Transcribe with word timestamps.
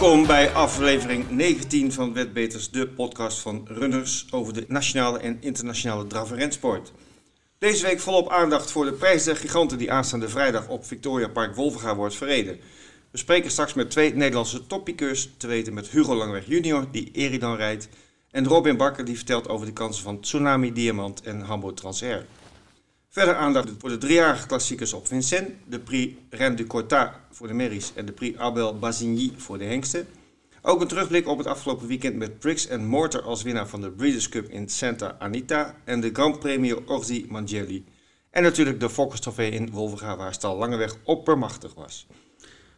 Welkom 0.00 0.26
bij 0.26 0.52
aflevering 0.52 1.30
19 1.30 1.92
van 1.92 2.12
Wetbeters, 2.12 2.70
de 2.70 2.88
podcast 2.88 3.38
van 3.38 3.66
runners 3.68 4.26
over 4.30 4.52
de 4.52 4.64
nationale 4.68 5.18
en 5.18 5.36
internationale 5.40 6.06
draf- 6.06 6.30
en 6.30 6.36
rensport. 6.36 6.92
Deze 7.58 7.86
week 7.86 8.00
volop 8.00 8.30
aandacht 8.30 8.70
voor 8.70 8.84
de 8.84 8.92
prijs 8.92 9.24
der 9.24 9.36
giganten 9.36 9.78
die 9.78 9.92
aanstaande 9.92 10.28
vrijdag 10.28 10.68
op 10.68 10.84
Victoria 10.84 11.28
Park 11.28 11.54
Wolvenga 11.54 11.94
wordt 11.94 12.14
verreden. 12.14 12.58
We 13.10 13.18
spreken 13.18 13.50
straks 13.50 13.74
met 13.74 13.90
twee 13.90 14.14
Nederlandse 14.14 14.66
toppiekers, 14.66 15.30
te 15.36 15.46
weten 15.46 15.74
met 15.74 15.88
Hugo 15.88 16.14
Langweg 16.14 16.46
junior 16.46 16.86
die 16.90 17.10
Eridan 17.12 17.56
rijdt 17.56 17.88
en 18.30 18.46
Robin 18.46 18.76
Bakker 18.76 19.04
die 19.04 19.16
vertelt 19.16 19.48
over 19.48 19.66
de 19.66 19.72
kansen 19.72 20.02
van 20.02 20.20
Tsunami, 20.20 20.72
Diamant 20.72 21.22
en 21.22 21.40
Hambo 21.40 21.74
Transair. 21.74 22.26
Verder 23.16 23.36
aandacht 23.36 23.70
voor 23.78 23.88
de 23.88 23.98
driejarige 23.98 24.46
klassiekers 24.46 24.92
op 24.92 25.06
Vincennes, 25.06 25.52
de 25.68 25.80
Prix 25.80 26.14
Rennes 26.30 26.60
du 26.60 26.66
Cortat 26.66 27.10
voor 27.30 27.46
de 27.46 27.54
Merries 27.54 27.92
en 27.94 28.06
de 28.06 28.12
Prix 28.12 28.38
Abel 28.38 28.78
Bazigny 28.78 29.32
voor 29.36 29.58
de 29.58 29.64
Hengsten. 29.64 30.06
Ook 30.62 30.80
een 30.80 30.86
terugblik 30.88 31.28
op 31.28 31.38
het 31.38 31.46
afgelopen 31.46 31.86
weekend 31.86 32.16
met 32.16 32.38
Briggs 32.38 32.70
and 32.70 32.82
Mortar 32.82 33.22
als 33.22 33.42
winnaar 33.42 33.68
van 33.68 33.80
de 33.80 33.90
Breeders' 33.90 34.28
Cup 34.28 34.48
in 34.48 34.68
Santa 34.68 35.16
Anita 35.18 35.74
en 35.84 36.00
de 36.00 36.10
Grand 36.12 36.38
Premio 36.38 36.82
Orzi 36.86 37.26
Mangelli. 37.28 37.84
En 38.30 38.42
natuurlijk 38.42 38.80
de 38.80 38.90
Fokkers 38.90 39.20
Trofee 39.20 39.50
in 39.50 39.70
Wolvenga 39.70 40.16
waar 40.16 40.34
Stal 40.34 40.56
Langeweg 40.56 40.96
oppermachtig 41.04 41.74
was. 41.74 42.06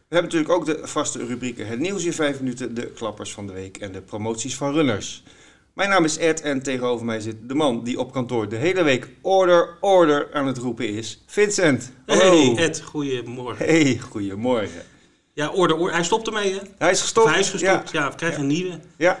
We 0.09 0.15
hebben 0.15 0.31
natuurlijk 0.31 0.51
ook 0.51 0.65
de 0.65 0.87
vaste 0.87 1.25
rubrieken 1.25 1.67
Het 1.67 1.79
nieuws 1.79 2.03
in 2.03 2.13
5 2.13 2.39
minuten, 2.39 2.73
de 2.73 2.91
klappers 2.91 3.33
van 3.33 3.47
de 3.47 3.53
week 3.53 3.77
en 3.77 3.91
de 3.91 4.01
promoties 4.01 4.55
van 4.55 4.73
runners. 4.73 5.23
Mijn 5.79 5.91
naam 5.91 6.03
is 6.03 6.17
Ed 6.17 6.41
en 6.41 6.61
tegenover 6.61 7.05
mij 7.05 7.19
zit 7.19 7.35
de 7.41 7.55
man 7.55 7.83
die 7.83 7.99
op 7.99 8.11
kantoor 8.11 8.49
de 8.49 8.55
hele 8.55 8.83
week 8.83 9.07
order, 9.21 9.77
order 9.79 10.33
aan 10.33 10.47
het 10.47 10.57
roepen 10.57 10.89
is. 10.89 11.23
Vincent. 11.25 11.91
Hallo. 12.05 12.55
Hey 12.55 12.63
Ed, 12.65 12.81
goedemorgen. 12.81 13.65
Hey, 13.65 13.99
goedemorgen. 14.09 14.81
Ja, 15.33 15.49
orde, 15.49 15.75
orde. 15.75 15.93
Hij 15.93 16.03
stopt 16.03 16.27
ermee, 16.27 16.53
hè? 16.53 16.59
Hij 16.77 16.91
is 16.91 17.01
gestopt. 17.01 17.25
Of 17.25 17.31
hij 17.31 17.41
is 17.41 17.49
gestopt. 17.49 17.91
Ja, 17.91 18.09
we 18.09 18.15
krijgen 18.15 18.39
een 18.39 18.47
nieuwe. 18.47 18.79
Ja. 18.97 19.19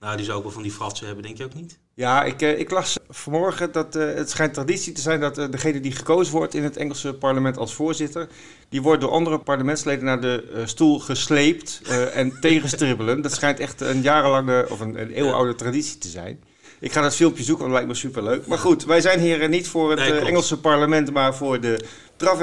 Nou, 0.00 0.16
die 0.16 0.24
zou 0.24 0.36
ook 0.36 0.42
wel 0.42 0.52
van 0.52 0.62
die 0.62 0.72
fratsen 0.72 1.06
hebben, 1.06 1.24
denk 1.24 1.36
je 1.36 1.44
ook 1.44 1.54
niet? 1.54 1.78
Ja, 1.94 2.24
ik, 2.24 2.42
eh, 2.42 2.58
ik 2.58 2.70
las 2.70 2.98
vanmorgen 3.08 3.72
dat 3.72 3.96
eh, 3.96 4.14
het 4.14 4.30
schijnt 4.30 4.54
traditie 4.54 4.92
te 4.92 5.00
zijn 5.00 5.20
dat 5.20 5.38
eh, 5.38 5.50
degene 5.50 5.80
die 5.80 5.92
gekozen 5.92 6.34
wordt 6.34 6.54
in 6.54 6.62
het 6.62 6.76
Engelse 6.76 7.14
parlement 7.14 7.56
als 7.56 7.74
voorzitter, 7.74 8.28
die 8.68 8.82
wordt 8.82 9.00
door 9.00 9.10
andere 9.10 9.38
parlementsleden 9.38 10.04
naar 10.04 10.20
de 10.20 10.62
stoel 10.64 10.98
gesleept 10.98 11.82
en 12.12 12.36
tegenstribbelen. 12.40 13.22
Dat 13.22 13.32
schijnt 13.32 13.60
echt 13.60 13.80
een 13.80 14.02
jarenlange 14.02 14.66
of 14.70 14.80
een, 14.80 15.00
een 15.00 15.10
eeuwenoude 15.10 15.54
traditie 15.54 15.98
te 15.98 16.08
zijn. 16.08 16.42
Ik 16.80 16.92
ga 16.92 17.00
dat 17.00 17.14
filmpje 17.14 17.42
zoeken, 17.44 17.64
want 17.64 17.76
het 17.78 17.86
lijkt 17.86 18.02
me 18.02 18.08
superleuk. 18.08 18.46
Maar 18.46 18.58
goed, 18.58 18.84
wij 18.84 19.00
zijn 19.00 19.20
hier 19.20 19.40
eh, 19.42 19.48
niet 19.48 19.68
voor 19.68 19.90
het 19.90 19.98
Nee, 19.98 20.12
eh. 20.12 20.26
Engelse 20.26 20.58
parlement, 20.60 21.12
maar 21.12 21.34
voor 21.34 21.60
de 21.60 21.84
draf- 22.16 22.40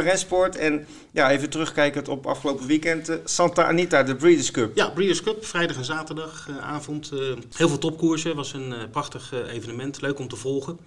en 0.55 0.87
ja, 1.11 1.31
even 1.31 1.49
terugkijkend 1.49 2.07
op 2.07 2.25
afgelopen 2.27 2.67
weekend. 2.67 3.09
eh, 3.09 3.15
Santa 3.23 3.63
Anita, 3.65 4.03
de 4.03 4.15
Breeders' 4.15 4.51
Cup. 4.51 4.75
Ja, 4.75 4.89
Breeders' 4.89 5.21
Cup, 5.23 5.45
vrijdag 5.45 5.77
en 5.77 5.85
zaterdag 5.85 6.49
avond. 6.61 7.11
eh, 7.11 7.19
heel 7.55 7.67
veel 7.67 7.77
topkoersen. 7.77 8.35
Was 8.35 8.53
een 8.53 8.73
prachtig 8.91 9.33
evenement. 9.51 10.01
Leuk 10.01 10.19
om 10.19 10.27
te 10.27 10.35
volgen. 10.35 10.79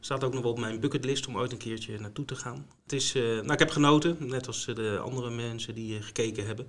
Staat 0.00 0.24
ook 0.24 0.32
nog 0.32 0.42
wel 0.42 0.50
op 0.52 0.58
mijn 0.58 0.80
bucketlist 0.80 1.26
om 1.26 1.36
ooit 1.36 1.52
een 1.52 1.58
keertje 1.58 1.98
naartoe 2.00 2.24
te 2.24 2.34
gaan. 2.34 2.66
Het 2.82 2.92
is, 2.92 3.12
nou, 3.14 3.52
ik 3.52 3.58
heb 3.58 3.70
genoten, 3.70 4.16
net 4.20 4.46
als 4.46 4.64
de 4.74 4.98
andere 5.04 5.30
mensen 5.30 5.74
die 5.74 6.02
gekeken 6.02 6.46
hebben. 6.46 6.66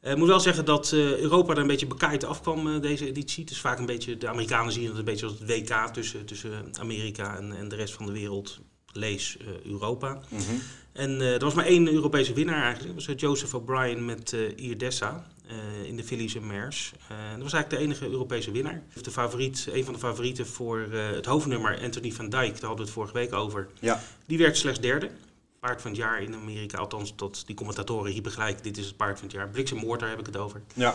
Eh, 0.00 0.12
Ik 0.12 0.18
moet 0.18 0.28
wel 0.28 0.40
zeggen 0.40 0.64
dat 0.64 0.92
eh, 0.92 1.18
Europa 1.18 1.52
er 1.52 1.58
een 1.58 1.66
beetje 1.66 1.86
bekaaid 1.86 2.24
afkwam 2.24 2.74
eh, 2.74 2.80
deze 2.80 3.06
editie. 3.06 3.42
Het 3.42 3.52
is 3.52 3.60
vaak 3.60 3.78
een 3.78 3.86
beetje, 3.86 4.16
de 4.18 4.28
Amerikanen 4.28 4.72
zien 4.72 4.86
het 4.86 4.98
een 4.98 5.04
beetje 5.04 5.26
als 5.26 5.38
het 5.38 5.48
WK 5.50 5.88
tussen, 5.92 6.24
tussen 6.24 6.52
Amerika 6.80 7.36
en, 7.36 7.56
en 7.56 7.68
de 7.68 7.76
rest 7.76 7.94
van 7.94 8.06
de 8.06 8.12
wereld. 8.12 8.60
Lees 8.92 9.36
Europa. 9.64 10.20
Mhm. 10.28 10.42
En 10.92 11.20
er 11.20 11.38
was 11.38 11.54
maar 11.54 11.64
één 11.64 11.92
Europese 11.92 12.32
winnaar 12.32 12.62
eigenlijk. 12.62 12.96
Dat 12.96 13.06
was 13.06 13.20
Joseph 13.20 13.54
O'Brien 13.54 14.04
met 14.04 14.36
Irdessa 14.56 15.26
in 15.84 15.96
de 15.96 16.04
Phillies 16.04 16.34
en 16.34 16.46
Mers. 16.46 16.92
Dat 17.08 17.42
was 17.42 17.52
eigenlijk 17.52 17.70
de 17.70 17.76
enige 17.76 18.10
Europese 18.10 18.50
winnaar. 18.50 18.82
De 19.02 19.10
favoriet, 19.10 19.68
een 19.72 19.84
van 19.84 19.92
de 19.92 19.98
favorieten 19.98 20.46
voor 20.46 20.78
het 20.90 21.26
hoofdnummer, 21.26 21.80
Anthony 21.82 22.12
van 22.12 22.28
Dijk, 22.28 22.52
daar 22.52 22.68
hadden 22.68 22.76
we 22.76 22.82
het 22.82 22.90
vorige 22.90 23.12
week 23.12 23.32
over. 23.32 23.68
Ja. 23.80 24.02
Die 24.26 24.38
werd 24.38 24.56
slechts 24.56 24.80
derde. 24.80 25.10
Paard 25.60 25.82
van 25.82 25.90
het 25.90 26.00
jaar 26.00 26.22
in 26.22 26.34
Amerika, 26.34 26.78
althans 26.78 27.12
tot 27.16 27.46
die 27.46 27.54
commentatoren 27.56 28.12
riepen 28.12 28.32
gelijk, 28.32 28.62
dit 28.62 28.78
is 28.78 28.86
het 28.86 28.96
paard 28.96 29.18
van 29.18 29.26
het 29.28 29.36
jaar. 29.36 29.48
Bliksem 29.48 29.78
Mortar 29.78 30.08
heb 30.08 30.18
ik 30.18 30.26
het 30.26 30.36
over. 30.36 30.62
Ja. 30.74 30.94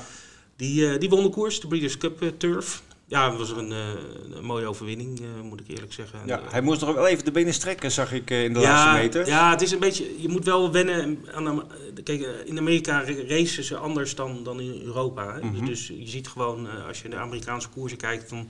Die, 0.55 0.87
eh, 0.89 0.99
die 0.99 1.09
won 1.09 1.23
de 1.23 1.29
koers, 1.29 1.59
de 1.59 1.67
Breeders' 1.67 1.97
Cup 1.97 2.21
eh, 2.21 2.29
Turf. 2.37 2.83
Ja, 3.05 3.29
het 3.29 3.39
was 3.39 3.49
een, 3.49 3.71
eh, 3.71 3.87
een 4.31 4.45
mooie 4.45 4.65
overwinning, 4.65 5.19
moet 5.43 5.59
ik 5.59 5.67
eerlijk 5.67 5.93
zeggen. 5.93 6.19
Ja, 6.25 6.41
hij 6.49 6.61
moest 6.61 6.81
nog 6.81 6.95
wel 6.95 7.07
even 7.07 7.25
de 7.25 7.31
benen 7.31 7.53
strekken, 7.53 7.91
zag 7.91 8.11
ik 8.13 8.29
in 8.29 8.53
de 8.53 8.59
laatste 8.59 9.01
meter. 9.01 9.27
ja, 9.27 9.49
het 9.49 9.61
is 9.61 9.71
een 9.71 9.79
beetje. 9.79 10.21
Je 10.21 10.29
moet 10.29 10.45
wel 10.45 10.71
wennen 10.71 11.19
aan. 11.33 11.63
Kijk, 12.03 12.21
in 12.45 12.57
Amerika 12.57 13.03
ra- 13.03 13.23
racen 13.27 13.63
ze 13.63 13.77
anders 13.77 14.15
dan, 14.15 14.43
dan 14.43 14.59
in 14.59 14.81
Europa. 14.81 15.33
Hè? 15.33 15.45
Mhm. 15.45 15.65
Dus, 15.65 15.87
dus 15.87 15.97
je 15.99 16.07
ziet 16.07 16.27
gewoon, 16.27 16.85
als 16.87 17.01
je 17.01 17.07
naar 17.07 17.17
de 17.19 17.23
Amerikaanse 17.25 17.69
koersen 17.69 17.97
kijkt, 17.97 18.29
dan 18.29 18.49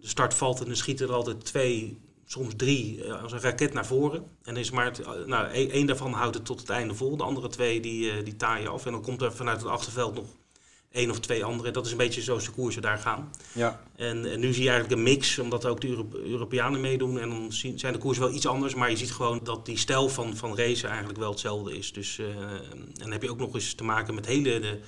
de 0.00 0.08
start 0.08 0.34
valt 0.34 0.60
en 0.60 0.66
dan 0.66 0.76
schieten 0.76 1.06
er 1.08 1.14
altijd 1.14 1.44
twee, 1.44 1.98
soms 2.30 2.54
drie, 2.56 3.04
eh, 3.04 3.22
als 3.22 3.32
een 3.32 3.40
raket 3.40 3.72
naar 3.72 3.86
voren. 3.86 4.24
En 4.42 4.56
is 4.56 4.70
maar 4.70 4.84
het, 4.84 5.00
eh, 5.00 5.10
nou, 5.26 5.46
één 5.50 5.70
één 5.70 5.86
daarvan 5.86 6.12
houdt 6.12 6.34
het 6.34 6.44
tot 6.44 6.60
het 6.60 6.68
einde 6.70 6.94
vol. 6.94 7.16
De 7.16 7.22
andere 7.22 7.48
twee 7.48 7.80
die, 7.80 8.10
eh, 8.10 8.24
die 8.24 8.36
taaien 8.36 8.70
af. 8.70 8.86
En 8.86 8.92
dan 8.92 9.02
komt 9.02 9.22
er 9.22 9.32
vanuit 9.32 9.60
het 9.60 9.70
achterveld 9.70 10.14
nog 10.14 10.26
één 10.90 11.10
of 11.10 11.20
twee 11.20 11.44
andere. 11.44 11.70
Dat 11.70 11.86
is 11.86 11.92
een 11.92 11.98
beetje 11.98 12.22
zoals 12.22 12.44
de 12.44 12.50
koersen 12.50 12.82
daar 12.82 12.98
gaan. 12.98 13.30
Ja. 13.52 13.80
En, 13.96 14.30
en 14.30 14.40
nu 14.40 14.52
zie 14.52 14.62
je 14.62 14.68
eigenlijk 14.70 14.98
een 15.00 15.06
mix, 15.06 15.38
omdat 15.38 15.66
ook 15.66 15.80
de 15.80 15.88
Euro- 15.88 16.08
Europeanen 16.12 16.80
meedoen. 16.80 17.18
En 17.18 17.28
dan 17.28 17.52
zien- 17.52 17.78
zijn 17.78 17.92
de 17.92 17.98
koersen 17.98 18.24
wel 18.24 18.34
iets 18.34 18.46
anders. 18.46 18.74
Maar 18.74 18.90
je 18.90 18.96
ziet 18.96 19.12
gewoon 19.12 19.40
dat 19.42 19.66
die 19.66 19.78
stijl 19.78 20.08
van, 20.08 20.36
van 20.36 20.56
racen 20.56 20.88
eigenlijk 20.88 21.18
wel 21.18 21.30
hetzelfde 21.30 21.76
is. 21.78 21.92
Dus, 21.92 22.18
en 22.18 22.92
dan 22.92 23.10
heb 23.12 23.22
je 23.22 23.30
ook 23.30 23.38
nog 23.38 23.54
eens 23.54 23.74
te 23.74 23.84
maken 23.84 24.14
met 24.14 24.26
hele 24.26 24.60
de, 24.60 24.78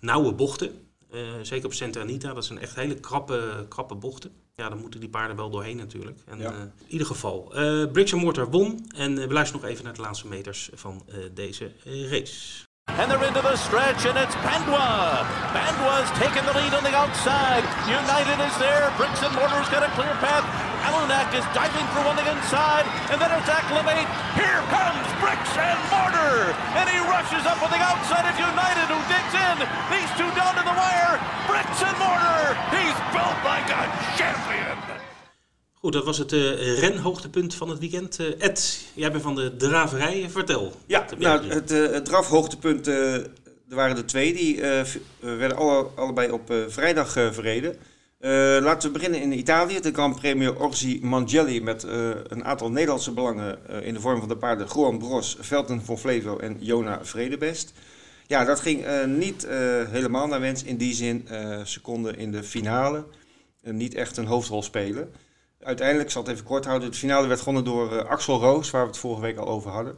nauwe 0.00 0.32
bochten. 0.32 0.88
Zeker 1.42 1.66
op 1.66 1.72
Santa 1.74 2.00
Anita, 2.00 2.34
dat 2.34 2.44
zijn 2.44 2.58
echt 2.58 2.74
hele 2.74 2.94
krappe, 2.94 3.66
krappe 3.68 3.94
bochten. 3.94 4.32
Ja, 4.56 4.68
dan 4.68 4.78
moeten 4.80 5.00
die 5.00 5.08
paarden 5.08 5.36
wel 5.36 5.50
doorheen 5.50 5.76
natuurlijk. 5.76 6.18
En, 6.26 6.38
Ja. 6.38 6.50
eh, 6.50 6.60
in 6.60 6.72
ieder 6.88 7.06
geval, 7.06 7.54
eh 7.54 7.90
Briggs 7.92 8.12
Mortar 8.12 8.50
won. 8.50 8.90
En 8.96 9.18
eh, 9.18 9.26
we 9.26 9.32
luisteren 9.32 9.62
nog 9.62 9.70
even 9.70 9.84
naar 9.84 9.94
de 9.94 10.00
laatste 10.00 10.26
meters 10.28 10.70
van 10.74 11.02
eh, 11.08 11.16
deze 11.34 11.72
race. 12.10 12.62
And 13.00 13.08
they're 13.10 13.26
into 13.26 13.40
the 13.40 13.56
stretch, 13.56 14.04
and 14.10 14.16
it's 14.24 14.36
Pandwa. 14.46 15.24
Pandwa's 15.56 16.10
taking 16.22 16.44
the 16.48 16.54
lead 16.60 16.72
on 16.78 16.84
the 16.84 16.94
outside. 17.02 17.64
United 17.88 18.38
is 18.48 18.54
there. 18.64 18.84
Bricks 19.00 19.20
and 19.26 19.32
Mortar's 19.38 19.68
got 19.74 19.82
a 19.88 19.90
clear 19.96 20.14
path. 20.26 20.44
Alunak 20.86 21.32
is 21.40 21.46
diving 21.56 21.88
for 21.96 22.02
one 22.04 22.16
the 22.20 22.26
inside, 22.34 22.84
and 23.10 23.16
then 23.20 23.30
it's 23.38 23.48
Acclimate. 23.48 24.04
Here 24.36 24.60
comes 24.76 25.06
Bricks 25.22 25.54
and 25.56 25.80
Mortar, 25.92 26.52
and 26.78 26.86
he 26.92 26.98
rushes 27.16 27.44
up 27.48 27.56
on 27.64 27.70
the 27.72 27.80
outside 27.90 28.26
of 28.30 28.36
United, 28.52 28.86
who 28.92 29.00
digs 29.14 29.34
in. 29.48 29.56
These 29.94 30.10
two 30.20 30.28
down 30.36 30.52
to 30.60 30.62
the 30.70 30.76
wire. 30.76 31.16
Bricks 31.48 31.63
Goed, 35.84 35.92
dat 35.92 36.04
was 36.04 36.18
het 36.18 36.32
eh 36.32 36.78
renhoogtepunt 36.78 37.54
van 37.54 37.68
het 37.68 37.78
weekend. 37.78 38.18
Eh, 38.18 38.26
Ed, 38.38 38.86
jij 38.94 39.10
bent 39.10 39.22
van 39.22 39.34
de 39.34 39.56
draverij. 39.56 40.30
Vertel. 40.30 40.72
Ja, 40.86 41.06
nou, 41.18 41.46
het, 41.46 41.70
het 41.70 42.04
drafhoogtepunt, 42.04 42.86
er 42.86 43.30
waren 43.68 43.96
er 43.96 44.06
twee. 44.06 44.34
Die 44.34 44.60
werden 45.20 45.56
alle, 45.56 45.86
allebei 45.94 46.30
op 46.30 46.54
vrijdag 46.68 47.12
verreden. 47.12 47.76
Laten 48.62 48.88
we 48.88 48.94
beginnen 48.94 49.20
in 49.20 49.38
Italië. 49.38 49.80
De 49.80 49.92
Grand 49.92 50.16
Premio 50.16 50.52
Orsi 50.52 51.00
Mangelli 51.02 51.62
met 51.62 51.82
een 52.28 52.44
aantal 52.44 52.70
Nederlandse 52.70 53.12
belangen 53.12 53.58
in 53.82 53.94
de 53.94 54.00
vorm 54.00 54.18
van 54.18 54.28
de 54.28 54.36
paarden 54.36 54.66
Juan 54.74 54.98
Bros, 54.98 55.36
Velten 55.40 55.84
van 55.84 55.98
Flevo 55.98 56.38
en 56.38 56.56
Jona 56.60 56.98
Vredebest. 57.02 57.72
Ja, 58.26 58.44
dat 58.44 58.60
ging 58.60 58.84
niet 59.06 59.46
helemaal 59.90 60.26
naar 60.26 60.40
wens. 60.40 60.62
In 60.62 60.76
die 60.76 60.94
zin, 60.94 61.28
ze 61.64 61.80
konden 61.80 62.16
in 62.16 62.32
de 62.32 62.42
finale 62.42 63.04
niet 63.62 63.94
echt 63.94 64.16
een 64.16 64.26
hoofdrol 64.26 64.62
spelen. 64.62 65.12
Uiteindelijk, 65.64 66.06
ik 66.06 66.12
zal 66.12 66.22
het 66.22 66.32
even 66.32 66.44
kort 66.44 66.64
houden, 66.64 66.90
de 66.90 66.96
finale 66.96 67.26
werd 67.26 67.40
gewonnen 67.40 67.64
door 67.64 67.98
eh, 67.98 68.04
Axel 68.04 68.40
Roos, 68.40 68.70
waar 68.70 68.82
we 68.82 68.88
het 68.88 68.98
vorige 68.98 69.20
week 69.20 69.36
al 69.36 69.46
over 69.46 69.70
hadden. 69.70 69.96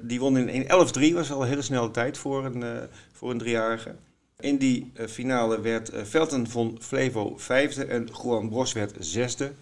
Die 0.00 0.20
won 0.20 0.38
in 0.38 0.62
1.11.3, 0.62 1.14
was 1.14 1.32
al 1.32 1.42
een 1.42 1.48
hele 1.48 1.62
snelle 1.62 1.90
tijd 1.90 2.18
voor 2.18 2.44
een, 2.44 2.62
eh, 2.62 2.82
voor 3.12 3.30
een 3.30 3.38
driejarige. 3.38 3.94
In 4.38 4.56
die 4.56 4.90
eh, 4.94 5.06
finale 5.06 5.60
werd 5.60 5.90
Velten 5.94 6.46
van 6.46 6.76
Flevo 6.80 7.34
vijfde 7.36 7.84
en 7.84 8.08
Juan 8.22 8.48
Bros 8.48 8.72
werd 8.72 8.94
zesde. 8.98 9.52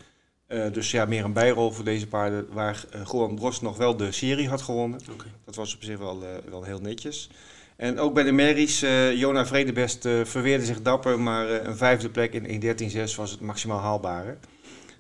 Dus 0.73 0.91
ja, 0.91 1.05
meer 1.05 1.25
een 1.25 1.33
bijrol 1.33 1.71
voor 1.71 1.85
deze 1.85 2.07
paarden, 2.07 2.47
waar 2.53 2.85
Juan 3.13 3.35
Bros 3.35 3.61
nog 3.61 3.77
wel 3.77 3.97
de 3.97 4.13
serie 4.13 4.49
had 4.49 4.63
gewonnen. 4.63 5.01
Dat 5.45 5.55
was 5.55 5.75
op 5.75 5.83
zich 5.83 5.99
wel, 5.99 6.23
wel 6.51 6.65
heel 6.65 6.81
netjes. 6.81 7.31
En 7.77 7.99
ook 7.99 8.15
bij 8.15 8.23
de 8.23 8.33
Merries, 8.33 8.81
Jona 9.15 9.47
Vredebest 9.47 10.01
verweerde 10.23 10.65
zich 10.65 10.83
dapper, 10.83 11.21
maar 11.21 11.51
een 11.51 11.77
vijfde 11.77 12.09
plek 12.09 12.33
in 12.33 12.63
1.13.6 12.63 13.15
was 13.17 13.31
het 13.31 13.41
maximaal 13.41 13.79
haalbare. 13.79 14.37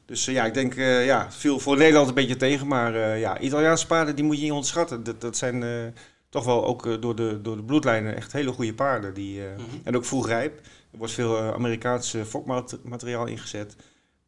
Dus 0.06 0.26
eh, 0.26 0.34
ja, 0.34 0.44
ik 0.44 0.54
denk, 0.54 0.74
eh 0.74 1.06
ja, 1.06 1.32
viel 1.32 1.58
voor 1.58 1.76
Nederland 1.76 2.08
een 2.08 2.14
beetje 2.14 2.36
tegen, 2.36 2.66
maar 2.66 2.94
eh, 2.94 3.20
ja, 3.20 3.38
Italiaanse 3.38 3.86
paarden 3.86 4.16
die 4.16 4.24
moet 4.24 4.36
je 4.36 4.42
niet 4.42 4.50
onderschatten. 4.50 5.04
Dat, 5.04 5.20
dat 5.20 5.36
zijn 5.36 5.94
toch 6.28 6.44
wel 6.44 6.64
ook 6.64 7.02
door, 7.02 7.16
de, 7.16 7.38
door 7.42 7.56
de 7.56 7.62
bloedlijnen 7.62 8.16
echt 8.16 8.32
hele 8.32 8.52
goede 8.52 8.74
paarden. 8.74 9.14
Die, 9.14 9.40
Mhm. 9.40 9.60
En 9.84 9.96
ook 9.96 10.04
vroeg 10.04 10.26
rijp. 10.26 10.60
Er 10.94 10.98
wordt 11.00 11.12
veel 11.12 11.38
Amerikaans 11.38 12.14
eh, 12.14 12.22
fokmateriaal 12.22 13.26
ingezet. 13.26 13.76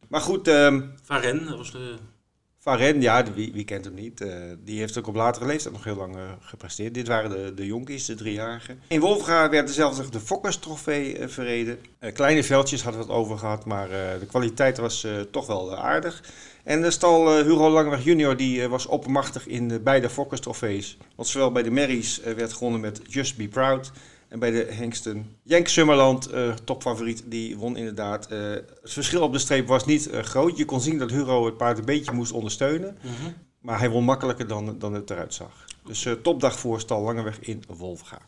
Maar 0.08 0.20
goed, 0.20 0.48
ehm 0.48 0.82
Varen, 1.02 1.46
dat 1.46 1.56
was 1.56 1.72
de... 1.72 1.94
Varen, 2.66 3.00
ja, 3.00 3.24
wie, 3.34 3.52
wie 3.52 3.64
kent 3.64 3.84
hem 3.84 3.94
niet? 3.94 4.20
Eh, 4.20 4.28
die 4.64 4.78
heeft 4.78 4.98
ook 4.98 5.06
op 5.06 5.14
latere 5.14 5.46
leeftijd 5.46 5.74
nog 5.74 5.84
heel 5.84 5.96
lang 5.96 6.16
eh, 6.16 6.22
gepresteerd. 6.40 6.94
Dit 6.94 7.08
waren 7.08 7.30
de, 7.30 7.54
de 7.54 7.66
jonkies, 7.66 8.04
de 8.04 8.14
driejarigen. 8.14 8.80
In 8.88 9.00
Wolfga 9.00 9.50
werd 9.50 9.66
dezelfde 9.66 10.08
de 10.08 10.58
trofee 10.60 11.18
eh, 11.18 11.28
verreden. 11.28 11.78
Kleine 12.12 12.44
veldjes 12.44 12.82
hadden 12.82 13.00
we 13.00 13.06
het 13.06 13.16
over 13.16 13.38
gehad, 13.38 13.64
maar 13.64 13.88
de 13.88 14.26
kwaliteit 14.26 14.78
was 14.78 15.06
toch 15.30 15.46
wel 15.46 15.76
aardig. 15.76 16.22
En 16.64 16.82
de 16.82 16.90
stal 16.90 17.36
Hugo 17.36 17.70
Langeweg 17.70 18.04
junior 18.04 18.36
die, 18.36 18.68
was 18.68 18.86
oppermachtig 18.86 19.46
in 19.46 19.68
de 19.68 19.80
beide 19.80 20.10
Fokkers 20.10 20.40
trofees. 20.40 20.98
Want 21.14 21.28
zowel 21.28 21.52
bij 21.52 21.62
de 21.62 21.70
Merries 21.70 22.20
werd 22.36 22.52
gewonnen 22.52 22.80
met 22.80 23.00
Just 23.08 23.36
Be 23.36 23.48
Proud... 23.48 23.92
En 24.28 24.38
bij 24.38 24.50
de 24.50 24.66
Hengsten, 24.70 25.36
Jenk 25.42 25.68
Summerland, 25.68 26.26
eh, 26.26 26.52
topfavoriet, 26.64 27.22
die 27.26 27.56
won 27.56 27.76
inderdaad. 27.76 28.26
Eh, 28.26 28.38
het 28.50 28.70
verschil 28.82 29.22
op 29.22 29.32
de 29.32 29.38
streep 29.38 29.66
was 29.66 29.84
niet 29.84 30.10
eh, 30.10 30.22
groot. 30.22 30.56
Je 30.56 30.64
kon 30.64 30.80
zien 30.80 30.98
dat 30.98 31.10
Hugo 31.10 31.44
het 31.44 31.56
paard 31.56 31.78
een 31.78 31.84
beetje 31.84 32.12
moest 32.12 32.32
ondersteunen. 32.32 32.98
Mhm. 33.02 33.32
Maar 33.60 33.78
hij 33.78 33.90
won 33.90 34.04
makkelijker 34.04 34.46
dan, 34.46 34.78
dan 34.78 34.94
het 34.94 35.10
eruit 35.10 35.34
zag. 35.34 35.64
Dus 35.84 36.08
topdag 36.22 36.58
voor 36.58 36.80
Stal 36.80 37.02
Langeweg 37.02 37.40
in 37.40 37.62
Wolfga. 37.76 38.18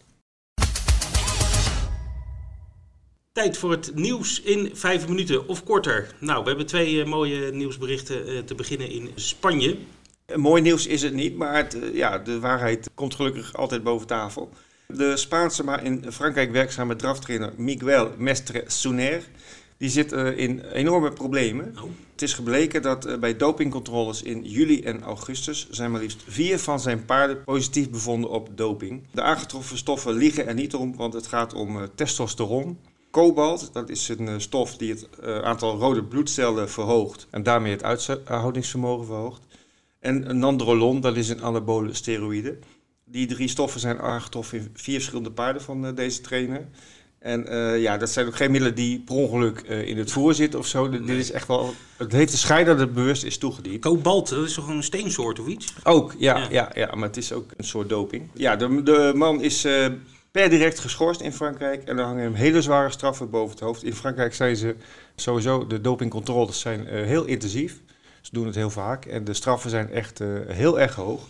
Tijd 3.33 3.59
voor 3.59 3.71
het 3.71 3.95
nieuws 3.95 4.43
in 4.43 4.71
vijf 4.77 5.09
minuten 5.09 5.49
of 5.49 5.65
korter. 5.65 6.15
Nou, 6.21 6.43
we 6.43 6.49
hebben 6.49 6.67
twee 6.67 7.05
mooie 7.05 7.53
nieuwsberichten 7.53 8.45
te 8.45 8.55
beginnen 8.55 8.91
in 8.91 9.11
Spanje. 9.15 9.79
Mooi 10.35 10.62
nieuws 10.62 10.87
is 10.87 11.03
het 11.03 11.12
niet, 11.12 11.37
maar 11.37 11.56
het, 11.56 11.79
ja, 11.93 12.19
de 12.19 12.41
waarheid 12.41 12.91
komt 12.95 13.15
gelukkig 13.15 13.55
altijd 13.56 13.83
boven 13.83 14.06
tafel. 14.06 14.50
De 14.94 15.17
Spaanse, 15.17 15.64
maar 15.64 15.85
in 15.85 16.12
Frankrijk 16.12 16.50
werkzame 16.50 16.96
draftrainer 16.96 17.52
Miguel 17.56 18.12
Mestre 18.17 18.64
Souner... 18.67 19.23
die 19.76 19.88
zit 19.88 20.12
eh, 20.12 20.38
in 20.38 20.61
enorme 20.61 21.12
problemen. 21.12 21.75
Oh. 21.76 21.90
Het 22.12 22.23
is 22.23 22.32
gebleken 22.32 22.82
dat 22.82 23.05
eh, 23.05 23.19
bij 23.19 23.37
dopingcontroles 23.37 24.23
in 24.23 24.44
juli 24.44 24.82
en 24.82 25.02
augustus 25.02 25.70
zijn 25.70 25.90
maar 25.90 26.00
liefst 26.00 26.25
vier 26.26 26.58
van 26.58 26.81
zijn 26.81 27.05
paarden 27.05 27.44
positief 27.44 27.90
bevonden 27.90 28.31
op 28.31 28.49
doping. 28.55 29.02
De 29.12 29.23
aangetroffen 29.23 29.76
stoffen 29.76 30.12
liegen 30.12 30.46
er 30.46 30.55
niet 30.55 30.75
om, 30.75 30.96
want 30.96 31.12
het 31.12 31.26
gaat 31.26 31.55
om 31.55 31.76
eh, 31.76 31.82
testosteron. 31.94 32.79
Kobalt, 33.11 33.70
dat 33.73 33.88
is 33.88 34.08
een 34.08 34.40
stof 34.40 34.76
die 34.76 34.90
het 34.90 35.08
aantal 35.43 35.79
rode 35.79 36.05
bloedcellen 36.05 36.70
verhoogt 36.70 37.26
en 37.31 37.43
daarmee 37.43 37.73
het 37.73 37.82
uithoudingsvermogen 37.82 39.06
verhoogt. 39.06 39.43
En 40.00 40.38
nandrolon, 40.38 41.00
dat 41.00 41.17
is 41.17 41.29
een 41.29 41.43
anabole 41.43 41.94
steroïde. 41.94 42.58
Die 43.11 43.27
drie 43.27 43.49
stoffen 43.49 43.81
zijn 43.81 43.99
aangetroffen 44.01 44.59
in 44.59 44.71
vier 44.75 44.95
verschillende 44.95 45.31
paarden 45.31 45.63
van 45.63 45.87
eh, 45.87 45.95
deze 45.95 46.21
trainer. 46.21 46.67
En 47.19 47.47
eh, 47.49 47.83
ja, 47.83 47.97
dat 47.99 48.11
zijn 48.11 48.27
ook 48.27 48.37
geen 48.37 48.51
middelen 48.51 48.75
die 48.75 48.99
per 49.01 49.15
ongeluk 49.15 49.59
eh, 49.59 49.87
in 49.89 49.99
het 49.99 50.13
voer 50.13 50.35
zitten 50.35 50.59
of 50.59 50.67
zo. 50.67 50.89
Dit- 50.89 51.07
Dit 51.07 51.19
is 51.19 51.31
echt 51.31 51.47
wel. 51.49 51.75
Het 51.97 52.13
heeft 52.13 52.31
de 52.33 52.39
schijn 52.39 52.67
dat 52.67 52.79
het 52.79 52.95
bewust 52.95 53.25
is 53.25 53.39
toegediend. 53.39 53.81
Kobalt, 53.81 54.29
dat 54.29 54.45
is 54.45 54.55
toch 54.55 54.69
een 54.69 54.83
steensoort 54.83 55.39
of 55.41 55.47
iets? 55.47 55.75
Ook, 55.85 56.15
ja, 56.19 56.37
Ja. 56.37 56.47
ja. 56.51 56.71
Ja, 56.75 56.95
maar 56.95 57.09
het 57.09 57.17
is 57.17 57.33
ook 57.33 57.51
een 57.57 57.65
soort 57.65 57.89
doping. 57.89 58.29
Ja, 58.35 58.57
de, 58.57 58.83
de 58.83 59.13
man 59.15 59.41
is 59.43 59.67
per 60.31 60.51
direct 60.51 60.79
geschorst 60.79 61.21
in 61.21 61.33
Frankrijk. 61.33 61.83
En 61.85 61.99
er 61.99 62.05
hangen 62.05 62.23
hem 62.23 62.35
hele 62.35 62.63
zware 62.63 62.91
straffen 62.91 63.31
boven 63.31 63.51
het 63.51 63.61
hoofd. 63.65 63.83
In 63.85 63.95
Frankrijk 63.95 64.35
zijn 64.35 64.57
ze 64.57 64.75
sowieso, 65.17 65.67
de 65.67 65.81
dopingcontroles 65.81 66.61
zijn 66.61 66.87
heel 66.87 67.25
intensief. 67.25 67.81
Ze 68.23 68.31
doen 68.33 68.47
het 68.47 68.55
heel 68.55 68.71
vaak. 68.71 69.05
En 69.05 69.25
de 69.25 69.35
straffen 69.35 69.71
zijn 69.71 69.91
echt 69.93 70.19
heel 70.47 70.81
erg 70.81 70.95
hoog. 70.95 71.21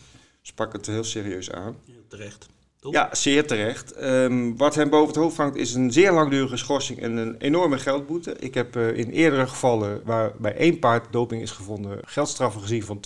Pakken 0.54 0.78
het 0.78 0.88
heel 0.88 1.04
serieus 1.04 1.50
aan. 1.52 1.76
Ja, 1.84 1.94
terecht. 2.08 2.48
Toch? 2.80 2.92
Ja, 2.92 3.08
zeer 3.12 3.46
terecht. 3.46 3.92
Ehm, 3.92 4.56
wat 4.56 4.74
hem 4.74 4.90
boven 4.90 5.06
het 5.06 5.16
hoofd 5.16 5.36
hangt 5.36 5.56
is 5.56 5.74
een 5.74 5.92
zeer 5.92 6.12
langdurige 6.12 6.56
schorsing 6.56 6.98
en 6.98 7.16
een 7.16 7.36
enorme 7.38 7.78
geldboete. 7.78 8.36
Ik 8.38 8.54
heb 8.54 8.76
eh, 8.76 8.96
in 8.96 9.10
eerdere 9.10 9.46
gevallen 9.46 10.00
waar 10.04 10.32
bij 10.38 10.56
één 10.56 10.78
paard 10.78 11.12
doping 11.12 11.42
is 11.42 11.50
gevonden 11.50 11.98
geldstraffen 12.04 12.60
gezien 12.60 12.82
van 12.82 13.00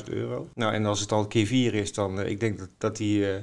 20.000 0.00 0.04
euro. 0.10 0.48
Nou, 0.54 0.72
en 0.72 0.86
als 0.86 1.00
het 1.00 1.12
al 1.12 1.26
keer 1.26 1.46
vier 1.46 1.74
is, 1.74 1.92
dan 1.92 2.20
uh, 2.20 2.28
ik 2.28 2.40
denk 2.40 2.58
dat, 2.58 2.68
dat 2.78 2.98
hij 2.98 3.06
uh, 3.06 3.34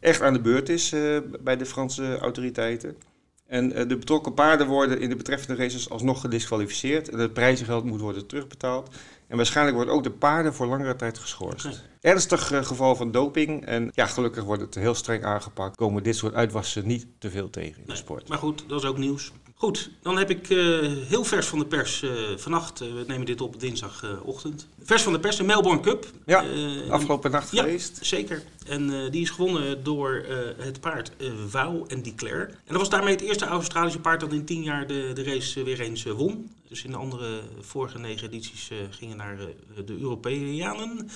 echt 0.00 0.22
aan 0.22 0.32
de 0.32 0.40
beurt 0.40 0.68
is 0.68 0.94
bij 1.40 1.56
de 1.56 1.66
Franse 1.66 2.18
autoriteiten. 2.18 2.96
En 3.46 3.68
de 3.68 3.96
betrokken 3.96 4.34
paarden 4.34 4.66
worden 4.66 5.00
in 5.00 5.08
de 5.08 5.16
betreffende 5.16 5.62
races 5.62 5.90
alsnog 5.90 6.20
gedisqualificeerd 6.20 7.08
en 7.08 7.18
het 7.18 7.32
prijzengeld 7.32 7.84
moet 7.84 8.00
worden 8.00 8.26
terugbetaald. 8.26 8.90
En 9.28 9.36
waarschijnlijk 9.36 9.76
wordt 9.76 9.90
ook 9.90 10.02
de 10.02 10.10
paarden 10.10 10.54
voor 10.54 10.66
langere 10.66 10.96
tijd 10.96 11.18
geschorst. 11.18 11.84
Ernstig 12.00 12.52
uh, 12.52 12.64
geval 12.64 12.96
van 12.96 13.10
doping. 13.10 13.64
En 13.64 13.90
ja, 13.94 14.06
gelukkig 14.06 14.44
wordt 14.44 14.62
het 14.62 14.74
heel 14.74 14.94
streng 14.94 15.24
aangepakt. 15.24 15.76
Komen 15.76 16.02
dit 16.02 16.16
soort 16.16 16.34
uitwassen 16.34 16.86
niet 16.86 17.06
te 17.18 17.30
veel 17.30 17.50
tegen 17.50 17.72
in 17.80 17.82
Nee, 17.86 17.96
de 17.96 18.02
sport. 18.02 18.28
Maar 18.28 18.38
goed, 18.38 18.64
dat 18.68 18.82
is 18.82 18.88
ook 18.88 18.98
nieuws. 18.98 19.32
Goed, 19.54 19.90
dan 20.02 20.18
heb 20.18 20.30
ik 20.30 20.48
uh, 20.48 20.92
heel 21.08 21.24
vers 21.24 21.46
van 21.46 21.58
de 21.58 21.66
pers 21.66 22.02
uh, 22.02 22.10
vannacht. 22.36 22.78
We 22.78 23.04
nemen 23.06 23.26
dit 23.26 23.40
op 23.40 23.60
dinsdagochtend. 23.60 24.68
vers 24.82 25.02
van 25.02 25.12
de 25.12 25.20
pers, 25.20 25.36
de 25.36 25.44
Melbourne 25.44 25.80
Cup. 25.80 26.06
Ja, 26.26 26.44
afgelopen 26.88 27.30
nacht 27.30 27.50
ja, 27.50 27.62
geweest. 27.62 27.98
Zeker. 28.00 28.42
En 28.68 29.10
die 29.10 29.22
is 29.22 29.30
gewonnen 29.30 29.84
door 29.84 30.24
het 30.56 30.80
paard 30.80 31.12
Wouw 31.50 31.86
en 31.86 32.02
Declare. 32.02 32.46
En 32.46 32.56
dat 32.66 32.76
was 32.76 32.90
daarmee 32.90 33.14
het 33.14 33.24
eerste 33.24 33.44
Australische 33.44 34.00
paard 34.00 34.20
dat 34.20 34.32
in 34.32 34.44
tien 34.44 34.62
jaar 34.62 34.86
de, 34.86 35.10
de 35.14 35.24
race 35.24 35.62
weer 35.62 35.80
eens 35.80 36.04
won. 36.04 36.50
Dus 36.68 36.84
in 36.84 36.90
de 36.90 36.96
andere 36.96 37.40
vorige 37.60 37.98
negen 37.98 38.26
edities 38.26 38.70
gingen 38.90 39.16
naar 39.16 39.38
de 39.84 39.98
Europeanen. 40.00 41.08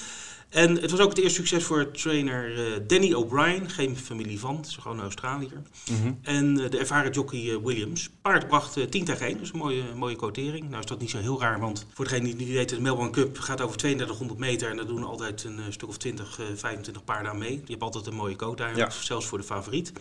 En 0.50 0.80
het 0.80 0.90
was 0.90 1.00
ook 1.00 1.08
het 1.08 1.18
eerste 1.18 1.38
succes 1.38 1.64
voor 1.64 1.90
trainer 1.90 2.58
uh, 2.58 2.76
Danny 2.86 3.12
O'Brien, 3.12 3.70
geen 3.70 3.96
familie 3.96 4.40
van, 4.40 4.56
het 4.56 4.66
is 4.66 4.76
gewoon 4.76 4.96
een 4.96 5.02
Australiër. 5.02 5.62
Mm 5.90 5.96
-hmm. 6.02 6.18
En 6.22 6.58
uh, 6.58 6.70
de 6.70 6.78
ervaren 6.78 7.12
jockey 7.12 7.44
uh, 7.44 7.56
Williams. 7.64 8.10
Paard 8.22 8.48
bracht 8.48 8.90
10 8.90 9.04
tegen 9.04 9.26
1, 9.26 9.38
dus 9.38 9.52
een 9.52 9.58
mooie, 9.58 9.82
mooie 9.94 10.16
quotering. 10.16 10.68
Nou 10.68 10.80
is 10.80 10.86
dat 10.86 11.00
niet 11.00 11.10
zo 11.10 11.18
heel 11.18 11.40
raar, 11.40 11.60
want 11.60 11.86
voor 11.92 12.04
degene 12.04 12.24
die 12.24 12.34
niet 12.34 12.48
weten, 12.48 12.76
de 12.76 12.82
Melbourne 12.82 13.12
Cup 13.12 13.38
gaat 13.38 13.60
over 13.60 13.76
3200 13.76 14.40
meter. 14.40 14.70
En 14.70 14.76
daar 14.76 14.86
doen 14.86 15.04
altijd 15.04 15.44
een 15.44 15.60
stuk 15.72 15.88
of 15.88 15.96
20, 15.96 16.40
25 16.54 17.04
paarden 17.04 17.30
aan 17.30 17.38
mee. 17.40 17.62
Je 17.64 17.70
hebt 17.70 17.82
altijd 17.82 18.06
een 18.06 18.14
mooie 18.14 18.36
eigenlijk, 18.60 18.92
ja. 18.92 19.04
zelfs 19.04 19.26
voor 19.26 19.38
de 19.38 19.44
favoriet. 19.44 19.92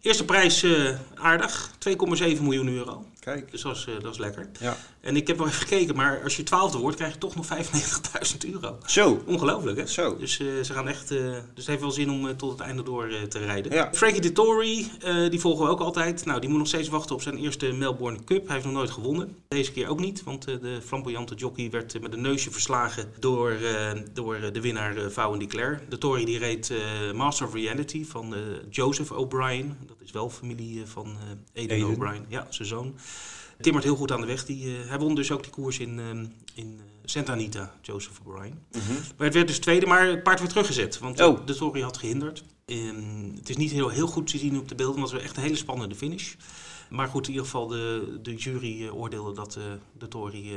Eerste 0.00 0.24
prijs 0.24 0.66
aardig, 1.14 1.70
2,7 1.88 1.94
miljoen 2.42 2.68
euro. 2.68 3.04
Kijk. 3.20 3.50
Dus 3.50 3.62
dat 3.62 3.76
is, 3.76 3.86
dat 4.02 4.12
is 4.12 4.18
lekker. 4.18 4.48
Ja. 4.60 4.76
En 5.06 5.16
ik 5.16 5.26
heb 5.26 5.38
wel 5.38 5.46
even 5.46 5.58
gekeken, 5.58 5.96
maar 5.96 6.22
als 6.22 6.36
je 6.36 6.42
twaalfde 6.42 6.78
wordt, 6.78 6.96
krijg 6.96 7.12
je 7.12 7.18
toch 7.18 7.34
nog 7.34 7.46
95.000 7.46 8.50
euro. 8.52 8.78
Zo. 8.86 9.22
Ongelooflijk, 9.26 9.78
hè? 9.78 9.86
Zo. 9.86 10.16
Dus 10.16 10.38
uh, 10.38 10.62
ze 10.62 10.72
gaan 10.72 10.88
echt. 10.88 11.12
Uh, 11.12 11.18
dus 11.30 11.40
het 11.54 11.66
heeft 11.66 11.80
wel 11.80 11.90
zin 11.90 12.10
om 12.10 12.26
uh, 12.26 12.30
tot 12.30 12.50
het 12.50 12.60
einde 12.60 12.82
door 12.82 13.08
te 13.28 13.38
rijden. 13.38 13.72
Ja. 13.72 13.90
Frankie 13.92 14.20
Dettori, 14.20 14.90
die 15.30 15.40
volgen 15.40 15.64
we 15.64 15.70
ook 15.70 15.80
altijd. 15.80 16.24
Nou, 16.24 16.40
die 16.40 16.48
moet 16.48 16.58
nog 16.58 16.66
steeds 16.66 16.88
wachten 16.88 17.14
op 17.14 17.22
zijn 17.22 17.36
eerste 17.36 17.72
Melbourne 17.72 18.24
Cup. 18.24 18.44
Hij 18.44 18.52
heeft 18.54 18.66
nog 18.66 18.74
nooit 18.74 18.90
gewonnen. 18.90 19.36
Deze 19.48 19.72
keer 19.72 19.88
ook 19.88 20.00
niet, 20.00 20.22
want 20.22 20.44
de 20.44 20.78
flamboyante 20.84 21.34
jockey 21.34 21.70
werd 21.70 22.00
met 22.00 22.12
een 22.12 22.20
neusje 22.20 22.50
verslagen 22.50 23.12
door, 23.18 23.56
door 24.12 24.50
de 24.52 24.60
winnaar 24.60 24.96
uh, 24.96 25.06
Vouwen 25.08 25.38
Declare. 25.38 25.80
Dettori 25.88 26.24
die 26.24 26.38
reed 26.38 26.72
Master 27.14 27.46
of 27.46 27.54
Reality 27.54 28.04
van 28.04 28.34
Joseph 28.70 29.10
O'Brien. 29.12 29.76
Dat 29.86 29.96
is 30.04 30.10
wel 30.10 30.30
familie 30.30 30.86
van 30.86 31.16
Eden, 31.52 31.76
Eden. 31.76 31.88
O'Brien. 31.88 32.24
Ja, 32.28 32.46
zijn 32.50 32.68
zoon. 32.68 32.94
Timmert 33.60 33.84
heel 33.84 33.96
goed 33.96 34.12
aan 34.12 34.20
de 34.20 34.26
weg. 34.26 34.44
Die, 34.44 34.66
uh, 34.66 34.88
hij 34.88 34.98
won 34.98 35.14
dus 35.14 35.30
ook 35.30 35.42
die 35.42 35.52
koers 35.52 35.78
in, 35.78 35.98
uh, 35.98 36.08
in 36.54 36.72
uh, 36.72 36.82
Santa 37.04 37.32
Anita, 37.32 37.74
Joseph 37.82 38.20
O'Brien. 38.24 38.58
Mm 38.72 38.80
-hmm. 38.86 38.96
Maar 39.16 39.26
het 39.26 39.34
werd 39.34 39.46
dus 39.46 39.58
tweede, 39.58 39.86
maar 39.86 40.06
het 40.06 40.22
paard 40.22 40.38
werd 40.38 40.50
teruggezet. 40.50 40.98
Want 40.98 41.20
oh. 41.20 41.46
de 41.46 41.54
Tory 41.54 41.80
had 41.80 41.96
gehinderd. 41.96 42.44
En 42.66 43.32
het 43.38 43.48
is 43.48 43.56
niet 43.56 43.70
heel, 43.70 43.88
heel 43.88 44.06
goed 44.06 44.26
te 44.26 44.38
zien 44.38 44.58
op 44.58 44.68
de 44.68 44.74
beelden, 44.74 44.96
want 44.96 45.10
het 45.10 45.20
was 45.20 45.28
echt 45.28 45.36
een 45.36 45.42
hele 45.42 45.56
spannende 45.56 45.94
finish. 45.94 46.34
Maar 46.90 47.08
goed, 47.08 47.24
in 47.24 47.30
ieder 47.30 47.44
geval 47.44 47.66
de, 47.66 48.18
de 48.22 48.34
jury 48.34 48.88
oordeelde 48.88 49.32
dat 49.32 49.58
de 49.98 50.08
Tory 50.08 50.52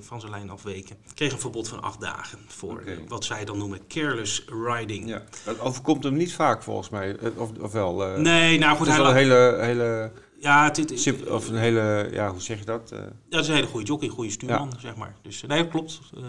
van 0.00 0.20
zijn 0.20 0.32
lijn 0.32 0.50
afweken. 0.50 0.96
Kreeg 1.14 1.32
een 1.32 1.40
verbod 1.40 1.68
van 1.68 1.82
acht 1.82 2.00
dagen 2.00 2.38
voor 2.46 2.80
okay. 2.80 3.04
wat 3.08 3.24
zij 3.24 3.44
dan 3.44 3.58
noemen 3.58 3.86
careless 3.88 4.44
riding. 4.64 5.08
Ja, 5.08 5.22
dat 5.44 5.60
overkomt 5.60 6.04
hem 6.04 6.16
niet 6.16 6.34
vaak 6.34 6.62
volgens 6.62 6.88
mij. 6.88 7.16
Of, 7.36 7.50
of 7.60 7.72
wel? 7.72 8.18
nee, 8.18 8.58
nou 8.58 8.76
goed. 8.76 8.86
Het 8.86 8.96
is 8.96 9.02
wel 9.02 9.10
een 9.10 9.16
hele... 9.16 9.58
hele... 9.60 10.12
Ja, 10.40 10.64
het, 10.64 10.76
het, 10.76 11.00
Simp 11.00 11.30
of 11.30 11.48
een 11.48 11.56
hele, 11.56 12.08
ja, 12.12 12.30
hoe 12.30 12.40
zeg 12.40 12.58
je 12.58 12.64
dat? 12.64 12.92
Uh, 12.92 12.98
ja, 12.98 13.06
dat 13.28 13.40
is 13.42 13.48
een 13.48 13.54
hele 13.54 13.66
goede 13.66 13.86
jockey, 13.86 14.08
een 14.08 14.14
goede 14.14 14.30
stuurman, 14.30 14.70
ja. 14.72 14.78
zeg 14.78 14.96
maar. 14.96 15.14
Dus 15.22 15.42
nee, 15.42 15.62
dat 15.62 15.70
klopt. 15.70 16.00
Uh, 16.16 16.22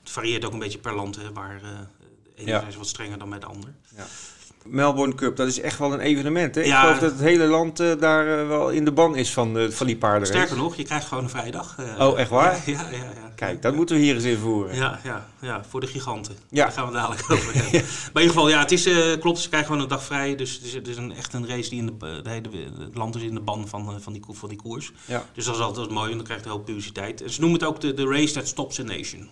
het 0.00 0.10
varieert 0.10 0.44
ook 0.44 0.52
een 0.52 0.58
beetje 0.58 0.78
per 0.78 0.94
land, 0.94 1.16
hè, 1.16 1.32
waar 1.32 1.54
uh, 1.54 1.68
de 2.24 2.30
ene 2.34 2.50
ja. 2.50 2.66
is 2.66 2.76
wat 2.76 2.86
strenger 2.86 3.18
dan 3.18 3.30
bij 3.30 3.38
de 3.38 3.46
ander. 3.46 3.74
Ja. 3.96 4.06
Melbourne 4.68 5.14
Cup, 5.14 5.36
dat 5.36 5.46
is 5.46 5.60
echt 5.60 5.78
wel 5.78 5.92
een 5.92 6.00
evenement. 6.00 6.54
Hè? 6.54 6.60
Ja. 6.60 6.66
Ik 6.66 6.80
geloof 6.80 6.98
dat 6.98 7.10
het 7.10 7.20
hele 7.20 7.44
land 7.44 7.80
uh, 7.80 7.92
daar 8.00 8.26
uh, 8.26 8.48
wel 8.48 8.70
in 8.70 8.84
de 8.84 8.92
ban 8.92 9.16
is 9.16 9.32
van, 9.32 9.58
uh, 9.58 9.70
van 9.70 9.86
die 9.86 9.96
paarden. 9.96 10.26
Sterker 10.26 10.56
nog, 10.56 10.76
je 10.76 10.82
krijgt 10.82 11.06
gewoon 11.06 11.24
een 11.24 11.30
vrije 11.30 11.50
dag. 11.50 11.76
oh, 11.98 12.18
echt 12.18 12.30
waar? 12.30 12.54
Ja, 12.66 12.86
ja, 12.90 12.96
ja. 12.96 13.32
Kijk, 13.34 13.62
dat 13.62 13.74
moeten 13.74 13.96
we 13.96 14.02
hier 14.02 14.14
eens 14.14 14.24
invoeren. 14.24 14.76
Ja, 14.76 15.00
ja, 15.04 15.26
ja 15.40 15.64
voor 15.68 15.80
de 15.80 15.86
giganten. 15.86 16.36
Ja. 16.50 16.64
Daar 16.64 16.72
gaan 16.72 16.86
we 16.86 16.92
dadelijk 16.92 17.22
over 17.32 17.54
hebben. 17.54 17.72
Maar 18.12 18.22
in 18.22 18.28
ieder 18.28 18.28
geval, 18.28 18.48
ja, 18.48 18.58
het 18.58 18.72
is, 18.72 18.88
klopt, 19.20 19.38
ze 19.38 19.48
krijgen 19.48 19.68
gewoon 19.68 19.82
een 19.82 19.88
dag 19.88 20.02
vrij. 20.02 20.36
Dus 20.36 20.52
het 20.54 20.64
is, 20.64 20.74
het 20.74 20.88
is 20.88 20.96
een, 20.96 21.14
echt 21.14 21.32
een 21.32 21.48
race 21.48 21.70
die 21.70 21.78
in 21.78 21.86
de, 21.86 22.20
de 22.22 22.30
hele, 22.30 22.48
het 22.78 22.96
land 22.96 23.16
is 23.16 23.22
in 23.22 23.34
de 23.34 23.40
ban 23.40 23.68
van, 23.68 24.00
van, 24.00 24.12
die, 24.12 24.22
van 24.30 24.48
die 24.48 24.58
koers. 24.58 24.92
Ja. 25.04 25.24
Dus 25.32 25.44
dat 25.44 25.54
is 25.54 25.60
altijd 25.60 25.90
mooi 25.90 26.10
en 26.10 26.16
dan 26.16 26.26
krijgt 26.26 26.44
een 26.44 26.50
hoop 26.50 26.64
publiciteit. 26.64 27.22
En 27.22 27.30
ze 27.30 27.40
noemen 27.40 27.58
het 27.58 27.68
ook 27.68 27.80
de, 27.80 27.94
de 27.94 28.06
race 28.06 28.32
that 28.32 28.46
stops 28.46 28.80
a 28.80 28.82
nation. 28.82 29.28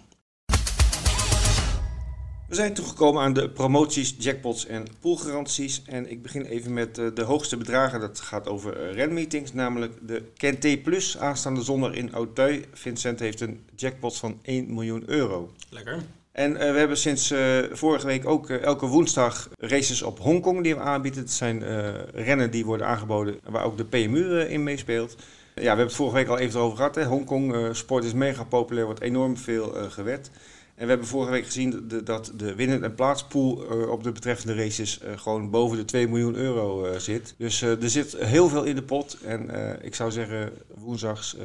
We 2.54 2.60
zijn 2.60 2.74
toegekomen 2.74 3.22
aan 3.22 3.32
de 3.32 3.50
promoties, 3.50 4.14
jackpots 4.18 4.66
en 4.66 4.86
poolgaranties. 5.00 5.82
En 5.86 6.10
ik 6.10 6.22
begin 6.22 6.44
even 6.44 6.72
met 6.72 6.98
uh, 6.98 7.14
de 7.14 7.22
hoogste 7.22 7.56
bedragen. 7.56 8.00
Dat 8.00 8.20
gaat 8.20 8.48
over 8.48 8.88
uh, 8.88 8.94
renmeetings, 8.94 9.52
namelijk 9.52 9.92
de 10.06 10.22
Kente 10.36 10.80
Plus 10.84 11.18
aanstaande 11.18 11.62
zondag 11.62 11.92
in 11.92 12.12
Auteuil. 12.12 12.60
Vincent 12.72 13.20
heeft 13.20 13.40
een 13.40 13.64
jackpot 13.76 14.16
van 14.16 14.38
1 14.42 14.74
miljoen 14.74 15.02
euro. 15.06 15.52
Lekker. 15.70 16.02
En 16.32 16.56
eh, 16.56 16.72
we 16.72 16.78
hebben 16.78 16.96
sinds 16.96 17.30
eh, 17.30 17.58
vorige 17.72 18.06
week 18.06 18.26
ook 18.26 18.50
eh, 18.50 18.62
elke 18.62 18.86
woensdag 18.86 19.48
races 19.58 20.02
op 20.02 20.18
Hongkong 20.18 20.62
die 20.62 20.74
we 20.74 20.80
aanbieden. 20.80 21.20
Het 21.20 21.30
zijn 21.30 21.62
eh, 21.62 21.94
rennen 22.12 22.50
die 22.50 22.64
worden 22.64 22.86
aangeboden 22.86 23.38
waar 23.48 23.64
ook 23.64 23.76
de 23.76 23.84
PMU 23.84 24.40
eh, 24.40 24.50
in 24.50 24.62
meespeelt. 24.62 25.16
Ja, 25.54 25.60
we 25.60 25.66
hebben 25.66 25.86
het 25.86 25.94
vorige 25.94 26.16
week 26.16 26.28
al 26.28 26.38
even 26.38 26.60
over 26.60 26.76
gehad. 26.76 27.02
Hongkong 27.02 27.54
eh, 27.54 27.68
sport 27.72 28.04
is 28.04 28.12
mega 28.12 28.44
populair, 28.44 28.84
wordt 28.84 29.00
enorm 29.00 29.36
veel 29.36 29.76
eh 29.76 29.90
gewet. 29.90 30.30
En 30.74 30.82
we 30.82 30.88
hebben 30.88 31.06
vorige 31.06 31.30
week 31.30 31.44
gezien 31.44 31.90
dat 32.04 32.32
de 32.36 32.54
winnen- 32.54 32.84
en 32.84 32.94
plaatspool 32.94 33.70
eh, 33.70 33.88
op 33.90 34.02
de 34.02 34.12
betreffende 34.12 34.54
races 34.54 35.00
eh, 35.00 35.18
gewoon 35.18 35.50
boven 35.50 35.76
de 35.76 35.84
2 35.84 36.08
miljoen 36.08 36.34
euro 36.34 36.84
eh, 36.84 36.98
zit. 36.98 37.34
Dus 37.38 37.62
er 37.62 37.90
zit 37.90 38.16
heel 38.16 38.48
veel 38.48 38.64
in 38.64 38.74
de 38.74 38.82
pot. 38.82 39.18
En 39.24 39.50
ik 39.82 39.94
zou 39.94 40.10
zeggen, 40.10 40.52
woensdags 40.74 41.36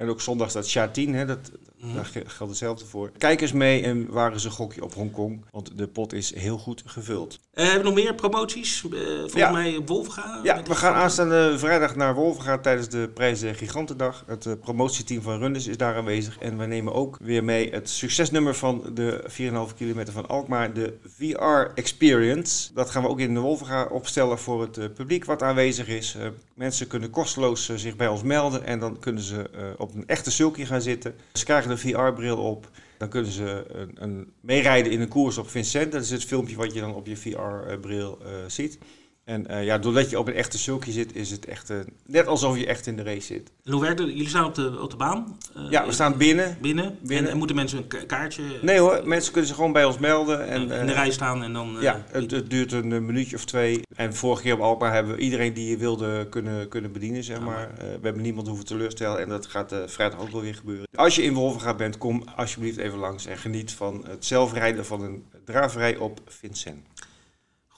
en 0.00 0.08
ook 0.08 0.20
zondags 0.20 0.52
dat 0.52 0.68
Sha 0.68 0.88
10, 0.88 1.14
hè, 1.14 1.26
dat, 1.26 1.38
Mhm. 1.80 1.94
daar 1.94 2.04
ge- 2.04 2.22
geldt 2.26 2.50
hetzelfde 2.52 2.84
voor. 2.86 3.10
Kijk 3.18 3.40
eens 3.40 3.52
mee 3.52 3.82
en 3.82 4.06
waar 4.10 4.34
is 4.34 4.44
een 4.44 4.50
gokje 4.50 4.82
op 4.82 4.94
Hongkong, 4.94 5.44
want 5.50 5.78
de 5.78 5.86
pot 5.86 6.12
is 6.12 6.34
heel 6.34 6.58
goed 6.58 6.82
gevuld. 6.86 7.38
Eh, 7.52 7.64
hebben 7.64 7.82
we 7.82 7.88
nog 7.94 8.04
meer 8.04 8.14
promoties? 8.14 8.84
Eh, 8.84 8.90
volgens 9.08 9.32
Ja. 9.32 9.50
mij 9.50 9.76
op 9.76 9.88
Wolfga. 9.88 10.40
Ja, 10.42 10.62
we 10.62 10.74
gaan 10.74 10.94
aanstaande 10.94 11.58
vrijdag 11.58 11.96
naar 11.96 12.14
Wolvenga 12.14 12.58
tijdens 12.58 12.88
de 12.88 13.08
Prijs 13.14 13.40
de 13.40 13.54
Gigantendag. 13.54 14.24
Het 14.26 14.46
eh, 14.46 14.52
promotieteam 14.60 15.22
van 15.22 15.38
Runders 15.38 15.66
is 15.66 15.76
daar 15.76 15.96
aanwezig. 15.96 16.38
En 16.38 16.58
we 16.58 16.66
nemen 16.66 16.92
ook 16.92 17.16
weer 17.20 17.44
mee 17.44 17.70
het 17.70 17.88
succesnummer 17.90 18.54
van 18.54 18.90
de 18.94 19.24
4,5 19.26 19.74
kilometer 19.76 20.12
van 20.12 20.28
Alkmaar, 20.28 20.72
de 20.72 20.94
VR 21.16 21.70
Experience. 21.74 22.72
Dat 22.74 22.90
gaan 22.90 23.02
we 23.02 23.08
ook 23.08 23.20
in 23.20 23.34
de 23.34 23.40
Wolvenga 23.40 23.84
opstellen 23.90 24.38
voor 24.38 24.60
het 24.62 24.78
eh, 24.78 24.84
publiek 24.94 25.24
wat 25.24 25.42
aanwezig 25.42 25.88
is. 25.88 26.14
Eh, 26.18 26.26
mensen 26.54 26.86
kunnen 26.86 27.10
kosteloos 27.10 27.68
eh, 27.68 27.76
zich 27.76 27.96
bij 27.96 28.08
ons 28.08 28.22
melden 28.22 28.64
en 28.64 28.78
dan 28.78 28.98
kunnen 28.98 29.22
ze 29.22 29.50
eh, 29.50 29.62
op 29.90 29.96
een 29.96 30.08
echte 30.08 30.30
sulky 30.30 30.64
gaan 30.64 30.82
zitten. 30.82 31.14
Ze 31.32 31.44
krijgen 31.44 31.70
de 31.70 31.76
VR-bril 31.76 32.36
op. 32.36 32.70
Dan 32.98 33.08
kunnen 33.08 33.32
ze 33.32 33.64
een, 33.68 33.90
een 33.94 34.32
meerijden 34.40 34.92
in 34.92 35.00
een 35.00 35.08
koers 35.08 35.38
op 35.38 35.50
Vincent. 35.50 35.92
Dat 35.92 36.02
is 36.02 36.10
het 36.10 36.24
filmpje 36.24 36.56
wat 36.56 36.74
je 36.74 36.80
dan 36.80 36.94
op 36.94 37.06
je 37.06 37.16
VR-bril 37.16 38.18
eh, 38.22 38.30
ziet. 38.46 38.78
En 39.24 39.46
eh, 39.46 39.64
ja, 39.64 39.78
doordat 39.78 40.10
je 40.10 40.18
op 40.18 40.26
een 40.28 40.34
echte 40.34 40.58
sulky 40.58 40.90
zit, 40.90 41.14
is 41.16 41.30
het 41.30 41.44
echt 41.46 41.70
eh, 41.70 41.76
net 42.06 42.26
alsof 42.26 42.58
je 42.58 42.66
echt 42.66 42.86
in 42.86 42.96
de 42.96 43.02
race 43.02 43.20
zit. 43.26 43.50
En 43.64 43.72
hoe 43.72 43.80
werkt 43.80 43.98
het? 43.98 44.08
Jullie 44.08 44.28
staan 44.28 44.44
op 44.44 44.54
de, 44.54 44.78
op 44.82 44.90
de 44.90 44.96
baan? 44.96 45.36
Eh, 45.56 45.62
Ja, 45.70 45.86
we 45.86 45.92
staan 45.92 46.16
binnen. 46.16 46.58
binnen. 46.60 46.98
binnen. 47.00 47.24
En, 47.26 47.30
en 47.32 47.38
moeten 47.38 47.56
mensen 47.56 47.78
een 47.78 47.86
ka- 47.86 48.04
kaartje 48.06 48.42
Nee 48.62 48.78
hoor, 48.78 49.00
mensen 49.04 49.30
kunnen 49.30 49.48
zich 49.48 49.56
gewoon 49.56 49.72
bij 49.72 49.84
ons 49.84 49.98
melden. 49.98 50.46
En, 50.48 50.70
in 50.70 50.86
de 50.86 50.92
rij 50.92 51.10
staan 51.10 51.42
en 51.42 51.52
dan... 51.52 51.76
Ja, 51.80 52.04
het, 52.06 52.30
het 52.30 52.50
duurt 52.50 52.72
een 52.72 53.04
minuutje 53.06 53.36
of 53.36 53.44
twee. 53.44 53.80
En 53.96 54.14
vorige 54.14 54.42
keer 54.42 54.54
op 54.54 54.60
Alkmaar 54.60 54.92
hebben 54.92 55.14
we 55.16 55.20
iedereen 55.20 55.52
die 55.52 55.70
je 55.70 55.76
wilde 55.76 56.26
kunnen, 56.28 56.68
kunnen 56.68 56.92
bedienen, 56.92 57.24
zeg 57.24 57.40
maar. 57.40 57.70
We 57.76 57.98
hebben 58.02 58.22
niemand 58.22 58.46
hoeven 58.46 58.66
teleurstellen 58.66 59.20
en 59.20 59.28
dat 59.28 59.46
gaat 59.46 59.74
vrijdag 59.86 60.20
ook 60.20 60.30
wel 60.30 60.40
weer 60.40 60.54
gebeuren. 60.54 60.86
Als 60.94 61.14
je 61.14 61.22
in 61.22 61.34
Wolvenga 61.34 61.74
bent, 61.74 61.98
kom 61.98 62.24
alsjeblieft 62.36 62.76
even 62.78 62.98
langs 62.98 63.26
en 63.26 63.38
geniet 63.38 63.72
van 63.72 64.04
het 64.08 64.24
zelfrijden 64.24 64.86
van 64.86 65.02
een 65.02 65.24
draverij 65.44 65.96
op 65.96 66.20
Vincent. 66.26 66.78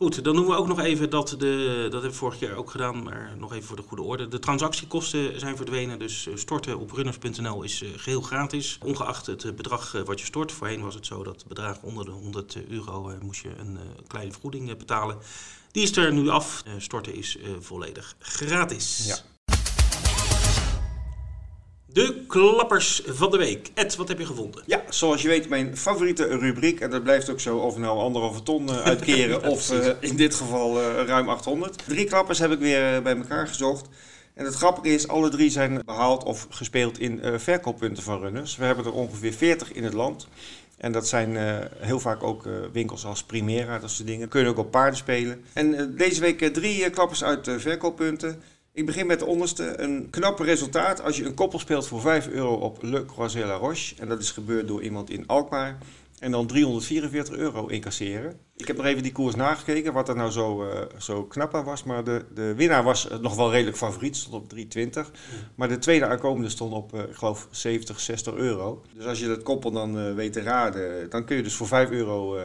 Goed, 0.03 0.25
dan 0.25 0.37
doen 0.37 0.47
we 0.47 0.57
ook 0.57 0.67
nog 0.67 0.81
even 0.81 1.11
dat 1.11 1.29
de, 1.29 1.79
dat 1.83 1.93
hebben 1.93 2.11
we 2.11 2.17
vorig 2.17 2.41
jaar 2.41 2.57
ook 2.57 2.71
gedaan, 2.71 3.03
maar 3.03 3.35
nog 3.39 3.53
even 3.53 3.67
voor 3.67 3.77
de 3.77 3.83
goede 3.83 4.03
orde. 4.03 4.29
De 4.29 4.39
transactiekosten 4.39 5.41
zijn 5.41 5.57
verdwenen, 5.57 5.99
dus 5.99 6.27
eh, 6.27 6.37
storten 6.37 6.79
op 6.79 6.91
runners.nl 6.91 7.63
is 7.63 7.83
eh, 7.83 7.89
geheel 7.97 8.21
gratis. 8.21 8.79
Ongeacht 8.85 9.27
het 9.27 9.45
eh, 9.45 9.53
bedrag 9.53 9.93
wat 10.05 10.21
je 10.21 10.27
stort. 10.27 10.53
Voorheen 10.53 10.83
was 10.83 10.95
het 10.95 11.07
zo 11.07 11.23
dat 11.23 11.45
bedragen 11.49 11.83
onder 11.83 12.05
de 12.05 12.11
100 12.11 12.57
euro 12.69 13.13
moest 13.21 13.43
je 13.43 13.51
een 13.59 13.79
kleine 14.07 14.33
vergoeding 14.33 14.77
betalen. 14.77 15.19
Die 15.73 15.83
is 15.83 15.97
er 15.97 16.13
nu 16.13 16.29
af. 16.29 16.63
Storten 16.79 17.15
is 17.15 17.39
volledig 17.61 18.15
gratis. 18.19 19.05
Ja. 19.07 19.32
De 21.93 22.25
klappers 22.27 23.03
van 23.07 23.31
de 23.31 23.37
week. 23.37 23.71
Ed, 23.75 23.97
wat 23.97 24.09
heb 24.09 24.19
je 24.19 24.27
gevonden? 24.27 24.63
Ja, 24.67 24.83
zoals 24.89 25.23
je 25.23 25.29
weet, 25.29 25.49
mijn 25.49 25.77
favoriete 25.77 26.39
rubriek. 26.39 26.81
En 26.81 26.91
dat 26.91 27.03
blijft 27.03 27.31
ook 27.31 27.41
zo 27.41 27.57
of 27.57 27.79
nou 27.79 27.99
anderhalve 27.99 28.43
ton 28.43 28.69
eh, 28.69 28.83
uitkeren 28.83 29.41
Ja, 29.41 29.49
of 29.55 29.71
eh, 29.71 29.91
in 30.01 30.17
dit 30.17 30.35
geval 30.35 30.81
eh, 30.81 31.07
ruim 31.07 31.29
800. 31.29 31.83
Drie 31.87 32.05
klappers 32.05 32.39
heb 32.39 32.51
ik 32.51 32.59
weer 32.59 33.03
bij 33.03 33.17
elkaar 33.17 33.49
gezocht. 33.49 33.89
En 34.35 34.45
het 34.45 34.55
grappige 34.55 34.95
is, 34.95 35.09
alle 35.09 35.29
drie 35.29 35.51
zijn 35.51 35.83
behaald 35.85 36.25
of 36.25 36.47
gespeeld 36.51 36.99
in 36.99 37.21
verkooppunten 37.37 38.03
van 38.03 38.21
runners. 38.21 38.57
We 38.57 38.65
hebben 38.65 38.85
er 38.85 38.93
ongeveer 38.93 39.33
40 39.33 39.73
in 39.73 39.85
het 39.85 39.93
land. 39.93 40.29
En 40.77 40.93
dat 40.93 41.09
zijn 41.09 41.37
heel 41.79 42.01
vaak 42.01 42.23
ook 42.23 42.49
winkels 42.73 43.05
als 43.05 43.23
Primera, 43.23 43.79
dat 43.79 43.91
soort 43.91 44.09
dingen. 44.09 44.29
Kun 44.29 44.43
je 44.43 44.49
ook 44.49 44.59
op 44.59 44.71
paarden 44.71 44.97
spelen. 44.99 45.45
En 45.53 45.97
deze 45.97 46.21
week 46.21 46.55
drie 46.55 46.91
klappers 46.91 47.25
uit 47.25 47.51
verkooppunten. 47.59 48.43
Ik 48.75 48.87
begin 48.87 49.07
met 49.07 49.19
de 49.19 49.27
onderste. 49.27 49.81
Een 49.81 50.11
knap 50.11 50.39
resultaat 50.39 51.03
als 51.03 51.17
je 51.17 51.25
een 51.25 51.35
koppel 51.35 51.59
speelt 51.59 51.87
voor 51.87 52.01
5 52.01 52.29
euro 52.29 52.55
op 52.55 52.83
Le 52.83 53.05
Croisé 53.05 53.47
La 53.47 53.55
Roche. 53.55 53.95
En 53.99 54.09
dat 54.09 54.21
is 54.21 54.31
gebeurd 54.31 54.69
door 54.69 54.83
iemand 54.83 55.11
in 55.11 55.27
Alkmaar. 55.27 55.79
En 56.19 56.31
dan 56.31 56.47
344 56.47 57.35
euro 57.35 57.67
incasseren. 57.67 58.39
Ik 58.57 58.67
heb 58.67 58.77
nog 58.77 58.87
even 58.87 59.03
die 59.03 59.13
koers 59.13 59.35
nagekeken, 59.35 59.93
wat 59.93 60.09
er 60.09 60.17
nou 60.17 60.31
zo, 60.31 60.65
eh, 60.65 60.81
zo 60.99 61.25
knap 61.25 61.55
aan 61.55 61.65
was. 61.65 61.85
Maar 61.85 62.05
de, 62.05 62.25
de 62.35 62.55
winnaar 62.55 62.83
was 62.83 63.09
eh, 63.09 63.19
nog 63.19 63.35
wel 63.35 63.51
redelijk 63.51 63.77
favoriet, 63.77 64.17
stond 64.17 64.43
op 64.43 64.49
320. 64.49 65.11
Maar 65.55 65.69
de 65.69 65.79
tweede 65.79 66.07
aankomende 66.07 66.49
stond 66.49 66.73
op, 66.73 66.95
eh, 66.95 67.01
ik 67.01 67.15
geloof, 67.15 67.49
70, 67.51 68.01
60 68.01 68.35
euro. 68.35 68.83
Dus 68.97 69.07
als 69.07 69.19
je 69.19 69.27
dat 69.27 69.43
koppel 69.43 69.71
dan 69.71 70.15
weet 70.15 70.33
te 70.33 70.43
raden, 70.43 71.11
dan 71.11 71.25
kun 71.25 71.37
je 71.37 71.43
dus 71.43 71.55
voor 71.55 71.67
5 71.67 71.91
euro 71.91 72.39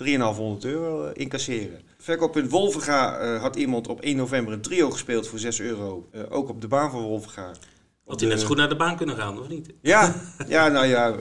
3,500 0.00 0.64
euro 0.64 1.04
eh, 1.04 1.10
incasseren. 1.14 1.80
Verkooppunt 1.98 2.50
Wolvenga 2.50 3.18
eh, 3.18 3.40
had 3.40 3.56
iemand 3.56 3.88
op 3.88 4.00
1 4.00 4.16
november 4.16 4.52
een 4.52 4.60
trio 4.60 4.90
gespeeld 4.90 5.28
voor 5.28 5.38
6 5.38 5.60
euro. 5.60 6.08
Eh, 6.12 6.20
ook 6.28 6.48
op 6.48 6.60
de 6.60 6.68
baan 6.68 6.90
van 6.90 7.02
Wolvenga. 7.02 7.52
Had 8.06 8.20
hij 8.20 8.28
net 8.28 8.40
zo 8.40 8.46
goed 8.46 8.56
naar 8.56 8.68
de 8.68 8.76
baan 8.76 8.96
kunnen 8.96 9.16
gaan, 9.16 9.40
of 9.40 9.48
niet? 9.48 9.72
Ja, 9.82 10.14
ja 10.48 10.68
nou 10.68 10.86
ja, 10.86 11.14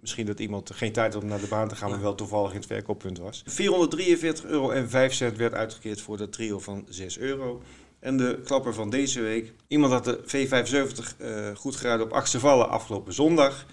misschien 0.00 0.26
dat 0.26 0.40
iemand 0.40 0.70
geen 0.74 0.92
tijd 0.92 1.14
had 1.14 1.22
om 1.22 1.28
naar 1.28 1.40
de 1.40 1.46
baan 1.46 1.68
te 1.68 1.76
gaan, 1.76 1.90
maar 1.90 2.00
wel 2.00 2.14
toevallig 2.14 2.50
in 2.50 2.56
het 2.56 2.66
verkooppunt 2.66 3.18
was. 3.18 3.42
443 3.46 4.44
euro 4.44 4.70
en 4.70 4.90
5 4.90 5.14
cent 5.14 5.36
werd 5.36 5.54
uitgekeerd 5.54 6.00
voor 6.00 6.16
dat 6.16 6.32
trio 6.32 6.58
van 6.58 6.86
6 6.88 7.18
euro. 7.18 7.62
En 8.00 8.16
de 8.16 8.40
klapper 8.44 8.74
van 8.74 8.90
deze 8.90 9.20
week. 9.20 9.52
Iemand 9.68 9.92
had 9.92 10.04
de 10.04 10.18
V75 10.26 11.16
eh, 11.18 11.56
goed 11.56 11.76
geraden 11.76 12.06
op 12.06 12.12
achtste 12.12 12.40
vallen 12.40 12.68
afgelopen 12.68 13.12
zondag. 13.12 13.66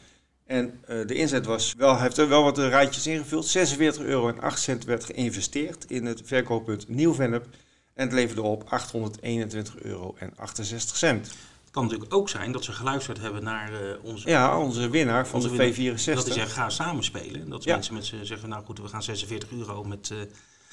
En 0.49 0.79
eh, 0.87 1.07
de 1.07 1.13
inzet 1.13 1.45
was, 1.45 1.73
wel, 1.77 1.93
hij 1.93 2.01
heeft 2.01 2.17
er 2.17 2.29
wel 2.29 2.43
wat 2.43 2.57
eh, 2.57 2.67
rijtjes 2.67 3.07
ingevuld. 3.07 3.45
46 3.45 4.01
euro 4.03 4.27
en 4.29 4.39
8 4.39 4.59
cent 4.61 4.83
werd 4.85 5.03
geïnvesteerd 5.03 5.85
in 5.87 6.05
het 6.05 6.21
verkooppunt 6.25 6.87
Nieuw-Vennep. 6.87 7.47
En 7.93 8.05
het 8.05 8.13
leverde 8.13 8.41
op 8.41 8.63
821 8.69 9.75
euro 9.81 10.15
en 10.19 10.33
68 10.35 10.97
cent. 10.97 11.25
Het 11.61 11.71
kan 11.71 11.83
natuurlijk 11.83 12.13
ook 12.13 12.29
zijn 12.29 12.51
dat 12.51 12.63
ze 12.63 12.71
geluisterd 12.71 13.19
hebben 13.19 13.43
naar 13.43 13.73
eh, 13.73 14.03
onze... 14.03 14.29
Ja, 14.29 14.59
onze 14.59 14.89
winnaar 14.89 15.27
van 15.27 15.35
onze 15.35 15.49
de 15.49 15.73
winnaar. 15.73 15.97
V64. 15.99 16.13
Dat 16.13 16.27
is 16.27 16.33
zeggen, 16.33 16.51
ga 16.53 16.69
samen 16.69 17.03
spelen. 17.03 17.41
En 17.41 17.49
dat 17.49 17.63
Ja. 17.63 17.73
mensen 17.73 17.93
met 17.93 18.05
ze 18.05 18.25
zeggen, 18.25 18.49
nou 18.49 18.65
goed, 18.65 18.79
we 18.79 18.87
gaan 18.87 19.03
46 19.03 19.49
euro 19.51 19.83
met, 19.83 20.11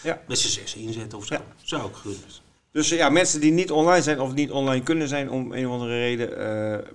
Ja. 0.03 0.23
met 0.29 0.39
z'n 0.39 0.49
zes 0.49 0.75
inzetten 0.75 1.19
of 1.19 1.27
zo. 1.27 1.37
Zou 1.63 1.83
ook 1.83 1.97
goed. 1.97 2.43
Dus 2.77 2.89
ja, 2.89 3.09
mensen 3.11 3.41
die 3.41 3.53
niet 3.53 3.71
online 3.71 4.03
zijn 4.03 4.21
of 4.21 4.35
niet 4.35 4.51
online 4.51 4.83
kunnen 4.83 5.09
zijn 5.09 5.31
om 5.31 5.53
een 5.53 5.67
of 5.67 5.73
andere 5.73 5.91
reden. 5.99 6.31
eh, 6.31 6.37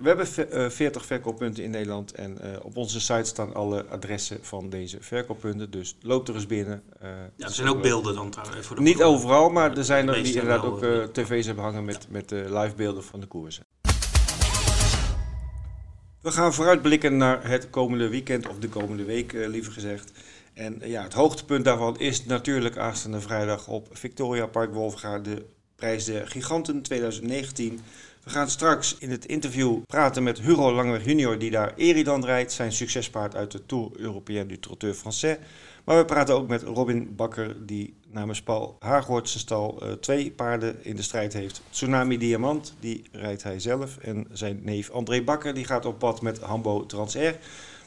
we 0.00 0.08
hebben 0.08 0.26
ve- 0.26 0.44
eh, 0.44 0.70
40 0.70 1.06
verkooppunten 1.06 1.64
in 1.64 1.70
Nederland. 1.70 2.12
En 2.12 2.40
eh, 2.40 2.64
op 2.64 2.76
onze 2.76 3.00
site 3.00 3.24
staan 3.24 3.54
alle 3.54 3.84
adressen 3.86 4.38
van 4.42 4.70
deze 4.70 4.96
verkooppunten. 5.00 5.70
Dus 5.70 5.96
loop 6.02 6.28
er 6.28 6.34
eens 6.34 6.46
binnen. 6.46 6.82
Ja, 7.36 7.46
er 7.46 7.50
zijn 7.52 7.68
ook 7.68 7.82
beelden 7.82 8.14
dan 8.14 8.30
trouwens. 8.30 8.66
Voor 8.66 8.76
de 8.76 8.82
Niet 8.82 9.02
overal, 9.02 9.50
maar 9.50 9.76
er 9.76 9.84
zijn 9.84 10.08
er 10.08 10.22
die 10.22 10.34
inderdaad 10.34 10.64
ook 10.64 10.84
tv's 11.12 11.46
hebben 11.46 11.64
hangen 11.64 11.84
met, 11.84 12.06
met 12.10 12.32
eh, 12.32 12.38
live 12.62 12.74
beelden 12.76 13.04
van 13.04 13.20
de 13.20 13.26
koersen. 13.26 13.64
We 16.20 16.30
gaan 16.30 16.54
vooruitblikken 16.54 17.16
naar 17.16 17.48
het 17.48 17.70
komende 17.70 18.08
weekend, 18.08 18.48
of 18.48 18.58
de 18.58 18.68
komende 18.68 19.04
week 19.04 19.32
liever 19.32 19.72
gezegd. 19.72 20.12
En 20.54 20.80
ja, 20.84 21.02
het 21.02 21.12
hoogtepunt 21.14 21.64
daarvan 21.64 21.98
is 21.98 22.24
natuurlijk 22.24 22.76
aanstaande 22.76 23.20
vrijdag 23.20 23.68
op 23.68 23.88
Victoria 23.92 24.46
Park 24.46 24.72
Wolfga 24.72 25.18
de 25.18 25.44
prijs 25.82 26.04
de 26.04 26.26
Giganten 26.26 26.82
2019. 26.82 27.80
We 28.24 28.30
gaan 28.30 28.50
straks 28.50 28.96
in 28.98 29.10
het 29.10 29.26
interview 29.26 29.78
praten 29.86 30.22
met 30.22 30.40
Hugo 30.40 30.72
Langweg 30.72 31.04
junior 31.04 31.38
die 31.38 31.50
daar 31.50 31.72
Eridan 31.76 32.24
rijdt, 32.24 32.52
zijn 32.52 32.72
succespaard 32.72 33.34
uit 33.34 33.50
de 33.50 33.66
Tour 33.66 33.90
Européen 33.96 34.48
du 34.48 34.58
Trotteur 34.58 34.94
Français. 34.94 35.38
Maar 35.84 35.96
we 35.96 36.04
praten 36.04 36.34
ook 36.34 36.48
met 36.48 36.62
Robin 36.62 37.14
Bakker 37.16 37.66
die 37.66 37.94
namens 38.10 38.42
Paul 38.42 38.76
Haaghoort 38.78 39.28
stal 39.28 39.80
eh, 39.80 39.92
twee 39.92 40.30
paarden 40.30 40.84
in 40.84 40.96
de 40.96 41.02
strijd 41.02 41.32
heeft. 41.32 41.62
Tsunami 41.70 42.18
Diamant, 42.18 42.74
die 42.80 43.02
rijdt 43.12 43.42
hij 43.42 43.60
zelf. 43.60 43.96
En 43.96 44.26
zijn 44.32 44.60
neef 44.62 44.90
André 44.90 45.22
Bakker, 45.22 45.54
die 45.54 45.64
gaat 45.64 45.86
op 45.86 45.98
pad 45.98 46.22
met 46.22 46.40
Hambo 46.40 46.86
Transair. 46.86 47.38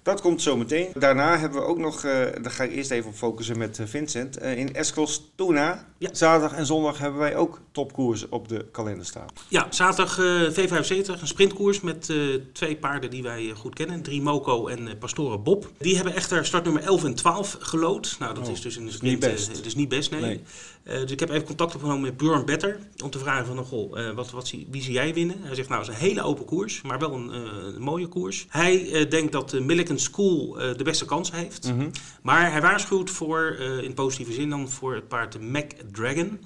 Dat 0.05 0.21
komt 0.21 0.41
zo 0.41 0.57
meteen. 0.57 0.87
Daarna 0.93 1.37
hebben 1.37 1.59
we 1.61 1.65
ook 1.67 1.77
nog, 1.77 2.03
eh, 2.03 2.11
daar 2.41 2.51
ga 2.51 2.63
ik 2.63 2.71
eerst 2.71 2.91
even 2.91 3.09
op 3.09 3.15
focussen 3.15 3.57
met 3.57 3.79
eh, 3.79 3.85
Vincent. 3.85 4.37
Eh, 4.37 4.57
in 4.57 4.73
Eskels 4.75 5.31
Tuna, 5.35 5.85
Ja. 5.97 6.09
zaterdag 6.11 6.57
en 6.57 6.65
zondag 6.65 6.97
hebben 6.97 7.19
wij 7.19 7.35
ook 7.35 7.59
topkoersen 7.71 8.31
op 8.31 8.47
de 8.47 8.65
kalender 8.71 9.05
staan. 9.05 9.25
Ja, 9.47 9.67
zaterdag 9.69 10.19
eh, 10.19 10.49
V75, 10.51 11.21
een 11.21 11.27
sprintkoers 11.27 11.81
met 11.81 12.13
twee 12.53 12.75
paarden 12.75 13.09
die 13.09 13.23
wij 13.23 13.53
goed 13.55 13.73
kennen. 13.75 14.01
Drie 14.01 14.21
Moco 14.21 14.67
en 14.67 14.97
Pastoren 14.97 15.43
Bob. 15.43 15.71
Die 15.77 15.95
hebben 15.95 16.15
echter 16.15 16.45
startnummer 16.45 16.83
11 16.83 17.03
en 17.03 17.15
12 17.15 17.57
gelood. 17.59 18.15
Nou, 18.19 18.33
dat 18.33 18.45
Oh, 18.47 18.51
is 18.53 18.61
dus 18.61 18.77
in 18.77 18.91
sprint... 18.91 19.01
niet 19.11 19.19
best. 19.31 19.65
is 19.65 19.75
niet 19.75 19.89
best, 19.89 20.11
nee. 20.11 20.21
Nee. 20.21 20.41
Eh, 20.85 20.99
dus 21.01 21.11
ik 21.11 21.19
heb 21.19 21.29
even 21.29 21.45
contact 21.45 21.75
opgenomen 21.75 22.01
met 22.01 22.17
Björn 22.17 22.45
Better. 22.45 22.79
Om 23.03 23.09
te 23.09 23.19
vragen 23.19 23.45
van, 23.45 23.65
goh, 23.65 23.99
eh, 24.07 24.13
wat, 24.15 24.31
wat, 24.31 24.47
zie- 24.47 24.67
wie 24.69 24.81
zie 24.81 24.93
jij 24.93 25.13
winnen? 25.13 25.35
Hij 25.41 25.55
zegt, 25.55 25.69
nou, 25.69 25.81
het 25.81 25.89
is 25.89 25.95
een 25.95 26.01
hele 26.07 26.21
open 26.23 26.45
koers. 26.45 26.81
Maar 26.81 26.99
wel 26.99 27.13
een, 27.13 27.31
eh, 27.31 27.41
een 27.75 27.81
mooie 27.81 28.07
koers. 28.07 28.45
Hij 28.49 29.07
denkt 29.07 29.31
dat 29.31 29.53
uh, 29.53 29.61
Milliken 29.61 29.99
School 29.99 30.47
de 30.53 30.83
beste 30.83 31.05
kans 31.05 31.31
heeft. 31.31 31.71
Maar 32.21 32.51
hij 32.51 32.61
waarschuwt 32.61 33.09
voor, 33.09 33.55
in 33.81 33.93
positieve 33.93 34.33
zin 34.33 34.49
dan, 34.49 34.69
voor 34.69 34.95
het 34.95 35.07
paard 35.07 35.31
de 35.31 35.39
Mac 35.39 35.71
Dragon. 35.91 36.39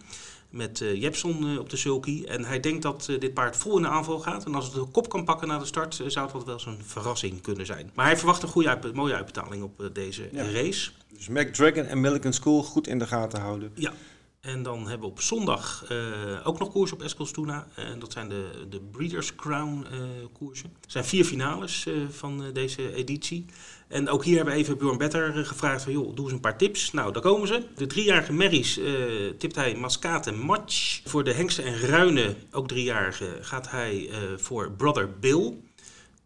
Met 0.49 0.81
eh 0.81 1.01
Jepson 1.01 1.59
op 1.59 1.69
de 1.69 1.77
sulky. 1.77 2.23
En 2.23 2.43
hij 2.45 2.59
denkt 2.59 2.81
dat 2.81 3.05
dit 3.19 3.33
paard 3.33 3.57
vol 3.57 3.75
in 3.75 3.81
de 3.81 3.87
aanval 3.89 4.19
gaat. 4.19 4.45
En 4.45 4.55
als 4.55 4.65
het 4.65 4.73
de 4.73 4.85
kop 4.91 5.09
kan 5.09 5.23
pakken 5.25 5.47
na 5.47 5.57
de 5.59 5.65
start, 5.65 5.95
zou 6.07 6.25
het 6.25 6.31
wat 6.35 6.43
wel 6.45 6.59
zo'n 6.59 6.77
verrassing 6.85 7.41
kunnen 7.41 7.65
zijn. 7.65 7.91
Maar 7.93 8.05
hij 8.05 8.17
verwacht 8.17 8.43
een 8.43 8.49
goede 8.49 8.69
uit- 8.69 8.93
mooie 8.93 9.15
uitbetaling 9.15 9.63
op 9.63 9.89
deze 9.93 10.29
Ja. 10.31 10.51
race. 10.51 10.91
Dus 11.17 11.27
Mac 11.27 11.47
Dragon 11.53 11.85
en 11.85 12.01
Milliken 12.01 12.33
School 12.33 12.63
goed 12.63 12.87
in 12.87 12.99
de 12.99 13.07
gaten 13.07 13.39
houden. 13.41 13.71
Ja. 13.73 13.93
En 14.39 14.63
dan 14.63 14.79
hebben 14.79 14.99
we 15.07 15.13
op 15.13 15.21
zondag 15.21 15.85
eh, 15.89 16.47
ook 16.47 16.59
nog 16.59 16.71
koers 16.71 16.91
op 16.91 17.01
Eskilstuna. 17.01 17.67
En 17.75 17.99
dat 17.99 18.11
zijn 18.11 18.29
de, 18.29 18.65
de 18.69 18.79
Breeders' 18.79 19.35
Crown 19.35 19.85
eh, 19.91 19.99
koersen. 20.33 20.69
Er 20.81 20.91
zijn 20.91 21.05
vier 21.05 21.25
finales 21.25 21.85
eh, 21.85 21.93
van 22.09 22.43
eh, 22.43 22.53
deze 22.53 22.93
editie. 22.93 23.45
En 23.89 24.09
ook 24.09 24.23
hier 24.23 24.35
hebben 24.35 24.53
we 24.53 24.59
even 24.59 24.77
Bjorn 24.77 24.97
Better 24.97 25.37
eh, 25.39 25.45
gevraagd 25.45 25.83
van... 25.83 25.91
joh, 25.91 26.15
doe 26.15 26.25
eens 26.25 26.33
een 26.33 26.39
paar 26.39 26.57
tips. 26.57 26.91
Nou, 26.91 27.13
daar 27.13 27.21
komen 27.21 27.47
ze. 27.47 27.63
De 27.75 27.87
driejarige 27.87 28.33
Merries 28.33 28.77
eh, 28.77 28.93
tipt 29.37 29.55
hij 29.55 29.75
Mascate 29.75 30.31
Match. 30.31 31.01
Voor 31.05 31.23
de 31.23 31.33
hengsten 31.33 31.63
en 31.63 31.79
ruinen, 31.79 32.35
ook 32.51 32.67
driejarige, 32.67 33.37
gaat 33.41 33.69
hij 33.69 34.09
eh, 34.09 34.17
voor 34.37 34.71
Brother 34.71 35.19
Bill. 35.19 35.53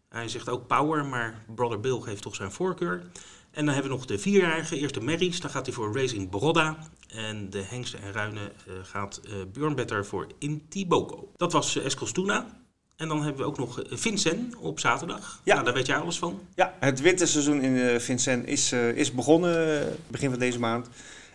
Hij 0.08 0.28
zegt 0.28 0.48
ook 0.48 0.66
power, 0.66 1.04
maar 1.06 1.44
Brother 1.54 1.80
Bill 1.80 2.00
geeft 2.00 2.22
toch 2.22 2.34
zijn 2.34 2.52
voorkeur. 2.52 3.02
En 3.50 3.64
dan 3.64 3.74
hebben 3.74 3.92
we 3.92 3.96
nog 3.96 4.06
de 4.06 4.18
vierjarige, 4.18 4.78
eerste 4.78 5.00
Merries. 5.00 5.40
Dan 5.40 5.50
gaat 5.50 5.66
hij 5.66 5.74
voor 5.74 5.96
Racing 5.96 6.30
Brodda. 6.30 6.76
En 7.14 7.50
de 7.50 7.62
hengsten 7.62 8.02
en 8.02 8.12
ruinen 8.12 8.42
eh, 8.66 8.72
gaat 8.82 9.20
eh 9.24 9.32
Björn 9.52 9.74
Better 9.74 10.06
voor 10.06 10.26
Intiboko. 10.38 11.32
Dat 11.36 11.52
was 11.52 11.76
uh, 11.76 11.84
Eskilstuna. 11.84 12.46
En 12.96 13.08
dan 13.08 13.22
hebben 13.22 13.42
we 13.42 13.48
ook 13.48 13.58
nog 13.58 13.80
eh, 13.82 13.96
Vincent 13.96 14.56
op 14.56 14.80
zaterdag. 14.80 15.40
Ja. 15.44 15.52
Nou, 15.52 15.64
daar 15.64 15.74
weet 15.74 15.86
jij 15.86 15.96
alles 15.96 16.18
van. 16.18 16.40
Ja, 16.54 16.74
het 16.80 17.00
winterseizoen 17.00 17.62
in 17.62 17.76
eh, 17.76 17.98
Vincent 17.98 18.46
is, 18.46 18.72
eh, 18.72 18.88
is 18.88 19.12
begonnen 19.12 19.80
eh, 19.80 19.86
begin 20.08 20.30
van 20.30 20.38
deze 20.38 20.58
maand. 20.58 20.88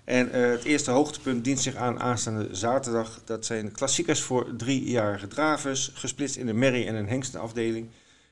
En 0.03 0.31
eh, 0.31 0.49
het 0.49 0.63
eerste 0.63 0.91
hoogtepunt 0.91 1.43
dient 1.43 1.59
zich 1.59 1.75
aan 1.75 1.99
aanstaande 1.99 2.47
zaterdag. 2.51 3.21
Dat 3.25 3.45
zijn 3.45 3.71
klassiekers 3.71 4.21
voor 4.21 4.55
driejarige 4.55 5.27
dravers, 5.27 5.91
gesplitst 5.93 6.35
in 6.35 6.47
een 6.47 6.59
merrie- 6.59 6.85
en 6.85 6.95
een 6.95 7.07
hengstenafdeling. 7.07 7.89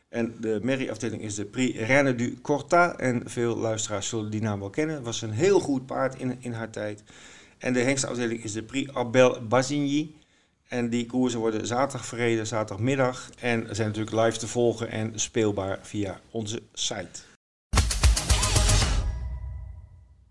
En 0.10 0.36
de 0.40 0.60
merrie-afdeling 0.62 1.22
is 1.22 1.36
de 1.36 1.46
Prix 1.46 1.78
Reine 1.80 2.16
du 2.16 2.38
Corta. 2.42 2.98
En 2.98 3.22
veel 3.26 3.58
luisteraars 3.58 4.08
zullen 4.08 4.32
die 4.32 4.42
naam 4.42 4.60
wel 4.60 4.70
kennen. 4.70 4.96
Het 4.96 5.06
was 5.06 5.22
een 5.22 5.32
heel 5.32 5.60
goed 5.60 5.86
paard 5.86 6.16
in, 6.16 6.38
in 6.40 6.54
haar 6.54 6.70
tijd. 6.70 7.04
En 7.58 7.74
de 7.74 7.80
hengstenafdeling 7.80 8.44
is 8.44 8.52
de 8.52 8.64
Prix 8.64 8.94
Abel 8.94 9.38
Bazigny. 9.48 10.12
En 10.68 10.90
die 10.90 11.06
koersen 11.06 11.40
worden 11.40 11.68
zaterdag 11.68 12.06
verreden, 12.06 12.48
zaterdagmiddag. 12.48 13.30
En 13.40 13.68
zijn 13.72 13.88
natuurlijk 13.88 14.26
live 14.26 14.38
te 14.38 14.48
volgen 14.48 14.92
en 14.92 15.12
speelbaar 15.20 15.80
via 15.82 16.20
onze 16.32 16.62
site. 16.74 17.20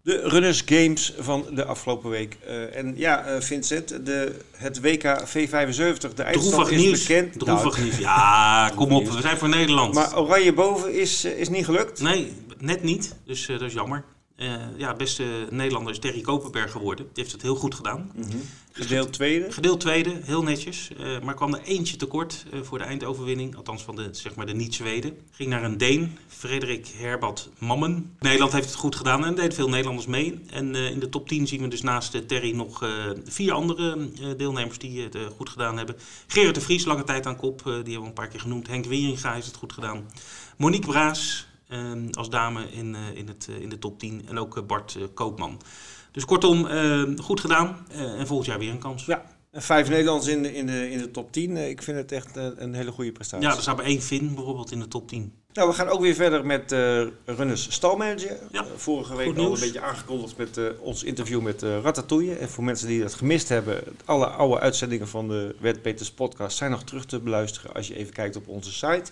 De 0.02 0.20
Runners 0.28 0.62
Games 0.66 1.14
van 1.18 1.46
de 1.54 1.64
afgelopen 1.64 2.10
week. 2.10 2.36
Eh, 2.46 2.76
en 2.76 2.92
ja, 2.96 3.24
eh, 3.24 3.40
Vincent, 3.40 4.06
de, 4.06 4.38
het 4.56 4.80
WK 4.80 5.02
V75, 5.24 6.14
de 6.14 6.22
eindstand 6.22 6.54
Droevig 6.54 6.70
is 6.70 6.82
nieuws. 6.82 7.06
bekend. 7.06 7.38
Droevig 7.38 7.72
Nou, 7.72 7.82
nieuws. 7.82 7.98
Ja, 8.08 8.72
kom 8.74 8.92
op. 8.92 9.08
We 9.08 9.20
zijn 9.20 9.36
voor 9.38 9.48
Nederland. 9.48 9.94
Maar 9.94 10.18
oranje 10.18 10.52
boven 10.52 10.94
is, 10.94 11.24
eh, 11.24 11.38
is 11.38 11.48
niet 11.48 11.64
gelukt. 11.64 12.00
Nee, 12.00 12.32
net 12.58 12.82
niet. 12.82 13.14
Dus 13.24 13.46
dat 13.46 13.60
is 13.60 13.72
jammer. 13.72 14.04
Eh, 14.36 14.54
ja, 14.76 14.94
beste 14.94 15.46
Nederlander 15.50 15.92
is 15.92 15.98
Terry 15.98 16.20
Kopenberg 16.20 16.70
geworden. 16.70 17.04
Die 17.04 17.22
heeft 17.22 17.32
het 17.32 17.42
heel 17.42 17.54
goed 17.54 17.74
gedaan. 17.74 18.12
Gedeeld 18.72 19.12
tweede. 19.12 19.52
Gedeeld 19.52 19.80
tweede, 19.80 20.20
heel 20.22 20.42
netjes. 20.42 20.90
eh, 20.98 21.20
maar 21.20 21.34
kwam 21.34 21.54
er 21.54 21.62
eentje 21.62 21.96
tekort 21.96 22.44
eh, 22.52 22.60
voor 22.62 22.78
de 22.78 22.84
eindoverwinning. 22.84 23.56
Althans 23.56 23.82
van 23.82 23.96
de, 23.96 24.08
zeg 24.12 24.34
maar 24.34 24.46
de 24.46 24.54
niet-Zweden. 24.54 25.18
Ging 25.30 25.50
naar 25.50 25.64
een 25.64 25.78
Deen, 25.78 26.18
Frederik 26.28 26.88
Herbert 26.96 27.48
Mammen. 27.58 28.14
Nederland 28.18 28.52
heeft 28.52 28.66
het 28.66 28.74
goed 28.74 28.96
gedaan 28.96 29.24
en 29.24 29.34
deed 29.34 29.54
veel 29.54 29.68
Nederlanders 29.68 30.06
mee. 30.06 30.40
En 30.50 30.74
in 30.74 30.98
de 30.98 31.08
top 31.08 31.28
10 31.28 31.46
zien 31.46 31.60
we 31.62 31.68
dus 31.68 31.82
naast 31.82 32.28
Terry 32.28 32.54
nog 32.54 32.88
vier 33.24 33.52
andere 33.52 34.08
deelnemers 34.36 34.78
die 34.78 35.02
het 35.02 35.18
goed 35.36 35.48
gedaan 35.48 35.76
hebben. 35.76 35.96
Gerrit 36.26 36.54
de 36.54 36.60
Vries, 36.60 36.84
lange 36.84 37.04
tijd 37.04 37.26
aan 37.26 37.36
kop. 37.36 37.62
die 37.64 37.72
hebben 37.74 38.00
we 38.00 38.06
een 38.06 38.12
paar 38.12 38.28
keer 38.28 38.40
genoemd. 38.40 38.66
Henk 38.66 38.84
Wieringa 38.84 39.32
heeft 39.34 39.46
het 39.46 39.56
goed 39.56 39.72
gedaan. 39.72 40.10
Monique 40.56 40.90
Braas 40.90 41.46
eh, 41.68 41.92
als 42.12 42.30
dame 42.30 42.70
in, 42.70 42.94
eh, 42.94 43.00
in, 43.18 43.28
het, 43.28 43.46
eh, 43.50 43.60
in 43.60 43.68
de 43.68 43.78
top 43.78 43.98
10. 43.98 44.22
En 44.28 44.38
ook 44.38 44.56
eh, 44.56 44.62
Bart 44.62 44.98
Koopman. 45.14 45.60
Dus 46.12 46.24
kortom, 46.24 46.66
eh, 46.66 47.02
goed 47.16 47.40
gedaan. 47.40 47.86
En 47.92 48.26
volgend 48.26 48.46
jaar 48.48 48.58
weer 48.58 48.70
een 48.70 48.78
kans. 48.78 49.04
Ja, 49.04 49.24
en 49.50 49.62
vijf 49.62 49.88
Nederlanders 49.88 50.28
in 50.32 50.42
de, 50.42 50.54
in 50.54 50.66
de, 50.66 50.90
in 50.90 50.98
de 50.98 51.10
top 51.10 51.32
10. 51.32 51.56
Eh, 51.56 51.68
Ik 51.68 51.82
vind 51.82 51.96
het 51.96 52.12
echt 52.12 52.36
een, 52.36 52.74
hele 52.74 52.90
goede 52.90 53.12
prestatie. 53.12 53.46
Ja, 53.48 53.54
er 53.54 53.62
staat 53.62 53.76
maar 53.76 53.84
één 53.84 54.02
Fin 54.02 54.34
bijvoorbeeld 54.34 54.70
in 54.72 54.80
de 54.80 54.88
top 54.88 55.08
10. 55.08 55.32
Nou, 55.52 55.68
we 55.68 55.74
gaan 55.74 55.88
ook 55.88 56.00
weer 56.00 56.14
verder 56.14 56.46
met 56.46 56.72
Runners 57.24 57.72
stalmanager. 57.72 58.38
Ja, 58.52 58.64
vorige 58.76 59.16
week 59.16 59.36
al 59.38 59.54
een 59.54 59.60
beetje 59.60 59.80
aangekondigd 59.80 60.36
met 60.36 60.60
ons 60.80 61.02
interview 61.04 61.40
met 61.40 61.62
Ratatouille. 61.62 62.34
En 62.34 62.48
voor 62.48 62.64
mensen 62.64 62.88
die 62.88 63.00
dat 63.00 63.14
gemist 63.14 63.48
hebben, 63.48 63.82
alle 64.04 64.26
oude 64.26 64.60
uitzendingen 64.60 65.08
van 65.08 65.28
de 65.28 65.56
Wet 65.60 65.82
Peters 65.82 66.10
podcast 66.10 66.56
zijn 66.56 66.70
nog 66.70 66.82
terug 66.84 67.06
te 67.06 67.20
beluisteren 67.20 67.74
als 67.74 67.88
je 67.88 67.96
even 67.96 68.12
kijkt 68.12 68.36
op 68.36 68.48
onze 68.48 68.72
site. 68.72 69.10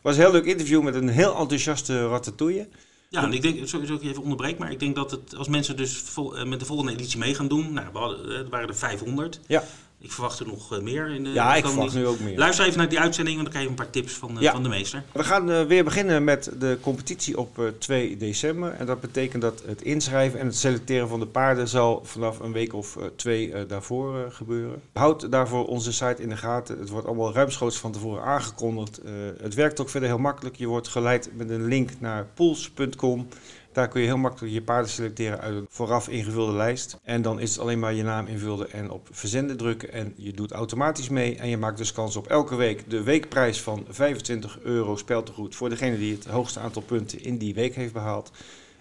Het 0.00 0.08
was 0.08 0.16
een 0.16 0.22
heel 0.22 0.32
leuk 0.32 0.44
interview 0.44 0.82
met 0.82 0.94
een 0.94 1.08
heel 1.08 1.36
enthousiaste 1.36 2.08
Ratatouille. 2.08 2.68
Ja, 3.08 3.22
en 3.22 3.32
ik 3.32 3.42
denk, 3.42 3.56
ik 3.56 3.68
je 4.02 4.08
even 4.08 4.22
onderbreek, 4.22 4.58
maar 4.58 4.70
ik 4.70 4.78
denk 4.80 4.94
dat 4.94 5.10
het, 5.10 5.36
als 5.36 5.48
mensen 5.48 5.76
dus 5.76 5.96
vol- 5.96 6.36
eh, 6.36 6.44
met 6.44 6.60
de 6.60 6.66
volgende 6.66 6.92
editie 6.92 7.18
mee 7.18 7.34
gaan 7.34 7.48
doen, 7.48 7.72
nou, 7.72 7.86
we 7.92 7.98
hadden, 7.98 8.30
eh, 8.30 8.38
er 8.38 8.48
waren 8.48 8.68
er 8.68 8.76
500. 8.76 9.40
Ja, 9.46 9.64
Ik 10.02 10.12
verwacht 10.12 10.38
er 10.40 10.46
nog 10.46 10.72
eh, 10.72 10.80
meer 10.80 11.08
in 11.08 11.24
de 11.24 11.30
ja 11.30 11.54
ik 11.54 11.66
verwacht 11.66 11.94
nu 11.94 12.06
ook 12.06 12.20
meer. 12.20 12.38
Luister 12.38 12.64
even 12.66 12.78
naar 12.78 12.88
die 12.88 13.00
uitzending, 13.00 13.36
want 13.36 13.52
dan 13.52 13.60
krijg 13.60 13.64
je 13.64 13.78
een 13.80 13.84
paar 13.84 13.92
tips 14.02 14.12
van, 14.18 14.36
eh, 14.36 14.42
Ja. 14.42 14.52
van 14.52 14.62
de 14.62 14.68
meester. 14.68 15.02
We 15.12 15.24
gaan 15.24 15.50
eh, 15.50 15.62
weer 15.64 15.84
beginnen 15.84 16.24
met 16.24 16.50
de 16.58 16.78
competitie 16.80 17.38
op 17.38 17.58
eh, 17.58 17.64
2 17.78 18.16
december. 18.16 18.72
En 18.72 18.86
dat 18.86 19.00
betekent 19.00 19.42
dat 19.42 19.62
het 19.66 19.82
inschrijven 19.82 20.40
en 20.40 20.46
het 20.46 20.56
selecteren 20.56 21.08
van 21.08 21.20
de 21.20 21.26
paarden 21.26 21.68
zal 21.68 22.00
vanaf 22.04 22.38
een 22.38 22.52
week 22.52 22.74
of 22.74 22.96
eh, 22.96 23.04
twee 23.16 23.52
eh, 23.52 23.62
daarvoor 23.68 24.18
eh, 24.18 24.22
gebeuren. 24.30 24.82
Houd 24.92 25.30
daarvoor 25.30 25.66
onze 25.66 25.92
site 25.92 26.22
in 26.22 26.28
de 26.28 26.36
gaten. 26.36 26.78
Het 26.78 26.88
wordt 26.88 27.06
allemaal 27.06 27.32
ruimschoots 27.32 27.78
van 27.78 27.92
tevoren 27.92 28.22
aangekondigd. 28.22 28.98
Eh, 28.98 29.12
het 29.40 29.54
werkt 29.54 29.80
ook 29.80 29.88
verder 29.88 30.08
heel 30.08 30.18
makkelijk. 30.18 30.56
Je 30.56 30.66
wordt 30.66 30.88
geleid 30.88 31.30
met 31.36 31.50
een 31.50 31.64
link 31.66 31.90
naar 31.98 32.26
pools.com. 32.34 33.28
Daar 33.72 33.88
kun 33.88 34.00
je 34.00 34.06
heel 34.06 34.16
makkelijk 34.16 34.52
je 34.52 34.62
paarden 34.62 34.90
selecteren 34.90 35.40
uit 35.40 35.54
een 35.54 35.66
vooraf 35.70 36.08
ingevulde 36.08 36.52
lijst. 36.52 36.98
En 37.02 37.22
dan 37.22 37.40
is 37.40 37.50
het 37.50 37.58
alleen 37.58 37.78
maar 37.78 37.94
je 37.94 38.02
naam 38.02 38.26
invullen 38.26 38.72
en 38.72 38.90
op 38.90 39.08
verzenden 39.10 39.56
drukken. 39.56 39.92
En 39.92 40.12
je 40.16 40.32
doet 40.32 40.52
automatisch 40.52 41.08
mee. 41.08 41.36
En 41.36 41.48
je 41.48 41.56
maakt 41.56 41.78
dus 41.78 41.92
kans 41.92 42.16
op 42.16 42.26
elke 42.26 42.56
week 42.56 42.90
de 42.90 43.02
weekprijs 43.02 43.60
van 43.62 43.84
25 43.88 44.58
euro 44.60 44.96
speltegoed 44.96 45.54
voor 45.54 45.68
degene 45.68 45.98
die 45.98 46.14
het 46.14 46.26
hoogste 46.26 46.60
aantal 46.60 46.82
punten 46.82 47.22
in 47.22 47.38
die 47.38 47.54
week 47.54 47.74
heeft 47.74 47.92
behaald. 47.92 48.30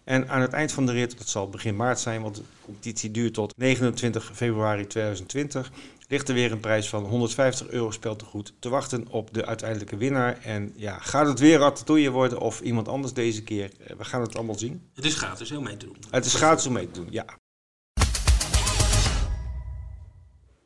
En 0.03 0.29
aan 0.29 0.41
het 0.41 0.53
eind 0.53 0.71
van 0.71 0.85
de 0.85 0.91
rit, 0.91 1.17
dat 1.17 1.27
zal 1.27 1.49
begin 1.49 1.75
maart 1.75 1.99
zijn, 1.99 2.21
want 2.21 2.35
de 2.35 2.41
competitie 2.65 3.11
duurt 3.11 3.33
tot 3.33 3.53
29 3.57 4.31
februari 4.33 4.87
2020, 4.87 5.71
ligt 6.09 6.27
er 6.27 6.33
weer 6.33 6.51
een 6.51 6.59
prijs 6.59 6.89
van 6.89 7.03
150 7.03 7.69
euro 7.69 7.91
speltegoed 7.91 8.53
te 8.59 8.69
wachten 8.69 9.07
op 9.09 9.33
de 9.33 9.45
uiteindelijke 9.45 9.97
winnaar. 9.97 10.39
En 10.43 10.73
ja, 10.75 10.97
gaat 10.99 11.27
het 11.27 11.39
weer 11.39 11.59
Ratatouille 11.59 12.09
worden 12.09 12.39
of 12.39 12.59
iemand 12.61 12.87
anders 12.87 13.13
deze 13.13 13.43
keer? 13.43 13.69
Eh, 13.79 13.95
We 13.97 14.03
gaan 14.03 14.21
het 14.21 14.35
allemaal 14.35 14.57
zien. 14.57 14.89
Het 14.93 15.05
is 15.05 15.15
gratis, 15.15 15.49
heel 15.49 15.61
mee 15.61 15.77
te 15.77 15.85
doen. 15.85 15.97
Het 16.09 16.25
is 16.25 16.33
gratis 16.33 16.65
om 16.65 16.73
mee 16.73 16.91
te 16.91 16.99
doen, 16.99 17.07
ja. 17.11 17.25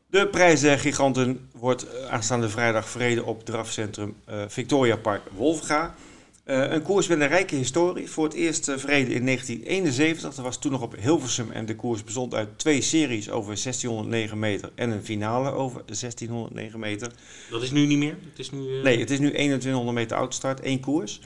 De 0.07 0.27
prijzengiganten 0.27 1.49
wordt 1.53 1.87
eh, 1.87 2.05
aanstaande 2.05 2.49
vrijdag 2.49 2.89
verreden 2.89 3.25
op 3.25 3.45
drafcentrum 3.45 4.15
eh, 4.25 4.43
Victoria 4.47 4.97
Park 4.97 5.21
Wolfga. 5.35 5.95
Eh, 6.43 6.71
een 6.71 6.81
koers 6.81 7.07
met 7.07 7.19
een 7.19 7.27
rijke 7.27 7.55
historie. 7.55 8.09
Voor 8.09 8.23
het 8.23 8.33
eerst 8.33 8.67
eh, 8.67 8.77
verreden 8.77 9.13
in 9.13 9.25
1971. 9.25 10.35
Dat 10.35 10.45
was 10.45 10.59
toen 10.59 10.71
nog 10.71 10.81
op 10.81 10.95
Hilversum 10.99 11.51
en 11.51 11.65
de 11.65 11.75
koers 11.75 12.03
bestond 12.03 12.33
uit 12.33 12.49
twee 12.55 12.81
series 12.81 13.29
over 13.29 13.57
1609 13.57 14.39
meter 14.39 14.71
en 14.75 14.91
een 14.91 15.03
finale 15.03 15.51
over 15.51 15.81
1609 15.85 16.79
meter. 16.79 17.11
Dat 17.49 17.61
is 17.61 17.71
nu 17.71 17.85
niet 17.85 17.97
meer. 17.97 18.17
Het 18.29 18.39
is 18.39 18.51
nu, 18.51 18.77
eh, 18.77 18.83
Nee, 18.83 18.99
het 18.99 19.11
is 19.11 19.19
nu 19.19 19.29
2100 19.29 19.95
meter 19.97 20.17
autostart, 20.17 20.59
één 20.59 20.79
koers. 20.79 21.19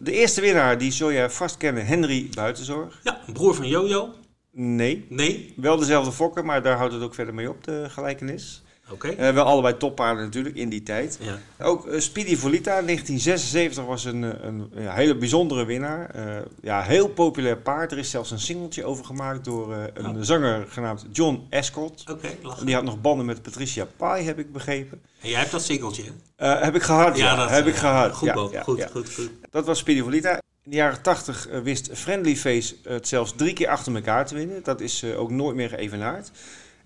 De 0.00 0.12
eerste 0.12 0.40
winnaar, 0.40 0.78
die 0.78 0.92
zul 0.92 1.10
je 1.10 1.30
vast 1.30 1.56
kennen, 1.56 1.86
Henry 1.86 2.28
Buitenzorg. 2.34 3.00
Ja, 3.02 3.20
broer 3.32 3.54
van 3.54 3.68
Jojo. 3.68 4.14
Nee, 4.52 5.06
Nee. 5.08 5.52
Wel 5.56 5.76
dezelfde 5.76 6.12
fokker, 6.12 6.44
maar 6.44 6.62
daar 6.62 6.76
houdt 6.76 6.92
het 6.94 7.02
ook 7.02 7.14
verder 7.14 7.34
mee 7.34 7.48
op, 7.48 7.64
de 7.64 7.86
gelijkenis. 7.88 8.62
Oké. 8.92 9.08
Eh, 9.08 9.32
wel 9.34 9.44
allebei 9.44 9.76
toppaarden 9.76 10.24
natuurlijk 10.24 10.56
in 10.56 10.68
die 10.68 10.82
tijd. 10.82 11.18
Ja. 11.20 11.38
Ook 11.66 11.86
eh, 11.86 12.00
Speedy 12.00 12.36
Volita, 12.36 12.82
1976 12.82 13.84
was 13.84 14.04
een, 14.04 14.24
eh, 14.24 14.30
een, 14.42 14.70
ja, 14.74 14.92
hele 14.92 15.16
bijzondere 15.16 15.64
winnaar. 15.64 16.10
Eh, 16.10 16.36
ja, 16.62 16.82
heel 16.82 17.08
populair 17.08 17.56
paard. 17.56 17.92
Er 17.92 17.98
is 17.98 18.10
zelfs 18.10 18.30
een 18.30 18.40
singeltje 18.40 18.84
over 18.84 19.04
gemaakt 19.04 19.44
door 19.44 19.74
een 19.94 20.16
Oh. 20.16 20.16
zanger 20.20 20.66
genaamd 20.68 21.06
John 21.12 21.46
Escott. 21.50 22.04
Oké, 22.10 22.28
lachen. 22.42 22.66
Die 22.66 22.74
had 22.74 22.84
nog 22.84 23.00
banden 23.00 23.26
met 23.26 23.42
Patricia 23.42 23.86
Pai, 23.96 24.24
heb 24.24 24.38
ik 24.38 24.52
begrepen. 24.52 25.00
En 25.20 25.28
jij 25.28 25.38
hebt 25.38 25.50
dat 25.50 25.62
singeltje, 25.62 26.02
heb 26.36 26.74
ik 26.74 26.82
gehad, 26.82 27.16
ja. 27.16 27.36
dat 27.36 27.50
heb 27.50 27.66
ik 27.66 27.74
eh, 27.74 27.80
gehad. 27.80 28.12
Goed, 28.12 28.30
goed, 28.30 28.52
ja. 28.52 28.62
goed, 28.62 29.14
goed. 29.14 29.30
Dat 29.50 29.66
was 29.66 29.78
Speedy 29.78 30.02
Volita. 30.02 30.32
In 30.64 30.70
de 30.70 30.76
jaren 30.76 31.02
80 31.02 31.48
eh, 31.48 31.60
wist 31.60 31.90
Friendly 31.92 32.36
Face 32.36 32.74
het 32.82 33.08
zelfs 33.08 33.32
drie 33.36 33.52
keer 33.52 33.68
achter 33.68 33.94
elkaar 33.94 34.26
te 34.26 34.34
winnen. 34.34 34.60
Dat 34.62 34.80
is 34.80 35.04
ook 35.04 35.30
nooit 35.30 35.56
meer 35.56 35.68
geëvenaard. 35.68 36.30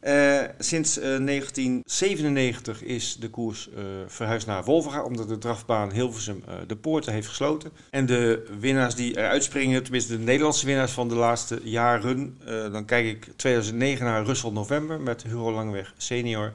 Uh, 0.04 0.42
sinds 0.58 0.98
uh, 0.98 1.04
1997 1.04 2.82
is 2.82 3.16
de 3.16 3.30
koers 3.30 3.68
uh, 3.68 3.84
verhuisd 4.06 4.46
naar 4.46 4.64
Wolverga, 4.64 5.02
omdat 5.02 5.28
de 5.28 5.38
drafbaan 5.38 5.92
Hilversum 5.92 6.44
de 6.66 6.76
poorten 6.76 7.12
heeft 7.12 7.28
gesloten. 7.28 7.70
En 7.90 8.06
de 8.06 8.46
winnaars 8.60 8.94
die 8.94 9.16
eruit 9.16 9.44
springen, 9.44 9.82
tenminste 9.82 10.16
de 10.16 10.24
Nederlandse 10.24 10.66
winnaars 10.66 10.92
van 10.92 11.08
de 11.08 11.14
laatste 11.14 11.60
jaren, 11.62 12.38
dan 12.72 12.84
kijk 12.84 13.06
ik 13.06 13.28
2009 13.36 14.04
naar 14.04 14.24
Russell 14.24 14.50
November 14.50 15.00
met 15.00 15.22
Hugo 15.22 15.52
Langweg 15.52 15.94
senior. 15.96 16.52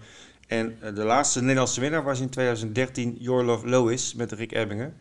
En 0.48 0.78
de 0.96 1.04
laatste 1.04 1.42
Nederlandse 1.42 1.82
winnaar 1.82 2.04
was 2.04 2.20
in 2.20 2.30
2013 2.30 3.16
Your 3.20 3.44
Love 3.44 3.68
Lois 3.68 4.14
met 4.14 4.32
Rick 4.32 4.52
Ebbingen. 4.52 4.94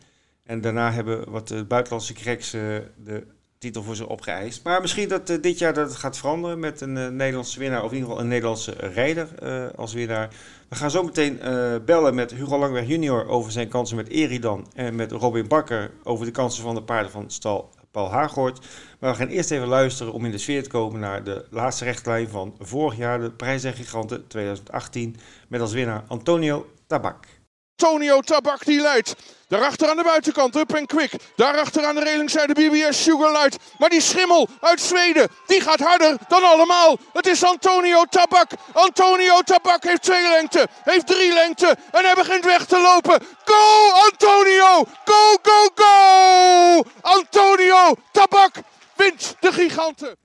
En 0.43 0.61
daarna 0.61 0.91
hebben 0.91 1.31
wat 1.31 1.47
de 1.47 1.65
buitenlandse 1.65 2.13
cracks 2.13 2.51
de 2.51 3.23
titel 3.59 3.83
voor 3.83 3.95
ze 3.95 4.07
opgeëist. 4.07 4.63
Maar 4.63 4.81
misschien 4.81 5.09
dat 5.09 5.29
uh, 5.29 5.41
dit 5.41 5.57
jaar 5.59 5.73
dat 5.73 5.95
gaat 5.95 6.17
veranderen 6.17 6.59
met 6.59 6.81
een 6.81 6.95
uh, 6.95 7.07
Nederlandse 7.07 7.59
winnaar, 7.59 7.83
of 7.83 7.89
in 7.89 7.93
ieder 7.93 8.09
geval 8.09 8.23
een 8.23 8.29
Nederlandse 8.29 8.71
rijder 8.71 9.27
uh, 9.43 9.65
als 9.75 9.93
winnaar. 9.93 10.29
We 10.69 10.75
gaan 10.75 10.91
zo 10.91 11.03
meteen 11.03 11.39
bellen 11.85 12.15
met 12.15 12.31
Hugo 12.31 12.57
Langweg 12.57 12.87
junior 12.87 13.27
over 13.27 13.51
zijn 13.51 13.67
kansen 13.67 13.95
met 13.95 14.09
Eridan 14.09 14.67
en 14.73 14.95
met 14.95 15.11
Robin 15.11 15.47
Bakker 15.47 15.91
over 16.03 16.25
de 16.25 16.31
kansen 16.31 16.63
van 16.63 16.75
de 16.75 16.83
paarden 16.83 17.11
van 17.11 17.31
stal 17.31 17.69
Paul 17.91 18.09
Haaghoort. 18.11 18.65
Maar 18.99 19.11
we 19.11 19.17
gaan 19.17 19.27
eerst 19.27 19.51
even 19.51 19.67
luisteren 19.67 20.13
om 20.13 20.25
in 20.25 20.31
de 20.31 20.37
sfeer 20.37 20.63
te 20.63 20.69
komen 20.69 20.99
naar 20.99 21.23
de 21.23 21.45
laatste 21.49 21.83
rechtlijn 21.83 22.29
van 22.29 22.55
vorig 22.59 22.97
jaar, 22.97 23.19
de 23.19 23.31
Prijs 23.31 23.63
en 23.63 23.73
Giganten 23.73 24.27
2018, 24.27 25.15
met 25.47 25.61
als 25.61 25.73
winnaar 25.73 26.03
Antonio 26.07 26.69
Tabak. 26.87 27.38
Antonio 27.79 28.21
Tabak 28.21 28.65
die 28.65 28.81
leidt. 28.81 29.15
Daarachter 29.47 29.89
aan 29.89 29.97
de 29.97 30.03
buitenkant, 30.03 30.55
Up 30.55 30.73
en 30.73 30.85
Quick. 30.85 31.11
Daarachter 31.35 31.85
aan 31.85 31.95
de 31.95 32.03
relingzijde 32.03 32.53
BBS 32.53 33.03
Sugarlight. 33.03 33.57
Maar 33.77 33.89
die 33.89 34.01
schimmel 34.01 34.47
uit 34.61 34.81
Zweden, 34.81 35.27
die 35.45 35.61
gaat 35.61 35.79
harder 35.79 36.17
dan 36.27 36.43
allemaal. 36.43 36.97
Het 37.13 37.27
is 37.27 37.43
Antonio 37.43 38.03
Tabak. 38.03 38.51
Antonio 38.73 39.41
Tabak 39.41 39.83
heeft 39.83 40.01
twee 40.01 40.27
lengte, 40.27 40.67
heeft 40.83 41.07
drie 41.07 41.33
lengte. 41.33 41.77
En 41.91 42.05
hij 42.05 42.13
begint 42.13 42.45
weg 42.45 42.65
te 42.65 42.79
lopen. 42.79 43.21
Go 43.45 43.91
Antonio! 44.11 44.85
Go, 45.05 45.37
go, 45.41 45.69
go! 45.75 46.83
Antonio 47.01 47.95
Tabak 48.11 48.55
wint 48.95 49.35
de 49.39 49.51
giganten. 49.51 50.17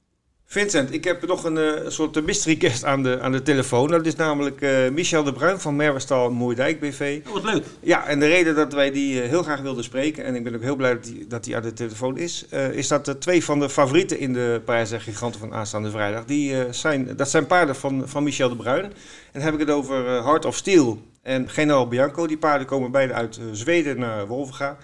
Vincent, 0.55 0.93
ik 0.93 1.05
heb 1.05 1.27
nog 1.27 1.45
een 1.45 1.57
uh, 1.57 1.88
soort 1.88 2.27
mystery 2.27 2.57
guest 2.59 2.85
aan 2.85 3.03
de, 3.03 3.21
aan 3.21 3.33
de 3.33 3.43
telefoon. 3.43 3.88
Dat 3.88 4.07
is 4.07 4.17
namelijk 4.17 4.61
uh, 4.61 4.88
Michel 4.88 5.23
de 5.23 5.33
Bruin 5.33 5.61
van 5.61 5.77
Merwestal 5.77 6.31
Moerdijk 6.31 6.81
BV. 6.81 7.21
Oh, 7.27 7.33
wat 7.33 7.45
leuk. 7.45 7.64
Ja, 7.81 8.07
en 8.07 8.21
de 8.21 8.27
reden 8.27 8.55
dat 8.55 8.73
wij 8.73 8.90
die 8.90 9.23
uh, 9.23 9.29
heel 9.29 9.43
graag 9.43 9.61
wilden 9.61 9.85
spreken, 9.85 10.25
en 10.25 10.35
ik 10.35 10.45
ben 10.45 10.55
ook 10.55 10.62
heel 10.62 10.77
blij 10.77 10.95
dat 10.95 11.05
hij 11.05 11.25
dat 11.29 11.45
die 11.45 11.57
aan 11.57 11.62
de 11.62 11.73
telefoon 11.73 12.17
is, 12.19 12.47
is 12.73 12.88
dat 12.88 13.17
twee 13.19 13.45
van 13.45 13.59
de 13.59 13.69
favorieten 13.69 14.19
in 14.19 14.33
de 14.33 14.62
prijs 14.64 14.90
en 14.90 15.01
giganten 15.01 15.40
van 15.40 15.55
aanstaande 15.55 15.90
vrijdag, 15.90 16.25
die, 16.25 16.57
zijn, 16.71 17.17
dat 17.17 17.31
zijn 17.31 17.47
paarden 17.47 17.77
van, 17.77 18.03
van 18.07 18.23
Michel 18.23 18.49
de 18.49 18.57
Bruin. 18.57 18.85
En 18.85 18.93
dan 19.33 19.43
heb 19.43 19.55
ik 19.55 19.61
het 19.61 19.71
over 19.71 20.05
Heart 20.05 20.45
of 20.45 20.57
Steel 20.57 21.03
en 21.23 21.49
General 21.49 21.88
Bianco. 21.88 22.27
Die 22.27 22.38
paarden 22.38 22.67
komen 22.67 22.90
beide 22.90 23.12
uit 23.12 23.40
Zweden 23.53 23.99
naar 23.99 24.27
Wolvenga. 24.27 24.77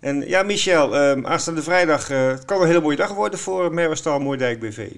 En 0.00 0.28
ja, 0.28 0.42
Michel, 0.42 0.96
aanstaande 1.26 1.62
vrijdag, 1.62 2.08
het 2.08 2.44
kan 2.44 2.60
een 2.60 2.66
hele 2.66 2.80
mooie 2.80 2.96
dag 2.96 3.14
worden 3.14 3.38
voor 3.38 3.74
Merwestal 3.74 4.18
Moerdijk 4.18 4.60
BV. 4.60 4.90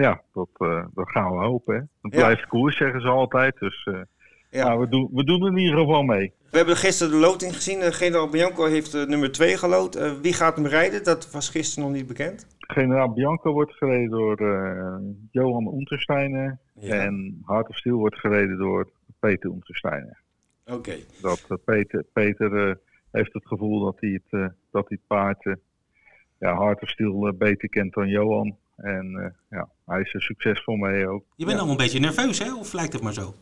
Ja, 0.00 0.22
dat, 0.32 0.48
uh, 0.58 0.84
dat 0.94 1.10
gaan 1.10 1.30
we 1.30 1.44
hopen. 1.44 1.74
Hè. 1.74 1.80
Het 2.02 2.10
blijft 2.10 2.46
koers, 2.46 2.76
zeggen 2.76 3.00
ze 3.00 3.08
altijd. 3.08 3.58
Dus 3.58 3.86
uh, 3.86 4.00
ja. 4.50 4.64
Nou, 4.64 4.80
we, 4.80 4.88
doen, 4.88 5.08
we 5.12 5.24
doen 5.24 5.42
er 5.42 5.50
in 5.50 5.58
ieder 5.58 5.78
geval 5.78 6.02
mee. 6.02 6.32
We 6.50 6.56
hebben 6.56 6.76
gisteren 6.76 7.12
de 7.12 7.18
loting 7.18 7.54
gezien. 7.54 7.80
Uh, 7.80 7.86
Generaal 7.86 8.28
Bianco 8.28 8.64
heeft 8.64 8.92
nummer 8.92 9.32
2 9.32 9.56
gelood. 9.56 10.20
wie 10.22 10.32
gaat 10.32 10.56
hem 10.56 10.66
rijden? 10.66 11.04
Dat 11.04 11.30
was 11.30 11.48
gisteren 11.48 11.88
nog 11.88 11.98
niet 11.98 12.06
bekend. 12.06 12.46
Generaal 12.58 13.12
Bianco 13.12 13.52
wordt 13.52 13.72
gereden 13.72 14.10
door 14.10 14.36
Johan 15.30 15.74
Untersteiner. 15.74 16.58
Ja. 16.74 16.94
En 16.94 17.42
Hart 17.44 17.68
of 17.68 17.76
Steel 17.76 17.96
wordt 17.96 18.18
gereden 18.18 18.58
door 18.58 18.90
Peter 19.18 19.50
Untersteiner. 19.50 20.20
Oké. 20.66 20.96
Dat 21.22 21.46
Peter, 21.64 22.04
Peter 22.12 22.78
heeft 23.10 23.32
het 23.32 23.46
gevoel 23.46 23.84
dat 23.84 23.96
hij 24.00 24.20
het, 24.22 24.52
dat 24.70 24.88
hij 24.88 24.98
het 25.00 25.06
paard 25.06 25.56
ja, 26.38 26.54
Hart 26.54 26.82
of 26.82 26.88
Steel 26.88 27.32
beter 27.38 27.68
kent 27.68 27.94
dan 27.94 28.08
Johan. 28.08 28.56
En 28.78 29.06
uh, 29.16 29.58
ja, 29.58 29.68
hij 29.86 30.00
is 30.00 30.14
er 30.14 30.22
succesvol 30.22 30.76
mee 30.76 31.08
ook. 31.08 31.24
Je 31.36 31.44
bent 31.44 31.50
ja. 31.50 31.56
allemaal 31.56 31.70
een 31.78 31.84
beetje 31.84 32.00
nerveus, 32.00 32.38
hè? 32.38 32.54
Of 32.54 32.72
lijkt 32.72 32.92
het 32.92 33.02
maar 33.02 33.12
zo? 33.12 33.34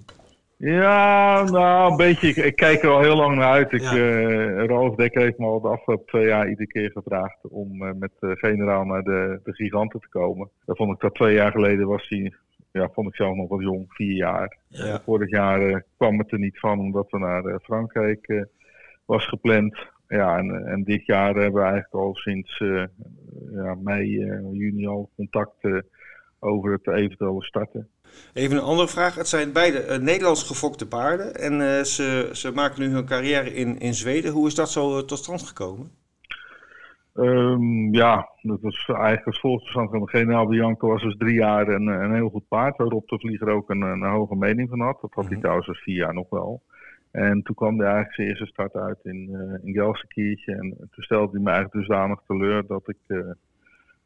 Ja, 0.58 1.42
nou, 1.42 1.90
een 1.90 1.96
beetje. 1.96 2.28
Ik, 2.28 2.36
ik 2.36 2.56
kijk 2.56 2.82
er 2.82 2.90
al 2.90 3.00
heel 3.00 3.16
lang 3.16 3.36
naar 3.36 3.50
uit. 3.50 3.72
Ik, 3.72 3.80
ja. 3.80 3.94
uh, 3.94 4.64
Rolf 4.64 4.94
Dekker 4.94 5.22
heeft 5.22 5.38
me 5.38 5.46
al 5.46 5.60
de 5.60 5.68
afgelopen 5.68 6.06
twee 6.06 6.26
jaar 6.26 6.48
iedere 6.48 6.66
keer 6.66 6.90
gevraagd 6.90 7.38
om 7.42 7.82
uh, 7.82 7.92
met 7.92 8.10
de 8.20 8.36
generaal 8.36 8.84
naar 8.84 9.02
de, 9.02 9.40
de 9.44 9.52
giganten 9.52 10.00
te 10.00 10.08
komen. 10.08 10.50
Dat 10.64 10.76
vond 10.76 10.94
ik 10.94 11.00
dat 11.00 11.14
twee 11.14 11.34
jaar 11.34 11.50
geleden 11.50 11.86
was 11.86 12.08
hij, 12.08 12.34
ja, 12.72 12.88
vond 12.92 13.08
ik 13.08 13.14
zelf 13.14 13.36
nog 13.36 13.48
wel 13.48 13.62
jong, 13.62 13.84
vier 13.88 14.16
jaar. 14.16 14.56
Ja. 14.68 15.00
vorig 15.04 15.30
jaar 15.30 15.84
kwam 15.96 16.18
het 16.18 16.32
er 16.32 16.38
niet 16.38 16.58
van 16.58 16.78
omdat 16.78 17.10
we 17.10 17.18
naar 17.18 17.60
Frankrijk 17.62 18.46
was 19.04 19.26
gepland. 19.26 19.94
Ja, 20.08 20.38
en, 20.38 20.66
en 20.66 20.84
dit 20.84 21.06
jaar 21.06 21.34
hebben 21.34 21.62
we 21.62 21.68
eigenlijk 21.68 21.94
al 21.94 22.14
sinds 22.14 22.60
uh, 22.60 22.84
ja, 23.52 23.74
mei, 23.74 24.16
uh, 24.16 24.52
juni 24.52 24.86
al 24.86 25.10
contact 25.16 25.64
uh, 25.64 25.80
over 26.38 26.72
het 26.72 26.88
eventuele 26.88 27.42
starten. 27.42 27.88
Even 28.32 28.56
een 28.56 28.62
andere 28.62 28.88
vraag. 28.88 29.14
Het 29.14 29.28
zijn 29.28 29.52
beide 29.52 29.98
Nederlands 30.00 30.42
gefokte 30.42 30.88
paarden 30.88 31.34
en 31.34 31.86
ze, 31.86 32.28
ze 32.32 32.52
maken 32.52 32.80
nu 32.80 32.88
hun 32.88 33.06
carrière 33.06 33.54
in, 33.54 33.78
in 33.78 33.94
Zweden. 33.94 34.32
Hoe 34.32 34.46
is 34.46 34.54
dat 34.54 34.70
zo 34.70 35.04
tot 35.04 35.18
stand 35.18 35.42
gekomen? 35.42 35.90
Um, 37.14 37.94
ja, 37.94 38.28
dat 38.42 38.60
was 38.60 38.86
eigenlijk 38.86 39.24
het 39.24 39.40
volksverstand 39.40 39.90
van 39.90 40.00
de 40.00 40.08
generaal 40.08 40.46
Bianco 40.46 40.88
was 40.88 41.02
dus 41.02 41.16
drie 41.16 41.34
jaar 41.34 41.68
een, 41.68 41.86
een 41.86 42.14
heel 42.14 42.28
goed 42.28 42.48
paard. 42.48 42.76
Waarop 42.76 43.08
de 43.08 43.18
vlieger 43.18 43.48
ook 43.48 43.70
een, 43.70 43.80
een 43.80 44.04
hoge 44.04 44.36
mening 44.36 44.68
van 44.68 44.80
had. 44.80 45.00
Dat 45.00 45.14
had 45.14 45.24
hij 45.24 45.32
mhm. 45.32 45.40
trouwens 45.40 45.68
als 45.68 45.82
vier 45.82 45.96
jaar 45.96 46.14
nog 46.14 46.30
wel. 46.30 46.62
En 47.16 47.42
toen 47.42 47.54
kwam 47.54 47.78
hij 47.78 47.86
eigenlijk 47.86 48.14
zijn 48.14 48.28
eerste 48.28 48.46
start 48.46 48.74
uit 48.74 48.98
in, 49.02 49.28
uh, 49.30 49.64
in 49.64 49.72
Gelsenkirchen. 49.72 50.54
En 50.58 50.76
toen 50.90 51.04
stelde 51.04 51.32
hij 51.32 51.40
me 51.40 51.50
eigenlijk 51.50 51.78
dusdanig 51.78 52.20
teleur 52.26 52.66
dat 52.66 52.88
ik 52.88 52.96
uh, 53.06 53.30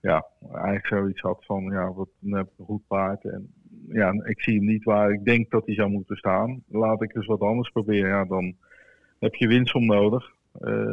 ja, 0.00 0.26
eigenlijk 0.52 0.86
zoiets 0.86 1.20
had 1.20 1.44
van, 1.44 1.64
ja, 1.64 1.92
wat 1.92 2.08
een 2.22 2.48
goed 2.64 2.86
paard. 2.86 3.24
En 3.24 3.52
ja, 3.88 4.12
ik 4.24 4.42
zie 4.42 4.56
hem 4.56 4.64
niet 4.64 4.84
waar 4.84 5.10
ik 5.10 5.24
denk 5.24 5.50
dat 5.50 5.66
hij 5.66 5.74
zou 5.74 5.90
moeten 5.90 6.16
staan. 6.16 6.62
Laat 6.68 7.02
ik 7.02 7.14
eens 7.14 7.26
wat 7.26 7.40
anders 7.40 7.70
proberen. 7.70 8.08
Ja, 8.08 8.24
dan 8.24 8.54
heb 9.18 9.34
je 9.34 9.48
winst 9.48 9.74
om 9.74 9.86
nodig 9.86 10.34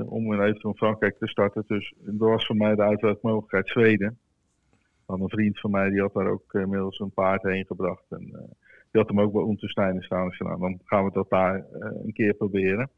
om 0.05 0.33
in 0.33 0.41
eventueel 0.41 0.73
Frankrijk 0.73 1.17
te 1.17 1.27
starten. 1.27 1.63
Dus 1.67 1.93
dat 1.97 2.29
was 2.29 2.45
voor 2.45 2.55
mij 2.55 2.75
de 2.75 2.83
uitwedmogelijkheid 2.83 3.67
Zweden. 3.67 4.17
Dan 5.05 5.21
een 5.21 5.29
vriend 5.29 5.59
van 5.59 5.71
mij 5.71 5.89
die 5.89 6.01
had 6.01 6.13
daar 6.13 6.27
ook 6.27 6.53
inmiddels 6.53 6.99
een 6.99 7.11
paard 7.11 7.43
heen 7.43 7.65
gebracht. 7.65 8.05
En, 8.09 8.55
die 8.91 9.01
had 9.01 9.07
hem 9.07 9.21
ook 9.21 9.33
bij 9.33 9.43
Untersteiner 9.43 10.03
staan. 10.03 10.29
Dus 10.29 10.39
nou, 10.39 10.59
dan 10.59 10.79
gaan 10.83 11.05
we 11.05 11.11
dat 11.11 11.29
daar 11.29 11.57
uh, 11.57 11.89
een 12.05 12.13
keer 12.13 12.33
proberen. 12.33 12.89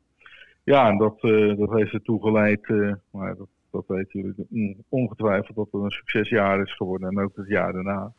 Ja, 0.63 0.89
en 0.89 0.97
dat, 0.97 1.17
uh, 1.21 1.57
dat 1.57 1.71
heeft 1.71 1.93
ertoe 1.93 2.21
geleid, 2.21 2.67
uh, 2.67 2.93
maar 3.11 3.35
dat, 3.35 3.47
dat 3.71 3.83
weet 3.87 4.11
jullie 4.11 4.33
mm, 4.49 4.75
ongetwijfeld 4.89 5.55
dat 5.55 5.67
het 5.71 5.81
een 5.81 5.91
succesjaar 5.91 6.61
is 6.61 6.75
geworden 6.75 7.09
en 7.09 7.19
ook 7.19 7.35
het 7.35 7.47
jaar 7.47 7.73
daarna. 7.73 8.11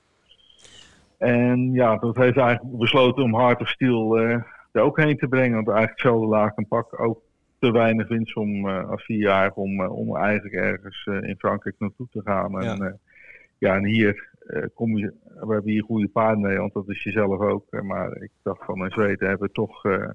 En 1.18 1.72
ja, 1.72 1.96
dat 1.96 2.16
heeft 2.16 2.36
eigenlijk 2.36 2.78
besloten 2.78 3.22
om 3.22 3.34
Hard 3.34 3.60
of 3.60 3.68
Steel 3.68 4.18
er 4.18 4.80
ook 4.80 4.96
heen 4.96 5.16
te 5.16 5.28
brengen. 5.28 5.54
Want 5.54 5.68
eigenlijk 5.68 6.02
hetzelfde 6.02 6.26
laag 6.26 6.54
en 6.54 6.68
pak 6.68 7.00
ook 7.00 7.22
te 7.58 7.72
weinig 7.72 8.08
winst 8.08 8.36
om 8.36 8.68
als 8.68 9.04
vier 9.04 9.18
jaar 9.18 9.52
om, 9.52 9.86
om 9.86 10.16
eigenlijk 10.16 10.54
ergens 10.54 11.06
in 11.06 11.36
Frankrijk 11.38 11.76
naartoe 11.78 12.06
te 12.10 12.20
gaan. 12.24 12.60
En, 12.60 12.76
ja. 12.76 12.96
ja, 13.58 13.74
en 13.76 13.84
hier 13.84 14.14
uh, 14.14 14.29
kom 14.74 14.96
je, 14.96 15.12
we 15.24 15.52
hebben 15.52 15.72
hier 15.72 15.82
goede 15.82 16.08
paarden 16.08 16.40
mee, 16.40 16.58
want 16.58 16.72
dat 16.72 16.88
is 16.88 17.02
jezelf 17.02 17.40
ook. 17.40 17.82
Maar 17.82 18.16
ik 18.16 18.30
dacht 18.42 18.64
van 18.64 18.84
in 18.84 18.90
Zweden 18.90 19.28
hebben 19.28 19.46
we 19.46 19.54
toch, 19.54 19.84
uh, 19.84 20.08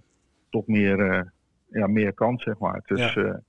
toch 0.49 0.67
meer, 0.67 1.31
ja, 1.69 1.87
meer 1.87 2.13
kans, 2.13 2.43
zeg 2.43 2.57
maar. 2.57 2.81
Dus 2.85 3.13
ja. 3.13 3.41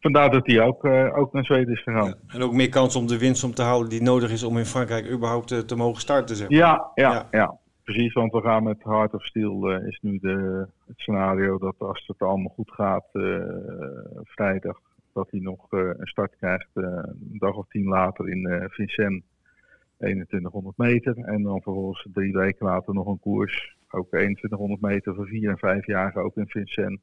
vandaar 0.00 0.30
dat 0.30 0.46
hij 0.46 0.60
ook, 0.60 0.84
ook 1.16 1.32
naar 1.32 1.44
Zweden 1.44 1.72
is 1.72 1.82
gegaan. 1.82 2.06
Ja. 2.06 2.34
En 2.34 2.42
ook 2.42 2.52
meer 2.52 2.68
kans 2.68 2.96
om 2.96 3.06
de 3.06 3.18
winst 3.18 3.44
om 3.44 3.54
te 3.54 3.62
houden 3.62 3.90
die 3.90 4.02
nodig 4.02 4.30
is 4.30 4.42
om 4.42 4.58
in 4.58 4.64
Frankrijk 4.64 5.10
überhaupt 5.10 5.48
te, 5.48 5.64
te 5.64 5.76
mogen 5.76 6.00
starten, 6.00 6.36
zeg 6.36 6.48
maar. 6.48 6.58
ja, 6.58 6.90
ja, 6.94 7.28
ja, 7.30 7.58
Precies, 7.82 8.12
want 8.12 8.32
we 8.32 8.40
gaan 8.40 8.62
met 8.62 8.84
Heart 8.84 9.14
of 9.14 9.24
Steel 9.24 9.70
is 9.70 9.98
nu 10.02 10.18
de, 10.18 10.66
het 10.86 10.98
scenario 10.98 11.58
dat 11.58 11.74
als 11.78 12.04
het 12.06 12.18
allemaal 12.18 12.52
goed 12.54 12.70
gaat, 12.70 13.06
vrijdag, 14.22 14.80
dat 15.12 15.30
hij 15.30 15.40
nog 15.40 15.66
een 15.70 15.96
start 15.98 16.36
krijgt 16.36 16.68
een 16.74 17.36
dag 17.38 17.54
of 17.54 17.66
tien 17.68 17.84
later 17.84 18.28
in 18.28 18.68
Vincennes 18.70 19.22
2100 20.04 20.76
meter. 20.76 21.16
En 21.16 21.42
dan 21.42 21.62
vervolgens 21.62 22.06
drie 22.12 22.32
weken 22.32 22.66
later 22.66 22.94
nog 22.94 23.06
een 23.06 23.20
koers. 23.20 23.76
Ook 23.90 24.08
2100 24.08 24.80
meter 24.80 25.14
voor 25.14 25.26
vier 25.26 25.50
en 25.50 25.58
vijf 25.58 25.86
jaar, 25.86 26.16
ook 26.16 26.36
in 26.36 26.48
Vincent. 26.48 27.00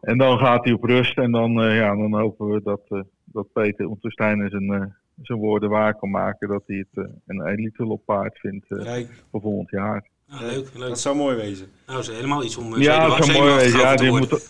En 0.00 0.18
dan 0.18 0.38
gaat 0.38 0.64
hij 0.64 0.72
op 0.72 0.84
rust 0.84 1.18
en 1.18 1.32
dan, 1.32 1.64
uh, 1.64 1.76
ja, 1.76 1.96
dan 1.96 2.14
hopen 2.14 2.48
we 2.48 2.62
dat, 2.62 2.80
uh, 2.88 3.00
dat 3.24 3.52
Peter 3.52 3.86
Untersteiner 3.86 4.50
zijn, 4.50 4.72
uh, 4.72 4.82
zijn 5.22 5.38
woorden 5.38 5.68
waar 5.68 5.94
kan 5.94 6.10
maken. 6.10 6.48
Dat 6.48 6.62
hij 6.66 6.86
het 6.90 7.08
een 7.26 7.46
elite 7.46 7.84
op 7.84 8.04
paard 8.04 8.38
vindt 8.38 8.66
voor 9.30 9.40
volgend 9.40 9.70
jaar. 9.70 10.08
Ah, 10.28 10.40
leuk, 10.40 10.74
leuk. 10.74 10.88
Dat 10.88 11.00
zou 11.00 11.16
mooi 11.16 11.36
wezen. 11.36 11.66
Nou, 11.86 11.98
is 11.98 12.08
helemaal 12.08 12.44
iets 12.44 12.56
om 12.56 12.76
Ja, 12.76 13.06
dat 13.06 13.24
zou 13.24 13.38
mooi 13.38 13.54
wezen. 13.54 13.78
Ja, 13.78 13.96
die 13.96 14.10
moet... 14.10 14.30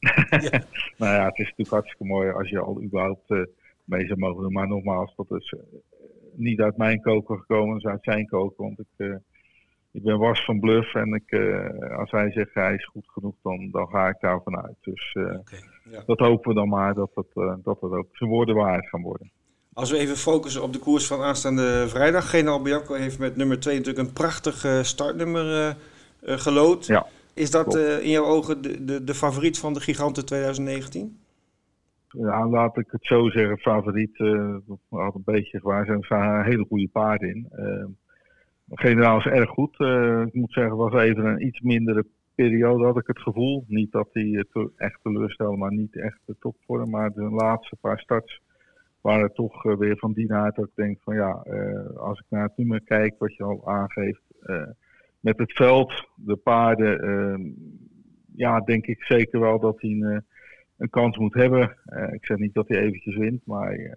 ja. 0.50 0.62
nou 0.96 1.14
ja, 1.14 1.24
het 1.24 1.38
is 1.38 1.44
natuurlijk 1.44 1.70
hartstikke 1.70 2.04
mooi 2.04 2.30
als 2.30 2.48
je 2.48 2.58
al 2.58 2.82
überhaupt 2.82 3.28
mee 3.84 4.06
zou 4.06 4.18
mogen 4.18 4.42
doen. 4.42 4.52
Maar 4.52 4.68
nogmaals, 4.68 5.14
dat 5.16 5.30
is 5.30 5.54
niet 6.38 6.60
uit 6.60 6.76
mijn 6.76 7.00
koker 7.00 7.38
gekomen, 7.38 7.74
dus 7.74 7.84
uit 7.84 8.04
zijn 8.04 8.26
koker. 8.26 8.64
Want 8.64 8.78
ik, 8.78 8.86
uh, 8.96 9.16
ik 9.90 10.02
ben 10.02 10.18
was 10.18 10.44
van 10.44 10.60
bluff 10.60 10.94
en 10.94 11.14
ik, 11.14 11.30
eh, 11.30 11.98
als 11.98 12.10
hij 12.10 12.30
zegt 12.30 12.54
hij 12.54 12.74
is 12.74 12.86
goed 12.86 13.08
genoeg, 13.08 13.34
dan, 13.42 13.68
dan 13.70 13.88
ga 13.88 14.08
ik 14.08 14.20
daarvan 14.20 14.56
uit. 14.62 14.76
Dus 14.80 15.12
eh. 15.12 15.38
Ja. 15.90 16.02
dat 16.06 16.18
hopen 16.18 16.48
we 16.48 16.54
dan 16.54 16.68
maar 16.68 16.94
dat 16.94 17.10
eh, 17.14 17.54
dat 17.62 17.80
het 17.80 17.92
ook 17.92 18.08
zijn 18.12 18.30
woorden 18.30 18.54
waard 18.54 18.88
gaan 18.88 19.02
worden. 19.02 19.30
Als 19.78 19.90
we 19.90 19.98
even 19.98 20.16
focussen 20.16 20.62
op 20.62 20.72
de 20.72 20.78
koers 20.78 21.06
van 21.06 21.22
aanstaande 21.22 21.88
vrijdag. 21.88 22.30
Generaal 22.30 22.62
Bianco 22.62 22.94
heeft 22.94 23.18
met 23.18 23.36
nummer 23.36 23.60
2 23.60 23.76
natuurlijk 23.76 24.06
een 24.06 24.14
prachtig 24.14 24.64
eh, 24.64 24.82
startnummer 24.82 25.52
eh, 25.52 25.68
eh, 26.20 26.38
gelood. 26.38 26.86
Ja, 26.86 27.06
Is 27.34 27.50
dat 27.50 27.74
eh, 27.74 28.02
in 28.02 28.10
jouw 28.10 28.24
ogen 28.24 28.62
de, 28.62 28.84
de, 28.84 29.04
de 29.04 29.14
favoriet 29.14 29.58
van 29.58 29.72
de 29.72 29.80
giganten 29.80 30.24
2019? 30.24 31.18
Ja, 32.08 32.46
laat 32.48 32.78
ik 32.78 32.86
het 32.90 33.04
zo 33.06 33.30
zeggen, 33.30 33.58
favoriet. 33.58 34.18
eh 34.20 34.56
dat 34.66 34.78
had 34.88 35.14
een 35.14 35.22
beetje 35.24 35.60
gewaar 35.60 35.84
zijn. 35.84 36.04
Een 36.08 36.44
hele 36.44 36.64
goede 36.68 36.88
paarden 36.92 37.28
in. 37.34 37.46
Eh, 37.50 37.84
generaal 38.70 39.18
is 39.18 39.24
erg 39.26 39.50
goed. 39.50 39.78
Eh, 39.80 40.22
ik 40.26 40.34
moet 40.34 40.52
zeggen, 40.52 40.72
het 40.82 40.92
was 40.92 41.02
even 41.02 41.24
een 41.24 41.46
iets 41.46 41.60
mindere 41.60 42.06
periode, 42.34 42.84
had 42.84 42.98
ik 42.98 43.06
het 43.06 43.18
gevoel. 43.20 43.64
Niet 43.66 43.92
dat 43.92 44.08
hij 44.12 44.24
eh, 44.34 44.40
te- 44.52 44.70
echt 44.76 44.98
teleurstelde, 45.02 45.56
maar 45.56 45.72
niet 45.72 45.96
echt 45.96 46.18
de 46.24 46.36
topvorm. 46.40 46.90
Maar 46.90 47.12
de 47.12 47.22
laatste 47.30 47.76
paar 47.80 47.98
starts 47.98 48.40
waren 49.00 49.32
toch 49.32 49.64
eh, 49.64 49.76
weer 49.76 49.96
van 49.98 50.12
die 50.12 50.32
aard 50.32 50.56
dat 50.56 50.64
ik 50.64 50.74
denk 50.74 50.98
van 51.02 51.14
ja, 51.14 51.42
eh, 51.42 51.96
als 51.96 52.18
ik 52.18 52.24
naar 52.28 52.42
het 52.42 52.56
nummer 52.56 52.80
kijk, 52.82 53.14
wat 53.18 53.34
je 53.36 53.42
al 53.44 53.68
aangeeft. 53.68 54.22
eh, 54.42 54.62
met 55.20 55.38
het 55.38 55.52
veld, 55.52 56.08
de 56.16 56.36
paarden, 56.36 57.00
eh, 57.00 57.52
ja, 58.34 58.60
denk 58.60 58.86
ik 58.86 59.02
zeker 59.02 59.40
wel 59.40 59.60
dat 59.60 59.80
hij 59.80 59.90
een, 59.90 60.02
eh, 60.02 60.18
een 60.78 60.90
kans 60.90 61.18
moet 61.18 61.34
hebben. 61.34 61.76
Eh, 61.84 62.12
ik 62.12 62.26
zeg 62.26 62.36
niet 62.36 62.54
dat 62.54 62.68
hij 62.68 62.78
eventjes 62.78 63.16
wint, 63.16 63.46
maar 63.46 63.72
eh, 63.72 63.96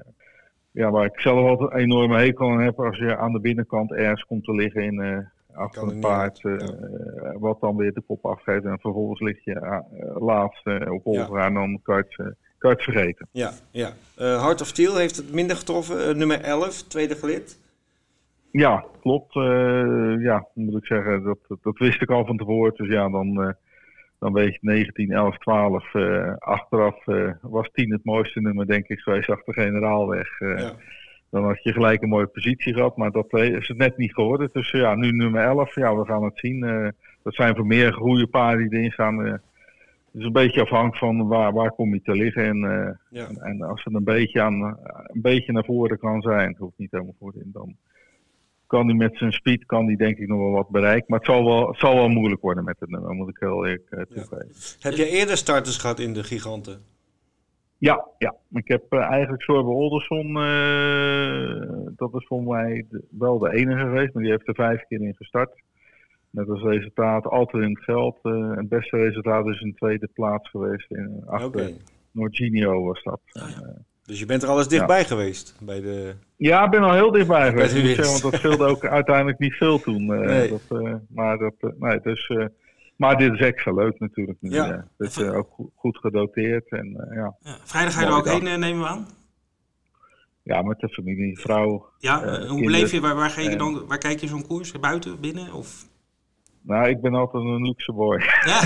ja, 0.72 0.92
waar 0.92 1.06
ik 1.06 1.20
zelf 1.20 1.48
altijd 1.48 1.72
een 1.72 1.78
enorme 1.78 2.18
hekel 2.18 2.52
aan 2.52 2.62
heb, 2.62 2.80
als 2.80 2.98
je 2.98 3.18
aan 3.18 3.32
de 3.32 3.40
binnenkant 3.40 3.92
ergens 3.92 4.24
komt 4.24 4.44
te 4.44 4.56
liggen 4.56 4.84
in 4.84 5.02
eh 5.02 5.18
achter 5.54 5.84
er 5.84 5.94
een 5.94 6.00
paard, 6.00 6.40
ja. 6.40 6.58
wat 7.40 7.60
dan 7.60 7.76
weer 7.76 7.94
de 7.94 8.02
kop 8.02 8.26
afgeeft 8.26 8.66
en 8.66 8.80
vervolgens 8.80 9.20
lig 9.20 9.44
je 9.44 9.54
eh, 9.54 9.80
laatst 10.20 10.66
op 10.66 11.06
Olga 11.06 11.46
en 11.46 11.54
dan 11.54 11.80
kan 11.84 11.96
je 11.96 12.04
het, 12.24 12.36
kan 12.58 12.70
je 12.70 12.76
het 12.76 12.84
vergeten. 12.84 13.28
Ja, 13.32 13.52
ja. 13.72 13.94
Heart 14.16 14.62
of 14.62 14.68
Steel 14.68 14.98
heeft 14.98 15.16
het 15.16 15.34
minder 15.34 15.56
getroffen. 15.56 16.18
Nummer 16.18 16.42
11, 16.42 16.82
tweede 16.82 17.16
gelid. 17.16 17.60
Ja, 18.52 18.86
klopt. 19.02 19.34
Ja, 20.20 20.48
moet 20.54 20.78
ik 20.78 20.86
zeggen, 20.86 21.24
dat, 21.24 21.38
dat 21.62 21.78
wist 21.78 22.02
ik 22.02 22.10
al 22.10 22.26
van 22.26 22.38
tevoren. 22.38 22.74
Dus 22.76 22.90
ja, 22.90 23.10
dan, 23.10 23.56
dan 24.22 24.34
weet 24.34 24.54
je 24.54 24.60
19, 24.62 25.12
11, 25.12 25.38
12. 25.38 25.94
eh, 25.94 26.34
achteraf 26.38 27.08
eh, 27.08 27.32
was 27.42 27.70
10 27.74 27.92
het 27.92 28.04
mooiste 28.06 28.42
nummer, 28.42 28.68
denk 28.68 28.88
ik, 28.88 29.00
geweest 29.00 29.30
achter 29.30 29.54
Generaalweg. 29.54 30.40
Eh, 30.40 30.58
Ja. 30.60 30.72
Dan 31.30 31.44
had 31.44 31.64
je 31.64 31.74
gelijk 31.74 32.02
een 32.02 32.10
mooie 32.10 32.28
positie 32.28 32.74
gehad, 32.74 32.98
maar 32.98 33.12
dat 33.12 33.28
eh, 33.32 33.46
is 33.56 33.68
het 33.68 33.78
net 33.78 33.98
niet 33.98 34.14
geworden. 34.14 34.50
Dus 34.54 34.72
ja, 34.72 34.96
nu 34.96 35.12
nummer 35.12 35.42
11, 35.44 35.76
ja, 35.76 35.96
we 35.96 36.06
gaan 36.06 36.24
het 36.24 36.40
zien. 36.40 36.64
Eh, 36.64 36.88
dat 37.24 37.34
zijn 37.36 37.56
voor 37.56 37.66
meer 37.66 37.94
goede 37.94 38.28
paarden 38.28 38.70
die 38.70 38.80
erin 38.80 38.92
staan. 38.92 39.26
eh, 39.26 39.32
het 39.32 39.42
is 40.22 40.26
een 40.26 40.32
beetje 40.32 40.62
afhankelijk 40.62 40.98
van 40.98 41.28
waar, 41.28 41.54
waar 41.54 41.72
kom 41.72 41.94
je 41.94 42.02
te 42.02 42.12
liggen. 42.16 42.44
En, 42.46 42.64
eh, 42.64 42.90
Ja. 43.10 43.28
en, 43.28 43.38
en 43.42 43.62
als 43.62 43.84
het 43.84 43.94
een 43.94 44.04
beetje, 44.04 44.42
aan, 44.42 44.62
een 45.08 45.22
beetje 45.22 45.52
naar 45.52 45.66
voren 45.66 45.98
kan 46.00 46.22
zijn, 46.22 46.48
het 46.50 46.58
hoeft 46.58 46.78
niet 46.78 46.92
helemaal 46.92 47.16
voorin, 47.20 47.50
dan 47.54 47.76
kan 48.72 48.86
hij 48.88 48.96
met 48.96 49.18
zijn 49.18 49.32
speed 49.32 49.66
kan 49.66 49.86
hij 49.86 49.96
denk 49.96 50.18
ik 50.18 50.28
nog 50.28 50.38
wel 50.40 50.52
wat 50.52 50.70
bereiken. 50.70 51.06
Maar 51.08 51.20
het 51.20 51.28
zal 51.28 51.46
wel, 51.46 51.68
het 51.68 51.80
zal 51.80 51.96
wel 51.96 52.10
moeilijk 52.10 52.42
worden 52.42 52.64
met 52.64 52.80
het 52.80 52.90
nummer, 52.90 53.14
moet 53.14 53.30
ik 53.30 53.38
heel 53.40 53.66
eerlijk 53.66 53.88
eh, 53.90 54.02
toegeven. 54.02 54.52
Heb 54.80 54.94
jij 54.94 55.08
eerder 55.10 55.38
starters 55.38 55.78
gehad 55.78 56.00
in 56.00 56.14
de 56.14 56.24
giganten? 56.24 56.82
Ja, 57.78 58.08
ja. 58.18 58.36
Ik 58.52 58.68
heb 58.68 58.84
eh, 58.90 59.00
eigenlijk 59.00 59.44
Sorbe 59.44 59.70
Olderson, 59.70 60.38
eh, 60.38 61.88
dat 61.96 62.14
is 62.14 62.26
voor 62.28 62.44
mij 62.44 62.86
de- 62.90 63.04
wel 63.10 63.40
de 63.40 63.54
enige 63.54 63.80
geweest, 63.80 64.14
maar 64.14 64.24
die 64.24 64.32
heeft 64.32 64.48
er 64.48 64.56
vijf 64.56 64.84
keer 64.88 65.02
in 65.02 65.16
gestart. 65.16 65.62
Met 66.30 66.50
als 66.50 66.62
resultaat 66.62 67.26
altijd 67.28 67.64
in 67.64 67.70
het 67.70 67.84
geld. 67.84 68.18
het 68.56 68.70
beste 68.70 68.98
resultaat 68.98 69.48
is 69.48 69.62
een 69.62 69.76
tweede 69.76 70.10
plaats 70.14 70.50
geweest. 70.50 70.92
In, 70.92 71.24
achter 71.26 71.48
Oké. 71.68 71.74
Norginio 72.12 72.84
was 72.84 73.04
dat. 73.04 73.20
Ah, 73.32 73.50
ja. 73.50 73.74
Dus 74.12 74.20
je 74.20 74.26
bent 74.26 74.44
er 74.44 74.50
al 74.50 74.58
eens 74.58 74.68
dichtbij 74.68 75.06
geweest 75.06 75.56
bij 75.62 75.82
de... 75.82 76.14
Ja, 76.38 76.64
ik 76.64 76.70
ben 76.70 76.84
al 76.84 76.94
heel 76.94 77.12
dichtbij 77.12 77.50
geweest. 77.50 77.76
ik 77.76 77.86
zeggen, 77.86 78.06
want 78.06 78.22
dat 78.22 78.34
scheelde 78.34 78.66
ook 78.66 78.86
uiteindelijk 79.00 79.40
niet 79.40 79.54
veel 79.54 79.80
toen. 79.80 80.14
eh, 80.14 80.20
Nee. 80.28 80.50
dat, 80.50 80.82
eh, 80.82 80.94
maar, 81.10 81.38
dat, 81.38 81.54
eh, 81.60 81.70
nee, 81.80 82.00
dus, 82.02 82.28
eh, 82.28 82.46
maar 82.96 83.18
dit 83.18 83.34
is 83.34 83.40
extra 83.40 83.74
leuk 83.74 84.00
natuurlijk. 84.00 84.38
Nu, 84.42 84.50
Ja. 84.50 84.66
ja. 84.66 84.88
Het 84.98 85.10
is 85.10 85.18
eh, 85.18 85.36
ook 85.38 85.50
goed, 85.76 85.98
gedoteerd. 85.98 86.70
En, 86.70 86.96
eh, 87.10 87.16
ja. 87.16 87.36
Ja. 87.42 87.58
Vrijdag 87.64 87.94
ga 87.94 88.02
je 88.02 88.06
er 88.08 88.14
ook 88.14 88.28
heen, 88.30 88.60
nemen 88.60 88.82
we 88.82 88.88
aan? 88.88 89.08
ja, 90.44 90.62
met 90.62 90.80
de 90.80 90.90
familie, 90.90 91.40
vrouw. 91.40 91.90
Ja, 91.98 92.46
hoe 92.48 92.62
beleef 92.64 92.92
je, 92.92 93.00
waar, 93.00 93.16
waar, 93.16 93.30
ga 93.30 93.42
je 93.42 93.56
dan, 93.56 93.86
waar 93.88 93.98
kijk 93.98 94.20
je 94.20 94.28
zo'n 94.28 94.48
koers? 94.48 94.72
Buiten, 94.80 95.20
binnen? 95.20 95.54
Of... 95.54 95.90
Nou, 96.64 96.90
ik 96.90 97.02
ben 97.02 97.14
altijd 97.14 97.44
een 97.44 97.62
luxe 97.66 97.94
boy. 97.94 98.18
Ja, 98.46 98.62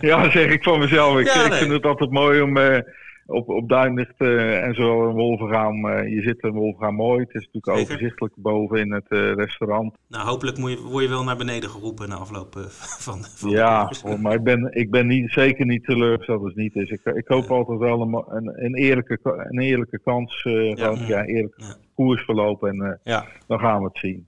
ja, 0.00 0.30
zeg 0.30 0.50
ik 0.50 0.62
van 0.62 0.78
mezelf. 0.78 1.18
Ik, 1.18 1.26
Ja, 1.26 1.44
ik 1.44 1.50
nee. 1.50 1.58
vind 1.58 1.72
het 1.72 1.84
altijd 1.84 2.10
mooi 2.10 2.40
om 2.40 2.56
eh, 2.56 2.78
op, 3.26 3.48
op 3.48 3.68
Duinlicht 3.68 4.14
eh, 4.18 4.64
en 4.64 4.74
zo 4.74 5.08
in 5.08 5.14
Wolvergaan. 5.14 5.88
eh, 5.88 6.14
je 6.14 6.22
zit 6.22 6.42
in 6.42 6.50
Wolvergaan 6.52 6.94
mooi. 6.94 7.20
Het 7.20 7.34
is 7.34 7.48
natuurlijk 7.52 7.66
Zeker. 7.78 7.82
overzichtelijk 7.94 8.34
boven 8.36 8.78
in 8.78 8.92
het 8.92 9.08
eh, 9.08 9.32
restaurant. 9.32 9.94
nou 10.08 10.26
hopelijk 10.28 10.58
moet 10.58 10.70
je, 10.70 10.80
word 10.82 11.02
je 11.04 11.08
wel 11.10 11.24
naar 11.24 11.36
beneden 11.36 11.70
geroepen 11.70 12.08
na 12.08 12.14
afloop 12.16 12.54
van, 13.06 13.24
van 13.24 13.50
Ja, 13.50 13.84
koers. 13.84 14.16
maar 14.20 14.34
ik 14.34 14.42
ben, 14.42 14.68
ik 14.74 14.90
ben 14.90 15.06
niet, 15.06 15.30
zeker 15.30 15.66
niet 15.66 15.84
teleurgesteld 15.84 16.40
als 16.40 16.48
het 16.48 16.56
niet 16.58 16.76
is. 16.76 16.90
Ik, 16.90 17.00
ik 17.04 17.28
hoop 17.28 17.50
altijd 17.50 17.78
wel 17.78 18.00
een, 18.00 18.24
een, 18.36 18.64
een, 18.64 18.74
eerlijke, 18.74 19.18
een 19.50 19.60
eerlijke 19.60 19.98
kans. 20.04 20.42
Ja. 20.42 20.74
gewoon, 20.74 21.06
ja, 21.06 21.24
eerlijk 21.24 21.54
Ja. 21.56 21.74
koersverloop. 21.94 22.64
En 22.64 23.00
Ja. 23.04 23.26
dan 23.46 23.58
gaan 23.58 23.78
we 23.78 23.84
het 23.84 23.98
zien. 23.98 24.26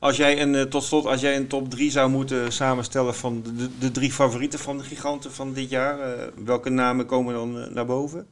Als 0.00 0.16
jij 0.16 0.42
een, 0.42 0.54
eh, 0.54 0.62
tot 0.62 0.82
slot, 0.82 1.06
als 1.06 1.20
jij 1.20 1.36
een 1.36 1.46
top 1.46 1.68
3 1.68 1.90
zou 1.90 2.10
moeten 2.10 2.52
samenstellen 2.52 3.14
van 3.14 3.42
de, 3.42 3.78
de, 3.78 3.90
drie 3.90 4.10
favorieten 4.10 4.58
van 4.58 4.76
de 4.76 4.82
giganten 4.84 5.30
van 5.30 5.52
dit 5.52 5.70
jaar, 5.70 6.00
eh, 6.00 6.26
welke 6.44 6.70
namen 6.70 7.06
komen 7.06 7.34
dan 7.34 7.58
eh, 7.58 7.74
naar 7.74 7.86
boven? 7.86 8.26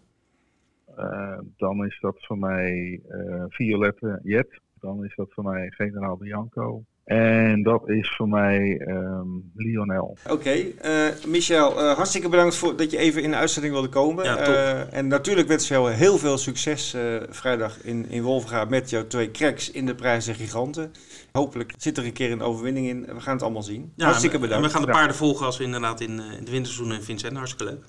Dan 1.56 1.84
is 1.84 1.98
dat 2.00 2.16
voor 2.18 2.38
mij 2.38 3.00
Violette 3.48 4.20
Jet. 4.22 4.60
Dan 4.80 5.04
is 5.04 5.14
dat 5.14 5.32
voor 5.32 5.44
mij 5.44 5.70
Generaal 5.70 6.16
Bianco. 6.16 6.84
En 7.06 7.62
dat 7.62 7.88
is 7.88 8.14
voor 8.16 8.28
mij 8.28 8.76
ehm, 8.78 9.28
Lionel. 9.54 10.16
Oké, 10.30 10.50
eh, 10.50 11.08
Michel, 11.26 11.78
eh, 11.80 11.94
hartstikke 11.94 12.28
bedankt 12.28 12.54
voor 12.54 12.76
dat 12.76 12.90
je 12.90 12.98
even 12.98 13.22
in 13.22 13.30
de 13.30 13.36
uitzending 13.36 13.72
wilde 13.74 13.88
komen. 13.88 14.24
Ja. 14.24 14.36
Eh, 14.38 14.94
en 14.94 15.06
natuurlijk 15.06 15.48
wens 15.48 15.62
ik 15.62 15.68
jou 15.70 15.90
heel 15.90 16.18
veel 16.18 16.38
succes 16.38 16.94
eh, 16.94 17.16
vrijdag 17.28 17.82
in, 17.82 18.06
in 18.08 18.22
Wolfga 18.22 18.64
met 18.64 18.90
jouw 18.90 19.06
twee 19.06 19.30
cracks 19.30 19.70
in 19.70 19.86
de 19.86 19.94
prijzen 19.94 20.34
giganten. 20.34 20.92
Hopelijk 21.32 21.72
zit 21.76 21.98
er 21.98 22.04
een 22.04 22.12
keer 22.12 22.32
een 22.32 22.42
overwinning 22.42 22.88
in. 22.88 23.00
We 23.14 23.20
gaan 23.20 23.34
het 23.34 23.42
allemaal 23.42 23.62
zien. 23.62 23.92
Ja, 23.96 24.04
hartstikke 24.04 24.36
en- 24.36 24.42
bedankt. 24.42 24.64
En 24.64 24.70
we 24.70 24.76
gaan 24.76 24.86
de 24.86 24.92
paarden 24.92 25.16
volgen 25.16 25.46
als 25.46 25.56
we 25.58 25.64
inderdaad 25.64 26.00
in, 26.00 26.18
eh, 26.20 26.24
in 26.32 26.38
het 26.38 26.50
winterseizoen 26.50 26.94
in 26.96 27.02
Vincent. 27.02 27.36
Hartstikke 27.36 27.64
leuk. 27.72 27.84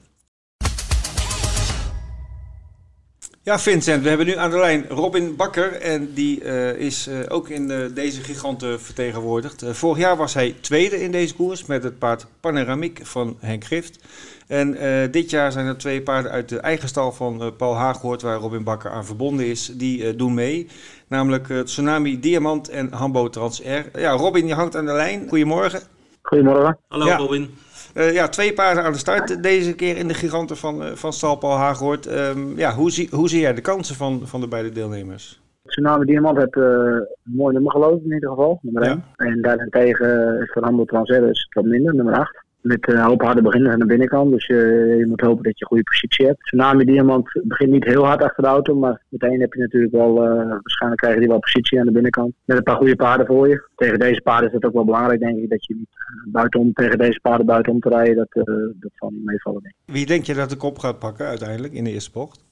Ja, 3.48 3.60
Vincent, 3.60 4.04
we 4.04 4.10
hebben 4.10 4.28
nu 4.28 4.38
aan 4.38 4.50
de 4.52 4.58
lijn 4.60 4.86
Robin 4.90 5.36
Bakker. 5.36 5.74
En 5.74 6.14
die 6.14 6.44
eh, 6.44 6.74
is 6.74 7.08
eh, 7.08 7.20
ook 7.28 7.50
in 7.50 7.72
eh, 7.72 7.80
deze 7.94 8.22
giganten 8.22 8.82
vertegenwoordigd. 8.82 9.62
Eh, 9.62 9.70
vorig 9.70 9.98
jaar 9.98 10.18
was 10.18 10.34
hij 10.34 10.56
tweede 10.62 11.02
in 11.02 11.12
deze 11.12 11.36
koers 11.36 11.66
met 11.66 11.84
het 11.84 12.00
paard 12.00 12.26
Panoramiek 12.40 13.00
van 13.04 13.38
Henk 13.40 13.64
Gift. 13.64 14.00
En 14.48 14.76
eh, 14.76 15.12
dit 15.12 15.30
jaar 15.30 15.52
zijn 15.52 15.66
er 15.66 15.78
twee 15.78 16.02
paarden 16.02 16.32
uit 16.32 16.50
de 16.50 16.60
eigen 16.60 16.88
stal 16.88 17.12
van 17.12 17.54
Paul 17.58 17.76
Haaghoort, 17.76 18.22
waar 18.22 18.38
Robin 18.40 18.64
Bakker 18.64 18.92
aan 18.92 19.06
verbonden 19.06 19.46
is, 19.46 19.72
die 19.74 20.08
eh, 20.08 20.18
doen 20.18 20.34
mee. 20.34 20.68
Namelijk 21.08 21.50
eh, 21.50 21.60
Tsunami 21.60 22.20
Diamant 22.20 22.70
en 22.70 22.94
Hambo 22.94 23.30
Trans 23.30 23.62
R. 23.62 24.00
Ja, 24.00 24.12
Robin, 24.12 24.48
je 24.48 24.54
hangt 24.54 24.76
aan 24.76 24.86
de 24.86 24.94
lijn. 24.94 25.26
Goedemorgen. 25.30 25.82
Goedemorgen. 26.22 26.78
Hallo 26.88 27.06
Ja. 27.06 27.18
Robin. 27.18 27.56
Eh, 27.98 28.14
ja, 28.14 28.28
twee 28.28 28.54
paarden 28.54 28.84
aan 28.84 28.92
de 28.92 28.98
start 28.98 29.44
deze 29.44 29.76
keer 29.76 29.98
in 29.98 30.08
de 30.08 30.14
giganten 30.14 30.58
van, 30.58 30.84
eh, 30.84 30.92
van 30.92 31.14
stal 31.14 31.36
Paul 31.36 31.58
Haaghoort. 31.58 32.06
Ehm, 32.06 32.58
ja, 32.58 32.74
hoe, 32.74 32.92
zie, 32.92 33.10
hoe 33.12 33.30
zie 33.30 33.40
jij 33.40 33.54
de 33.54 33.62
kansen 33.62 33.96
van, 33.96 34.22
van 34.24 34.42
de 34.42 34.48
beide 34.48 34.70
deelnemers? 34.70 35.42
Tsunami 35.66 36.06
Diamant 36.06 36.38
heeft 36.38 36.56
eh, 36.56 36.64
een 36.64 37.08
mooi 37.24 37.54
nummer 37.54 37.72
gelopen 37.72 38.06
in 38.06 38.14
ieder 38.14 38.30
geval, 38.30 38.60
nummer 38.62 38.84
Ja. 38.84 38.92
1. 38.92 39.04
En 39.16 39.42
daarentegen 39.42 40.42
is 40.42 40.52
van 40.52 40.64
Handel 40.64 40.86
Transerus 40.86 41.48
wat 41.54 41.66
minder, 41.66 41.96
nummer 41.96 42.14
8. 42.14 42.44
Met 42.62 42.88
een 42.88 42.98
hoop 42.98 43.22
harde 43.22 43.42
beginners 43.42 43.74
aan 43.74 43.80
de 43.80 43.86
binnenkant, 43.86 44.32
dus 44.32 44.48
eh, 44.48 44.98
je 44.98 45.06
moet 45.08 45.22
hopen 45.22 45.44
dat 45.44 45.58
je 45.58 45.64
een 45.64 45.68
goede 45.68 45.84
positie 45.84 46.26
hebt. 46.26 46.44
Tsunami 46.44 46.86
Diamant 46.86 47.42
begint 47.44 47.72
niet 47.72 47.84
heel 47.84 48.06
hard 48.06 48.24
achter 48.24 48.44
de 48.44 48.50
auto, 48.50 48.76
maar 48.76 49.02
meteen 49.10 49.40
heb 49.42 49.54
je 49.54 49.60
natuurlijk 49.60 49.94
wel, 49.94 50.24
eh, 50.24 50.50
waarschijnlijk 50.50 51.02
krijgen 51.02 51.20
die 51.20 51.30
wel 51.30 51.40
positie 51.40 51.80
aan 51.80 51.86
de 51.86 51.92
binnenkant. 51.92 52.34
Met 52.46 52.58
een 52.58 52.64
paar 52.64 52.76
goede 52.76 52.96
paarden 52.96 53.26
voor 53.26 53.48
je. 53.48 53.68
Tegen 53.76 54.00
deze 54.00 54.22
paarden 54.22 54.48
is 54.48 54.56
het 54.56 54.66
ook 54.66 54.74
wel 54.74 54.86
belangrijk 54.86 55.20
denk 55.20 55.38
ik, 55.38 55.50
dat 55.50 55.66
je 55.66 55.76
niet 55.76 55.90
eh, 55.90 56.32
buitenom, 56.32 56.74
tegen 56.74 56.98
deze 56.98 57.20
paarden 57.22 57.46
buitenom 57.46 57.80
te 57.80 57.90
rijden, 57.90 58.16
dat, 58.16 58.46
eh, 58.46 58.54
dat 58.80 58.92
zal 58.94 59.10
niet 59.10 59.26
meevallen 59.26 59.62
denk 59.62 59.76
ik. 59.86 59.94
Wie 59.94 60.06
denk 60.06 60.24
je 60.24 60.34
dat 60.34 60.50
de 60.50 60.58
kop 60.58 60.80
gaat 60.80 61.00
pakken 61.00 61.26
uiteindelijk 61.26 61.74
in 61.74 61.84
de 61.84 61.92
eerste 61.92 62.12
bocht? 62.12 62.46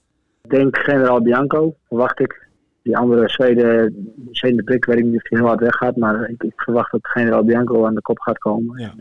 Ik 0.44 0.50
denk 0.50 0.78
Generaal 0.78 1.22
Bianco, 1.22 1.76
verwacht 1.88 2.20
ik. 2.20 2.44
Die 2.82 2.98
andere 2.98 3.30
Zweden, 3.30 3.96
Zweden 4.32 4.63
prik, 4.63 4.86
weet 4.86 4.98
ik 4.98 5.04
niet 5.04 5.15
of 5.15 5.30
hij 5.30 5.39
heel 5.39 5.48
hard 5.48 5.60
weggaat. 5.60 5.96
Maar 5.96 6.30
ik, 6.30 6.44
ik 6.44 6.62
verwacht 6.62 6.91
dat 6.91 7.08
Generaal 7.08 7.44
Bianco 7.44 7.86
aan 7.86 7.96
de 7.96 8.02
kop 8.02 8.20
gaat 8.20 8.38
komen. 8.38 8.80
Ja. 8.80 8.94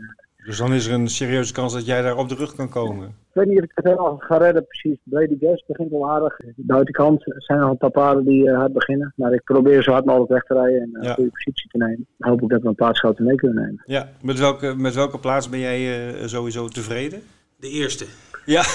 Dus 0.45 0.57
dan 0.57 0.73
is 0.73 0.87
er 0.87 0.93
een 0.93 1.07
serieuze 1.07 1.53
kans 1.53 1.73
dat 1.73 1.85
jij 1.85 2.01
daar 2.01 2.17
op 2.17 2.29
de 2.29 2.35
rug 2.35 2.55
kan 2.55 2.69
komen. 2.69 3.15
weet 3.33 3.47
niet 3.47 3.57
of 3.57 3.63
ik 3.63 3.71
het 3.73 3.85
helemaal 3.85 4.17
ga 4.17 4.37
redden 4.37 4.65
precies. 4.67 4.97
Brady 5.03 5.37
Guest 5.39 5.67
begint 5.67 5.91
wel 5.91 6.09
aardig. 6.09 6.35
De 6.37 6.53
buitenkant 6.55 7.23
zijn 7.37 7.59
nog 7.59 7.69
een 7.69 7.77
paar 7.77 7.91
paarden 7.91 8.25
die 8.25 8.43
uh, 8.47 8.57
hard 8.57 8.73
beginnen. 8.73 9.13
Maar 9.15 9.33
ik 9.33 9.43
probeer 9.43 9.83
zo 9.83 9.91
hard 9.91 10.05
mogelijk 10.05 10.31
weg 10.31 10.43
te 10.43 10.53
rijden 10.53 10.81
en 10.81 10.89
een 10.93 11.03
Ja. 11.03 11.13
goede 11.13 11.29
positie 11.29 11.69
te 11.69 11.77
nemen. 11.77 12.07
Dan 12.17 12.29
hoop 12.29 12.41
ik 12.41 12.49
dat 12.49 12.61
we 12.61 12.67
een 12.67 12.75
paar 12.75 12.95
schoten 12.95 13.25
mee 13.25 13.35
kunnen 13.35 13.63
nemen. 13.63 13.81
Ja, 13.85 14.09
met 14.21 14.39
welke, 14.39 14.73
met 14.77 14.95
welke 14.95 15.19
plaats 15.19 15.49
ben 15.49 15.59
jij 15.59 16.07
eh, 16.15 16.27
sowieso 16.27 16.67
tevreden? 16.67 17.21
De 17.59 17.69
eerste. 17.69 18.05
Ja, 18.45 18.63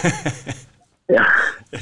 Ja, 1.06 1.26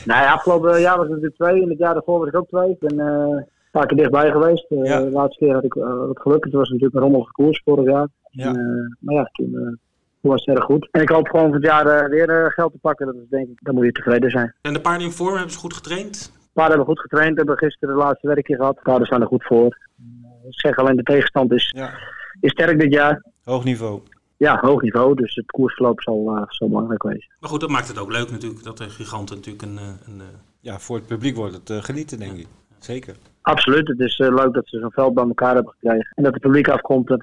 nou 0.05 0.23
ja, 0.23 0.33
afgelopen 0.33 0.81
jaar 0.81 0.97
was 0.97 1.05
ik 1.07 1.11
natuurlijk 1.11 1.37
twee. 1.41 1.63
En 1.63 1.69
het 1.69 1.79
jaar 1.79 1.93
daarvoor 1.95 2.19
was 2.19 2.29
ik 2.29 2.37
ook 2.37 2.49
twee. 2.49 2.71
Ik 2.71 2.79
ben 2.79 3.01
eh, 3.01 3.07
een 3.07 3.47
paar 3.71 3.87
keer 3.87 3.97
dichtbij 3.97 4.31
geweest. 4.31 4.67
Eh, 4.71 4.85
Ja. 4.85 5.01
De 5.01 5.11
laatste 5.11 5.45
keer 5.45 5.55
had 5.55 5.65
ik 5.65 5.75
uh, 5.75 5.85
wat 6.07 6.21
geluk. 6.21 6.45
Het 6.45 6.53
was 6.53 6.69
natuurlijk 6.69 6.95
een 6.95 7.01
rommelige 7.03 7.33
koers 7.33 7.61
vorig 7.65 7.85
jaar. 7.91 8.09
Ja. 8.31 8.49
Eh, 8.49 8.55
maar 8.99 9.15
ja, 9.15 9.25
toen, 9.33 9.55
eh, 9.55 9.73
toen 10.21 10.31
was 10.31 10.45
het 10.45 10.57
erg 10.57 10.65
goed. 10.65 10.89
En 10.91 11.01
ik 11.03 11.09
hoop 11.09 11.29
gewoon 11.29 11.53
het 11.53 11.63
jaar 11.63 11.87
eh, 11.87 12.09
weer 12.09 12.31
eh, 12.31 12.51
geld 12.53 12.73
te 12.73 12.79
pakken. 12.79 13.07
Dat 13.07 13.15
is 13.15 13.29
denk 13.29 13.49
ik, 13.49 13.59
dan 13.63 13.75
moet 13.75 13.85
je 13.85 13.93
tevreden 13.93 14.31
zijn. 14.31 14.55
En 14.61 14.73
de 14.73 14.81
paarden 14.81 15.07
in 15.07 15.13
vorm 15.13 15.35
hebben 15.35 15.53
ze 15.53 15.59
goed 15.59 15.75
getraind. 15.75 16.33
paarden 16.53 16.77
hebben 16.77 16.95
goed 16.95 17.03
getraind, 17.03 17.37
hebben 17.37 17.59
gisteren 17.59 17.95
de 17.95 18.01
laatste 18.01 18.27
werkje 18.27 18.57
gehad. 18.57 18.83
Paarden 18.83 19.07
staan 19.07 19.21
er 19.21 19.27
goed 19.27 19.45
voor. 19.45 19.79
Ik 20.49 20.61
zeg 20.61 20.77
alleen 20.77 20.97
de 20.97 21.03
tegenstand 21.03 21.53
is, 21.53 21.73
ja. 21.77 21.91
is 22.41 22.51
sterk 22.51 22.81
dit 22.81 22.93
jaar. 22.93 23.23
hoog 23.45 23.65
niveau. 23.65 24.01
Ja, 24.37 24.59
hoog 24.61 24.83
niveau, 24.83 25.15
dus 25.15 25.35
het 25.35 25.51
koersverloop 25.51 26.03
zal, 26.03 26.37
eh, 26.37 26.43
zal 26.49 26.69
belangrijk 26.69 27.03
wezen. 27.03 27.33
Maar 27.41 27.51
goed, 27.51 27.61
dat 27.61 27.71
maakt 27.71 27.89
het 27.89 27.99
ook 27.99 28.13
leuk 28.13 28.31
natuurlijk. 28.31 28.65
Dat 28.65 28.79
de 28.79 28.91
giganten 28.91 29.37
natuurlijk 29.37 29.65
een... 29.65 29.77
een 29.77 30.21
eh, 30.21 30.27
Ja, 30.61 30.79
voor 30.79 30.97
het 30.97 31.07
publiek 31.07 31.37
wordt 31.37 31.55
het 31.55 31.85
genieten, 31.85 32.19
denk 32.19 32.37
ik. 32.37 32.47
Zeker. 32.79 33.17
Absoluut, 33.43 33.89
het 33.89 34.01
is 34.01 34.19
leuk 34.19 34.55
dat 34.55 34.69
ze 34.69 34.79
zo'n 34.79 34.91
veld 34.91 35.15
bij 35.15 35.25
elkaar 35.25 35.55
hebben 35.55 35.73
gekregen. 35.73 36.13
En 36.15 36.23
dat 36.23 36.33
het 36.33 36.43
publiek 36.43 36.69
afkomt, 36.69 37.07
dat, 37.07 37.23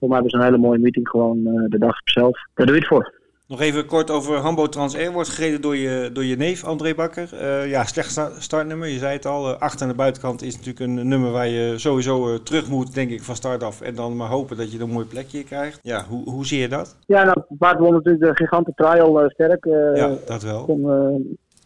voor 0.00 0.08
mij 0.08 0.20
een 0.24 0.42
hele 0.42 0.58
mooie 0.58 0.78
meeting 0.78 1.08
gewoon 1.08 1.46
eh, 1.46 1.52
de 1.68 1.78
dag 1.78 1.96
zelf. 2.04 2.38
Daar 2.54 2.66
doe 2.66 2.74
je 2.74 2.80
het 2.80 2.90
voor. 2.90 3.14
Nog 3.48 3.60
even 3.60 3.86
kort 3.86 4.10
over 4.10 4.36
Hambo 4.36 4.68
Trans 4.68 4.96
Air. 4.96 5.12
Wordt 5.12 5.28
gereden 5.28 5.60
door 5.60 5.76
je, 5.76 6.10
door 6.12 6.24
je 6.24 6.36
neef 6.36 6.64
André 6.64 6.94
Bakker. 6.94 7.28
Eh, 7.34 7.70
ja, 7.70 7.84
slecht 7.84 8.10
sta- 8.10 8.30
startnummer. 8.38 8.88
Je 8.88 8.98
zei 8.98 9.12
het 9.12 9.26
al. 9.26 9.48
eh, 9.54 9.60
achter 9.60 9.82
aan 9.82 9.88
de 9.88 9.94
buitenkant 9.96 10.42
is 10.42 10.56
natuurlijk 10.56 10.80
een 10.80 11.08
nummer 11.08 11.30
waar 11.30 11.48
je 11.48 11.78
sowieso 11.78 12.42
terug 12.42 12.68
moet, 12.68 12.94
denk 12.94 13.10
ik, 13.10 13.22
van 13.22 13.34
start 13.34 13.62
af. 13.62 13.80
En 13.80 13.94
dan 13.94 14.16
maar 14.16 14.28
hopen 14.28 14.56
dat 14.56 14.72
je 14.72 14.80
een 14.80 14.90
mooi 14.90 15.06
plekje 15.06 15.44
krijgt. 15.44 15.78
Ja, 15.82 16.04
hoe, 16.08 16.30
hoe 16.30 16.46
zie 16.46 16.60
je 16.60 16.68
dat? 16.68 16.96
Ja, 17.06 17.24
nou, 17.24 17.36
paard 17.58 17.78
won 17.78 17.92
natuurlijk 17.92 18.24
de 18.24 18.34
gigante 18.36 18.72
trial 18.74 19.24
sterk. 19.30 19.64
ja, 19.94 20.14
dat 20.26 20.42
wel. 20.42 20.64
kon, 20.64 20.82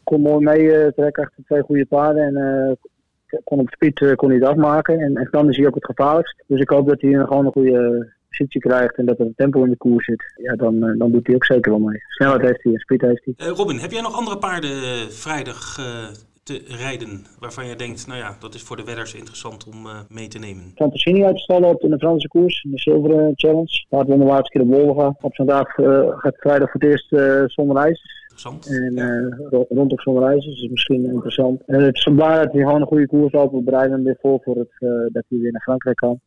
kon 0.05 0.21
mooi 0.21 0.45
mee 0.45 0.93
trekken 0.95 1.23
achter 1.25 1.45
twee 1.45 1.63
goede 1.63 1.87
paarden. 1.87 2.23
En 2.37 2.79
kon 3.45 3.59
op 3.59 3.69
speed 3.71 4.15
kon 4.17 4.29
hij 4.31 4.39
het 4.39 4.49
afmaken. 4.49 4.99
En, 5.01 5.17
en 5.17 5.29
dan 5.31 5.49
is 5.49 5.57
hij 5.57 5.67
ook 5.67 5.75
het 5.75 5.85
gevaarlijkst. 5.85 6.43
Dus 6.47 6.61
ik 6.61 6.69
hoop 6.69 6.89
dat 6.89 7.01
hij 7.01 7.11
gewoon 7.13 7.47
een 7.47 7.53
goede 7.53 8.13
positie 8.31 8.61
krijgt 8.61 8.97
en 8.97 9.07
dat 9.07 9.19
er 9.19 9.27
een 9.27 9.35
tempo 9.37 9.65
in 9.65 9.71
de 9.71 9.77
koers 9.77 10.05
zit. 10.05 10.33
Ja, 10.37 10.55
dan, 10.55 10.83
eh, 10.83 10.99
dan 10.99 11.13
doet 11.13 11.27
hij 11.27 11.35
ook 11.35 11.45
zeker 11.45 11.71
wel 11.71 11.81
mee. 11.81 12.03
Snelheid 12.09 12.41
heeft 12.41 12.63
hij 12.63 12.73
en 12.73 12.79
speed 12.79 13.01
heeft 13.01 13.25
hij. 13.25 13.35
Eh, 13.37 13.53
Robin, 13.57 13.79
heb 13.79 13.91
jij 13.91 14.01
nog 14.01 14.17
andere 14.17 14.39
paarden 14.39 14.71
eh, 14.71 15.09
vrijdag 15.09 15.79
te 16.43 16.63
rijden 16.67 17.27
waarvan 17.39 17.67
jij 17.67 17.77
denkt, 17.77 18.07
nou 18.07 18.19
ja, 18.19 18.37
dat 18.41 18.55
is 18.55 18.63
voor 18.63 18.77
de 18.77 18.85
wedders 18.85 19.15
interessant 19.15 19.67
om 19.67 19.87
mee 20.09 20.29
te 20.29 20.39
nemen? 20.39 20.73
Fantasini 20.75 21.25
uitstallen 21.25 21.69
op 21.69 21.83
in 21.83 21.91
de 21.91 21.99
Franse 21.99 22.29
koers, 22.29 22.63
in 22.63 22.71
de 22.71 22.79
zilveren 22.79 23.33
challenge. 23.35 23.87
Paard 23.89 24.09
won 24.09 24.19
de 24.19 24.25
laatste 24.25 24.59
keer 24.59 24.69
de 24.69 24.77
Wolga. 24.77 25.17
Op 25.21 25.35
zo'n 25.35 25.47
dag 25.47 25.79
eh, 25.79 26.01
gaat 26.09 26.37
vrijdag 26.37 26.71
voor 26.71 26.81
het 26.81 26.91
eerst 26.91 27.09
zonder 27.55 27.77
ijs. 27.77 28.20
Interessant. 28.47 28.83
En 28.83 28.99
eh, 28.99 29.49
ro- 29.51 29.67
rond 29.69 29.93
op 29.93 30.31
dus 30.31 30.47
is 30.47 30.69
misschien 30.71 31.05
interessant. 31.05 31.63
En 31.67 31.83
het 31.83 31.97
is 31.97 32.05
belangrijk 32.05 32.45
dat 32.45 32.53
hij 32.53 32.63
gewoon 32.63 32.81
een 32.81 32.87
goede 32.87 33.07
koers 33.07 33.33
loopt. 33.33 33.53
We 33.53 33.63
bereiden 33.63 33.93
hem 33.93 34.05
weer 34.05 34.17
voor, 34.21 34.41
voor 34.43 34.57
het, 34.57 34.71
eh, 34.79 34.89
dat 34.89 35.25
hij 35.29 35.39
weer 35.39 35.53
naar 35.53 35.63
Frankrijk 35.63 35.97
kan. 35.97 36.21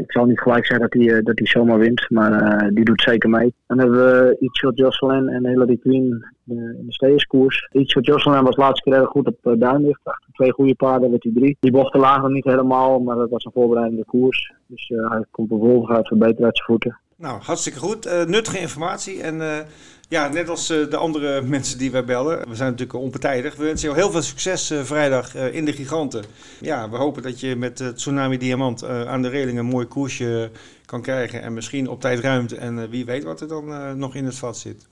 Ik 0.00 0.12
zal 0.12 0.24
niet 0.24 0.40
gelijk 0.40 0.66
zeggen 0.66 0.90
dat 0.90 1.02
hij, 1.02 1.16
eh, 1.16 1.24
dat 1.24 1.38
hij 1.38 1.46
zomaar 1.46 1.78
wint, 1.78 2.10
maar 2.10 2.70
die 2.74 2.84
doet 2.84 3.00
zeker 3.00 3.30
mee. 3.30 3.54
Dan 3.66 3.78
hebben 3.78 3.98
we 3.98 4.36
Ichio 4.40 4.70
Jocelyn 4.70 5.28
en 5.28 5.46
Hilary 5.46 5.76
Queen 5.76 6.24
in 6.46 6.84
de 6.86 6.92
steerskoers. 6.92 7.68
Ichio 7.72 8.00
Jocelyn 8.00 8.44
was 8.44 8.56
laatste 8.56 8.90
keer 8.90 9.00
erg 9.00 9.08
goed 9.08 9.26
op 9.26 9.38
uh, 9.42 9.60
Duinlicht. 9.60 10.00
Achter 10.02 10.32
twee 10.32 10.52
goede 10.52 10.74
paarden 10.74 11.10
werd 11.10 11.22
hij 11.22 11.32
drie. 11.34 11.56
Die 11.60 11.70
bochten 11.70 12.00
lagen 12.00 12.22
nog 12.22 12.30
niet 12.30 12.44
helemaal, 12.44 13.00
maar 13.00 13.16
dat 13.16 13.30
was 13.30 13.44
een 13.44 13.52
voorbereidende 13.52 14.04
koers. 14.04 14.52
Dus 14.66 14.88
hij 14.88 15.24
komt 15.30 15.48
vervolgens 15.48 15.96
uit 15.96 16.06
verbeteren 16.06 16.44
uit 16.44 16.56
zijn 16.56 16.68
voeten. 16.68 16.98
Nou, 17.16 17.40
hartstikke 17.42 17.78
goed. 17.78 18.26
Nuttige 18.26 18.58
informatie. 18.58 19.22
En 19.22 19.40
ja, 20.08 20.28
net 20.28 20.48
als 20.48 20.70
eh, 20.70 20.90
de 20.90 20.96
andere 20.96 21.42
mensen 21.42 21.78
die 21.78 21.90
wij 21.90 22.04
bellen, 22.04 22.48
we 22.48 22.54
zijn 22.54 22.70
natuurlijk 22.70 22.98
onpartijdig. 22.98 23.56
We 23.56 23.64
wensen 23.64 23.88
jou 23.88 24.00
heel 24.00 24.10
veel 24.10 24.22
succes 24.22 24.70
eh, 24.70 24.84
vrijdag 24.84 25.34
eh, 25.34 25.54
in 25.54 25.64
de 25.64 25.72
Giganten. 25.72 26.24
Ja, 26.60 26.90
we 26.90 26.96
hopen 26.96 27.22
dat 27.22 27.40
je 27.40 27.56
met 27.56 27.92
Tsunami 27.94 28.38
Diamant 28.38 28.84
aan 28.84 29.22
de 29.22 29.28
reling 29.28 29.58
een 29.58 29.66
mooi 29.66 29.86
koersje 29.86 30.50
kan 30.84 31.02
krijgen. 31.02 31.42
En 31.42 31.54
misschien 31.54 31.88
op 31.88 32.00
tijd 32.00 32.20
ruimte. 32.20 32.56
En 32.56 32.90
wie 32.90 33.04
weet 33.04 33.24
wat 33.24 33.40
er 33.40 33.48
dan 33.48 33.98
nog 33.98 34.14
in 34.14 34.24
het 34.24 34.34
vat 34.34 34.58
zit. 34.58 34.86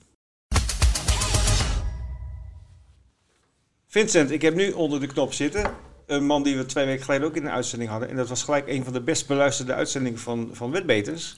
Vincent, 3.86 4.30
ik 4.30 4.42
heb 4.42 4.54
nu 4.54 4.70
onder 4.70 5.00
de 5.00 5.06
knop 5.06 5.32
zitten. 5.32 5.70
Een 6.06 6.26
man 6.26 6.42
die 6.42 6.56
we 6.56 6.66
twee 6.66 6.86
weken 6.86 7.04
geleden 7.04 7.26
ook 7.26 7.36
in 7.36 7.42
de 7.42 7.50
uitzending 7.50 7.90
hadden. 7.90 8.08
En 8.08 8.16
dat 8.16 8.28
was 8.28 8.42
gelijk 8.42 8.68
een 8.68 8.84
van 8.84 8.92
de 8.92 9.00
best 9.00 9.26
beluisterde 9.26 9.74
uitzendingen 9.74 10.18
van, 10.18 10.50
van 10.52 10.70
Wetbeters. 10.70 11.36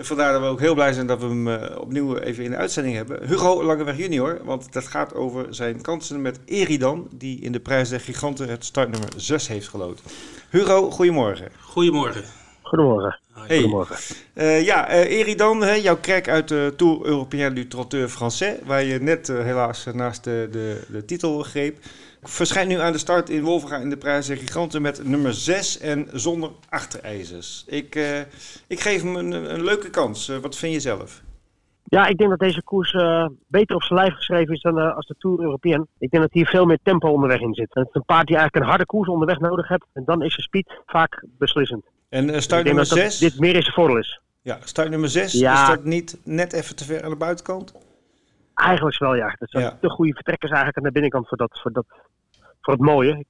En 0.00 0.06
vandaar 0.06 0.32
dat 0.32 0.40
we 0.40 0.46
ook 0.46 0.60
heel 0.60 0.74
blij 0.74 0.92
zijn 0.92 1.06
dat 1.06 1.20
we 1.20 1.26
hem 1.26 1.48
uh, 1.48 1.62
opnieuw 1.78 2.16
even 2.16 2.44
in 2.44 2.50
de 2.50 2.56
uitzending 2.56 2.96
hebben. 2.96 3.26
Hugo 3.26 3.64
Langeweg 3.64 3.96
junior, 3.96 4.40
want 4.44 4.72
dat 4.72 4.86
gaat 4.86 5.14
over 5.14 5.54
zijn 5.54 5.80
kansen 5.80 6.22
met 6.22 6.40
Eridan, 6.44 7.08
die 7.10 7.40
in 7.40 7.52
de 7.52 7.60
prijs 7.60 7.88
der 7.88 8.00
giganten 8.00 8.48
het 8.48 8.64
startnummer 8.64 9.08
6 9.16 9.48
heeft 9.48 9.68
geloten. 9.68 10.04
Hugo, 10.50 10.90
goedemorgen. 10.90 11.48
Goedemorgen. 11.60 12.24
Goedemorgen. 12.62 13.18
Hey. 13.32 13.56
Goedemorgen. 13.56 13.96
Uh, 14.34 14.64
ja, 14.64 14.90
uh, 14.90 15.18
Eridan, 15.18 15.62
hè, 15.62 15.72
jouw 15.72 15.96
krek 15.96 16.28
uit 16.28 16.48
de 16.48 16.72
Tour 16.76 17.04
Européen 17.04 17.54
du 17.54 17.68
Trotteur 17.68 18.08
Français, 18.08 18.64
waar 18.64 18.84
je 18.84 19.00
net 19.00 19.28
uh, 19.28 19.42
helaas 19.42 19.86
naast 19.92 20.24
de, 20.24 20.48
de, 20.50 20.84
de 20.88 21.04
titel 21.04 21.42
greep. 21.42 21.78
Verschijnt 22.22 22.68
nu 22.68 22.78
aan 22.78 22.92
de 22.92 22.98
start 22.98 23.28
in 23.28 23.42
Wolverga 23.42 23.76
in 23.76 23.90
de 23.90 23.96
prijs 23.96 24.26
der 24.26 24.36
giganten 24.36 24.82
met 24.82 25.04
nummer 25.04 25.34
6 25.34 25.78
en 25.78 26.08
zonder 26.12 26.50
achterijzers. 26.68 27.64
Ik, 27.66 27.94
uh, 27.94 28.18
ik 28.66 28.80
geef 28.80 29.02
hem 29.02 29.16
een, 29.16 29.32
een 29.54 29.64
leuke 29.64 29.90
kans. 29.90 30.28
Uh, 30.28 30.36
wat 30.36 30.56
vind 30.56 30.72
je 30.72 30.80
zelf? 30.80 31.22
Ja, 31.84 32.06
ik 32.06 32.18
denk 32.18 32.30
dat 32.30 32.38
deze 32.38 32.62
koers 32.62 32.92
uh, 32.92 33.26
beter 33.46 33.76
op 33.76 33.82
zijn 33.82 33.98
lijf 33.98 34.14
geschreven 34.14 34.54
is 34.54 34.60
dan 34.60 34.78
uh, 34.78 34.96
als 34.96 35.06
de 35.06 35.14
Tour 35.18 35.40
Européen. 35.40 35.86
Ik 35.98 36.10
denk 36.10 36.22
dat 36.22 36.32
hier 36.32 36.46
veel 36.46 36.64
meer 36.64 36.78
tempo 36.82 37.08
onderweg 37.08 37.40
in 37.40 37.54
zit. 37.54 37.74
Het 37.74 37.86
is 37.86 37.94
een 37.94 38.04
paard 38.04 38.26
die 38.26 38.36
eigenlijk 38.36 38.64
een 38.64 38.70
harde 38.70 38.86
koers 38.86 39.08
onderweg 39.08 39.38
nodig 39.38 39.68
hebt. 39.68 39.86
En 39.92 40.02
dan 40.04 40.22
is 40.22 40.36
de 40.36 40.42
speed 40.42 40.80
vaak 40.86 41.24
beslissend. 41.38 41.84
En 42.08 42.28
uh, 42.28 42.38
start 42.38 42.64
nummer 42.64 42.86
6? 42.86 43.18
Dit 43.18 43.38
meer 43.38 43.54
in 43.54 43.62
zijn 43.62 43.74
voordeel 43.74 43.98
is. 43.98 44.20
Ja, 44.42 44.58
start 44.64 44.90
nummer 44.90 45.08
6. 45.08 45.32
Ja. 45.32 45.62
Is 45.62 45.68
dat 45.68 45.84
niet 45.84 46.18
net 46.24 46.52
even 46.52 46.76
te 46.76 46.84
ver 46.84 47.04
aan 47.04 47.10
de 47.10 47.16
buitenkant? 47.16 47.74
Eigenlijk 48.54 48.98
wel, 48.98 49.14
ja. 49.14 49.34
Dat 49.38 49.50
zijn 49.50 49.64
ja. 49.64 49.78
te 49.80 49.88
goede 49.88 50.12
vertrekkers 50.14 50.50
eigenlijk 50.50 50.78
aan 50.78 50.84
de 50.84 50.92
binnenkant 50.92 51.28
voor, 51.28 51.36
dat, 51.36 51.60
voor, 51.62 51.72
dat, 51.72 51.86
voor 52.60 52.72
het 52.72 52.82
mooie. 52.82 53.24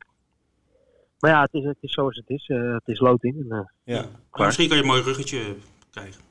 Maar 1.19 1.31
ja, 1.31 1.43
het 1.43 1.55
is, 1.55 1.65
het 1.65 1.77
is 1.81 1.93
zoals 1.93 2.17
het 2.17 2.29
is. 2.29 2.49
Uh, 2.49 2.73
het 2.73 2.89
is 2.89 3.01
loting. 3.01 3.37
En, 3.37 3.57
uh, 3.57 3.61
ja. 3.97 4.05
Maar 4.31 4.47
misschien 4.47 4.69
kan 4.69 4.77
je 4.77 4.83
een 4.83 4.89
mooi 4.89 5.03
ruggetje 5.03 5.57
krijgen. 5.91 6.23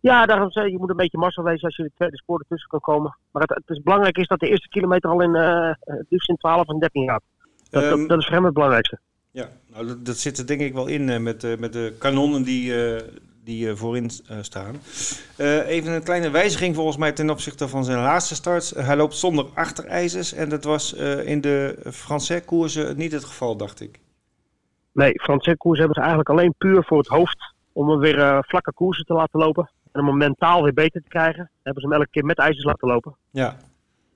Ja, 0.00 0.26
daarom 0.26 0.50
zei 0.50 0.66
je, 0.66 0.72
je 0.72 0.78
moet 0.78 0.90
een 0.90 0.96
beetje 0.96 1.18
massa 1.18 1.42
wezen 1.42 1.64
als 1.64 1.76
je 1.76 1.82
de 1.82 1.90
tweede 1.94 2.16
spoor 2.16 2.38
ertussen 2.38 2.68
kan 2.68 2.80
komen. 2.80 3.16
Maar 3.30 3.42
het, 3.42 3.50
het 3.54 3.76
is 3.76 3.82
belangrijk 3.82 4.18
is 4.18 4.26
dat 4.26 4.40
de 4.40 4.48
eerste 4.48 4.68
kilometer 4.68 5.10
al 5.10 5.20
in, 5.20 5.34
uh, 5.34 5.72
dus 6.08 6.26
in 6.26 6.36
12 6.36 6.68
en 6.68 6.78
13 6.78 7.08
gaat. 7.08 7.22
Dat, 7.70 7.82
um, 7.82 7.98
dat, 7.98 8.08
dat, 8.08 8.18
is 8.18 8.24
voor 8.24 8.34
hem 8.34 8.44
het 8.44 8.54
belangrijkste. 8.54 8.98
Ja, 9.30 9.48
nou, 9.66 9.86
dat, 9.86 10.06
dat 10.06 10.16
zit 10.16 10.38
er 10.38 10.46
denk 10.46 10.60
ik 10.60 10.72
wel 10.72 10.86
in 10.86 11.08
uh, 11.08 11.18
met, 11.18 11.44
uh, 11.44 11.56
met 11.58 11.72
de 11.72 11.94
kanonnen 11.98 12.42
die, 12.42 12.72
uh, 12.72 13.00
die 13.44 13.74
voorin 13.74 14.10
staan. 14.40 14.76
even 15.66 15.92
een 15.92 16.02
kleine 16.02 16.30
wijziging 16.30 16.74
volgens 16.74 16.96
mij 16.96 17.12
ten 17.12 17.30
opzichte 17.30 17.68
van 17.68 17.84
zijn 17.84 17.98
laatste 17.98 18.34
start. 18.34 18.70
hij 18.70 18.96
loopt 18.96 19.14
zonder 19.14 19.46
achterijzers 19.54 20.32
en 20.32 20.48
dat 20.48 20.64
was 20.64 20.92
in 21.24 21.40
de 21.40 21.78
Franse 21.92 22.42
koersen 22.44 22.96
niet 22.96 23.12
het 23.12 23.24
geval, 23.24 23.56
dacht 23.56 23.80
ik. 23.80 24.00
Nee, 24.92 25.20
Franse 25.20 25.56
koersen 25.56 25.84
hebben 25.84 26.02
ze 26.02 26.08
eigenlijk 26.08 26.30
alleen 26.30 26.54
puur 26.58 26.84
voor 26.84 26.98
het 26.98 27.06
hoofd 27.06 27.54
om 27.72 27.88
hem 27.90 27.98
weer 27.98 28.44
vlakke 28.46 28.72
koersen 28.72 29.04
te 29.04 29.12
laten 29.12 29.40
lopen. 29.40 29.70
En 29.92 30.00
om 30.00 30.06
hem 30.06 30.16
mentaal 30.16 30.62
weer 30.62 30.72
beter 30.74 31.02
te 31.02 31.08
krijgen, 31.08 31.50
hebben 31.62 31.82
ze 31.82 31.88
hem 31.88 31.98
elke 31.98 32.10
keer 32.10 32.24
met 32.24 32.38
ijzers 32.38 32.64
laten 32.64 32.88
lopen. 32.88 33.16
Ja. 33.30 33.56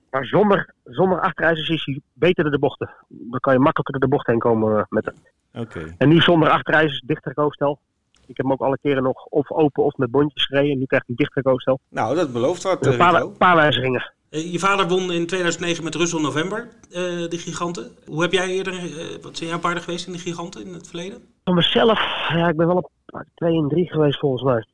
Maar 0.09 0.25
zonder, 0.25 0.73
zonder 0.83 1.19
achterijzers 1.19 1.69
is 1.69 1.85
hij 1.85 1.99
beter 2.13 2.51
de 2.51 2.59
bochten. 2.59 2.89
Dan 3.07 3.39
kan 3.39 3.53
je 3.53 3.59
makkelijker 3.59 3.99
de 3.99 4.07
bocht 4.07 4.27
heen 4.27 4.39
komen 4.39 4.85
met 4.89 5.05
hem. 5.05 5.15
Okay. 5.63 5.95
En 5.97 6.09
nu 6.09 6.21
zonder 6.21 6.49
achterijzers, 6.49 7.01
dichter 7.05 7.31
hoofdstel. 7.35 7.79
Ik 8.27 8.37
heb 8.37 8.45
hem 8.45 8.51
ook 8.51 8.61
alle 8.61 8.77
keren 8.81 9.03
nog 9.03 9.25
of 9.25 9.51
open 9.51 9.83
of 9.83 9.97
met 9.97 10.11
bondjes 10.11 10.45
gereden. 10.45 10.77
Nu 10.77 10.85
krijgt 10.85 11.07
hij 11.07 11.15
dichter 11.15 11.41
hoofdstel. 11.45 11.79
Nou, 11.89 12.15
dat 12.15 12.33
belooft 12.33 12.63
wat. 12.63 12.85
Een 12.85 12.97
paar, 12.97 13.27
paar 13.27 13.55
wijzigingen. 13.55 14.13
Uh, 14.31 14.51
je 14.51 14.59
vader 14.59 14.87
won 14.87 15.11
in 15.11 15.27
2009 15.27 15.83
met 15.83 15.95
Russell 15.95 16.21
November, 16.21 16.67
uh, 16.89 16.93
de 17.29 17.37
giganten. 17.37 17.91
Hoe 18.05 18.21
heb 18.21 18.31
jij 18.31 18.47
eerder, 18.47 18.73
uh, 18.73 19.21
wat 19.21 19.37
zijn 19.37 19.49
jouw 19.49 19.59
paarden 19.59 19.83
geweest 19.83 20.07
in 20.07 20.13
de 20.13 20.19
giganten 20.19 20.65
in 20.65 20.73
het 20.73 20.87
verleden? 20.87 21.21
Van 21.43 21.55
mezelf, 21.55 21.99
ja, 22.29 22.47
ik 22.47 22.57
ben 22.57 22.67
wel 22.67 22.75
op 22.75 22.91
2 23.35 23.57
en 23.57 23.67
3 23.67 23.89
geweest 23.89 24.19
volgens 24.19 24.43
mij. 24.43 24.65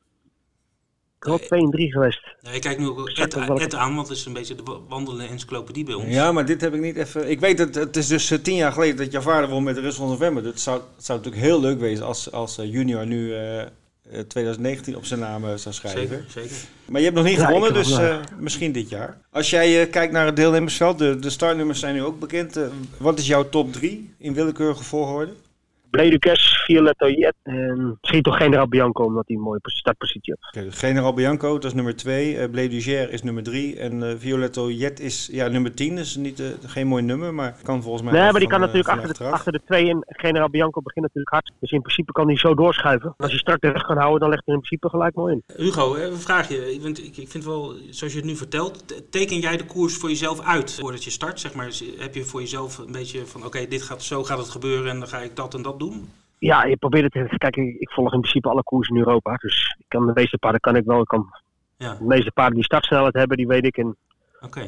Ik 1.22 1.30
ben 1.30 1.46
2 1.46 1.60
en 1.60 1.70
3 1.70 1.92
geweest. 1.92 2.20
Ja, 2.40 2.50
ik 2.50 2.60
kijk 2.60 2.78
nu 2.78 2.88
ook 2.88 3.08
Ed, 3.08 3.34
Ed 3.34 3.74
aan, 3.74 3.94
want 3.94 4.08
het 4.08 4.16
is 4.16 4.24
een 4.24 4.32
beetje 4.32 4.54
de 4.54 4.62
wandelende 4.88 5.24
encyclopedie 5.26 5.84
bij 5.84 5.94
ons. 5.94 6.14
Ja, 6.14 6.32
maar 6.32 6.46
dit 6.46 6.60
heb 6.60 6.74
ik 6.74 6.80
niet 6.80 6.96
even... 6.96 7.30
Ik 7.30 7.40
weet 7.40 7.58
dat 7.58 7.74
het 7.74 7.96
is 7.96 8.06
dus 8.06 8.30
uh, 8.30 8.38
tien 8.38 8.56
jaar 8.56 8.72
geleden 8.72 8.96
dat 8.96 9.12
jouw 9.12 9.20
vader 9.20 9.48
won 9.48 9.62
met 9.62 9.74
de 9.74 9.80
Russell 9.80 10.06
November. 10.06 10.44
Het 10.44 10.60
zou, 10.60 10.80
het 10.96 11.04
zou 11.04 11.18
natuurlijk 11.18 11.44
heel 11.44 11.60
leuk 11.60 11.80
wezen 11.80 12.06
als, 12.06 12.32
als 12.32 12.58
uh, 12.58 12.72
junior 12.72 13.06
nu 13.06 13.28
uh, 13.28 13.60
eh, 13.60 13.68
2019 14.28 14.96
op 14.96 15.04
zijn 15.04 15.20
naam 15.20 15.44
eh, 15.44 15.54
zou 15.54 15.74
schrijven. 15.74 16.08
Zeker, 16.08 16.24
zeker. 16.28 16.56
Maar 16.92 17.00
je 17.00 17.06
hebt 17.06 17.18
nog 17.18 17.26
niet 17.26 17.36
Ja, 17.36 17.46
gewonnen, 17.46 17.74
dus 17.74 17.98
eh, 17.98 18.16
misschien 18.38 18.72
dit 18.72 18.88
jaar. 18.88 19.18
Als 19.30 19.50
jij 19.50 19.82
eh, 19.82 19.90
kijkt 19.90 20.12
naar 20.12 20.26
het 20.26 20.36
deelnemersveld, 20.36 20.98
de, 20.98 21.18
de 21.18 21.30
startnummers 21.30 21.80
zijn 21.80 21.94
nu 21.94 22.02
ook 22.02 22.18
bekend. 22.18 22.56
Eh, 22.56 22.66
wat 22.96 23.18
is 23.18 23.26
jouw 23.26 23.48
top 23.48 23.72
3 23.72 24.14
in 24.18 24.34
willekeurige 24.34 24.84
volgorde? 24.84 25.32
Bleducas, 25.92 26.62
Violetto 26.64 27.08
Jet 27.08 27.34
en 27.42 27.98
misschien 28.00 28.22
toch 28.22 28.36
Generaal 28.36 28.68
Bianco, 28.68 29.04
omdat 29.04 29.24
hij 29.26 29.36
een 29.36 29.42
mooie 29.42 29.60
startpositie 29.62 30.36
dus 30.52 30.78
General 30.78 31.12
Bianco, 31.12 31.52
dat 31.52 31.64
is 31.64 31.74
nummer 31.74 31.96
2. 31.96 32.34
Uh, 32.34 32.50
Blé 32.50 32.68
Duger 32.68 33.10
is 33.10 33.22
nummer 33.22 33.42
3. 33.42 33.76
En 33.76 34.02
eh, 34.02 34.14
Violetto 34.18 34.70
Jet 34.70 35.00
is 35.00 35.28
ja, 35.32 35.48
nummer 35.48 35.74
10. 35.74 35.96
Dat 35.96 36.04
is 36.04 36.16
niet, 36.16 36.40
eh, 36.40 36.46
geen 36.66 36.86
mooi 36.86 37.02
nummer, 37.02 37.34
maar 37.34 37.56
kan 37.62 37.82
volgens 37.82 38.02
mij... 38.02 38.12
Nee, 38.12 38.30
maar 38.30 38.40
die 38.40 38.48
van, 38.48 38.58
kan 38.58 38.68
eh, 38.68 38.74
natuurlijk 38.74 39.04
achter 39.04 39.24
de, 39.24 39.30
achter 39.30 39.52
de 39.52 39.60
twee 39.66 39.88
in. 39.88 40.04
Generaal 40.06 40.50
Bianco 40.50 40.80
begint 40.82 41.04
natuurlijk 41.04 41.32
hard. 41.32 41.52
Dus 41.60 41.70
in 41.70 41.80
principe 41.80 42.12
kan 42.12 42.26
hij 42.26 42.36
zo 42.36 42.54
doorschuiven. 42.54 43.14
Als 43.16 43.32
je 43.32 43.38
strak 43.38 43.60
de 43.60 43.68
rug 43.68 43.82
kan 43.82 43.96
houden, 43.96 44.20
dan 44.20 44.28
legt 44.28 44.42
hij 44.44 44.54
in 44.54 44.60
principe 44.60 44.88
gelijk 44.88 45.14
mooi 45.14 45.32
in. 45.34 45.42
Hugo, 45.56 45.94
eh, 45.94 46.04
een 46.04 46.16
vraagje. 46.16 46.78
Want 46.80 47.04
ik, 47.04 47.16
ik 47.16 47.28
vind 47.28 47.44
wel, 47.44 47.74
zoals 47.90 48.12
je 48.12 48.18
het 48.18 48.28
nu 48.28 48.36
vertelt, 48.36 48.84
teken 49.10 49.38
jij 49.38 49.56
de 49.56 49.64
koers 49.64 49.96
voor 49.96 50.08
jezelf 50.08 50.40
uit 50.40 50.74
voordat 50.80 51.04
je 51.04 51.10
start? 51.10 51.40
Zeg 51.40 51.54
maar, 51.54 51.70
heb 51.98 52.14
je 52.14 52.24
voor 52.24 52.40
jezelf 52.40 52.78
een 52.78 52.92
beetje 52.92 53.26
van, 53.26 53.44
oké, 53.44 53.66
dit 53.68 53.82
gaat, 53.82 54.02
zo 54.02 54.24
gaat 54.24 54.38
het 54.38 54.48
gebeuren 54.48 54.90
en 54.90 54.98
dan 54.98 55.08
ga 55.08 55.18
ik 55.18 55.36
dat 55.36 55.54
en 55.54 55.62
dat 55.62 55.78
doen? 55.78 55.81
Ja, 56.38 56.64
je 56.64 56.76
probeert 56.76 57.14
het. 57.14 57.38
Kijk, 57.38 57.56
ik 57.56 57.90
volg 57.90 58.12
in 58.12 58.20
principe 58.20 58.48
alle 58.48 58.62
koersen 58.62 58.94
in 58.96 59.00
Europa. 59.02 59.34
Dus 59.36 59.76
ik 59.78 59.84
kan 59.88 60.06
de 60.06 60.12
meeste 60.14 60.38
paarden 60.38 60.60
kan 60.60 60.76
ik 60.76 60.84
wel. 60.84 61.00
Ik 61.00 61.06
kan 61.06 61.26
Ja, 61.76 61.94
de 61.94 62.04
meeste 62.04 62.30
paarden 62.32 62.54
die 62.54 62.64
startsnelheid 62.64 63.14
hebben, 63.14 63.36
die 63.36 63.46
weet 63.46 63.64
ik. 63.66 63.76
En 63.76 63.96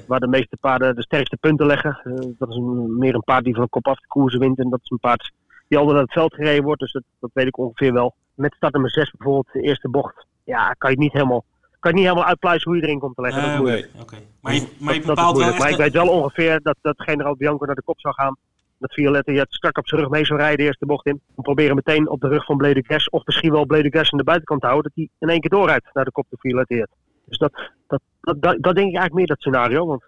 waar 0.06 0.20
de 0.20 0.26
meeste 0.26 0.56
paarden 0.60 0.94
de 0.94 1.02
sterkste 1.02 1.36
punten 1.36 1.66
leggen. 1.66 2.00
eh, 2.04 2.12
dat 2.38 2.48
is 2.48 2.56
een, 2.56 2.98
meer 2.98 3.14
een 3.14 3.20
paard 3.24 3.44
die 3.44 3.54
van 3.54 3.62
de 3.62 3.68
kop 3.68 3.86
af 3.88 3.98
de 3.98 4.06
koersen 4.06 4.40
wint. 4.40 4.58
En 4.58 4.70
dat 4.70 4.80
is 4.82 4.90
een 4.90 4.98
paard 4.98 5.32
die 5.68 5.78
altijd 5.78 5.96
naar 5.96 6.04
het 6.06 6.12
veld 6.14 6.34
gereden 6.34 6.64
wordt. 6.64 6.80
Dus 6.80 6.92
dat, 6.92 7.02
dat 7.20 7.30
weet 7.32 7.46
ik 7.46 7.58
ongeveer 7.58 7.92
wel. 7.92 8.14
Met 8.34 8.54
start 8.54 8.72
nummer 8.72 8.90
6 8.90 9.10
bijvoorbeeld, 9.10 9.52
de 9.52 9.60
eerste 9.62 9.88
bocht. 9.88 10.26
Ja, 10.44 10.72
kan 10.78 10.90
je 10.90 10.96
het 10.96 11.04
niet 11.04 11.12
helemaal, 11.12 11.44
kan 11.80 11.90
je 11.90 11.96
niet 11.96 12.06
helemaal 12.06 12.28
uitpluizen 12.28 12.70
hoe 12.70 12.80
je 12.80 12.86
erin 12.86 12.98
komt 12.98 13.14
te 13.16 13.22
leggen. 13.22 13.42
dat 13.42 13.50
is 13.52 13.56
moeilijk. 13.58 13.90
Oké. 14.00 14.16
Maar 14.40 14.54
je, 14.54 14.68
maar 14.78 14.94
je 14.94 15.00
Dat- 15.00 15.16
dat 15.16 15.36
wel. 15.36 15.54
Maar 15.58 15.70
ik 15.70 15.76
weet 15.76 15.92
wel 15.92 16.08
ongeveer 16.08 16.60
dat, 16.62 16.76
dat 16.82 16.94
Generaal 17.02 17.36
Bianco 17.36 17.64
naar 17.66 17.74
de 17.74 17.82
kop 17.82 18.00
zou 18.00 18.14
gaan. 18.14 18.36
Dat 18.78 18.92
Violette 18.92 19.32
Jet 19.32 19.46
strak 19.54 19.78
op 19.78 19.88
zijn 19.88 20.00
rug 20.00 20.10
mee 20.10 20.24
zou 20.24 20.38
rijden, 20.38 20.58
de 20.58 20.64
eerste 20.64 20.86
bocht 20.86 21.06
in. 21.06 21.20
We 21.34 21.42
proberen 21.42 21.74
meteen 21.74 22.08
op 22.08 22.20
de 22.20 22.28
rug 22.28 22.44
van 22.44 22.56
Blade 22.56 22.84
Gas, 22.86 23.08
of 23.10 23.24
misschien 23.26 23.52
wel 23.52 23.66
Blade 23.66 23.90
Gas 23.90 24.12
aan 24.12 24.18
de 24.18 24.24
buitenkant 24.24 24.60
te 24.60 24.66
houden, 24.66 24.92
dat 24.94 25.04
hij 25.04 25.16
in 25.18 25.28
één 25.28 25.40
keer 25.40 25.50
doorrijdt 25.50 25.90
naar 25.92 26.04
de 26.04 26.10
kop 26.12 26.26
van 26.28 26.38
Violette 26.38 26.74
Jet. 26.74 26.88
Dus 27.26 27.38
dat, 27.38 27.52
dat, 27.86 28.00
dat, 28.20 28.40
dat, 28.40 28.74
denk 28.74 28.76
ik 28.76 28.80
eigenlijk 28.82 29.14
meer 29.14 29.26
dat 29.26 29.40
scenario. 29.40 29.86
Want 29.86 30.02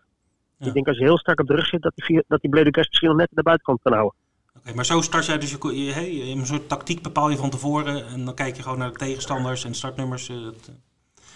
Ja. 0.59 0.67
ik 0.67 0.73
denk 0.73 0.87
als 0.89 0.99
je 0.99 1.05
heel 1.05 1.19
sterk 1.19 1.41
op 1.41 1.47
de 1.47 1.55
rug 1.55 1.67
zit, 1.67 1.83
dat 1.83 1.93
die, 1.95 2.25
dat 2.29 2.41
die 2.41 2.51
Blade 2.51 2.69
Gas 2.75 2.87
misschien 2.89 3.09
nog 3.09 3.19
net 3.19 3.29
aan 3.29 3.37
de 3.37 3.43
buitenkant 3.43 3.83
kan 3.83 3.93
houden. 3.93 4.14
Oké, 4.59 4.75
maar 4.75 4.85
zo 4.85 5.01
start 5.01 5.27
jij 5.27 5.39
dus 5.39 5.51
je, 5.51 5.85
je, 5.85 5.93
hey, 5.93 6.14
je- 6.14 6.33
een 6.35 6.47
soort 6.47 6.69
tactiek 6.69 7.03
bepaal 7.03 7.31
je 7.31 7.37
van 7.37 7.51
tevoren 7.51 8.07
en 8.07 8.25
dan 8.25 8.35
kijk 8.35 8.57
je 8.57 8.62
gewoon 8.62 8.79
naar 8.79 8.91
de 8.93 8.99
tegenstanders 8.99 9.64
en 9.64 9.75
startnummers. 9.75 10.29
eh, 10.29 10.37
eh. 10.37 10.53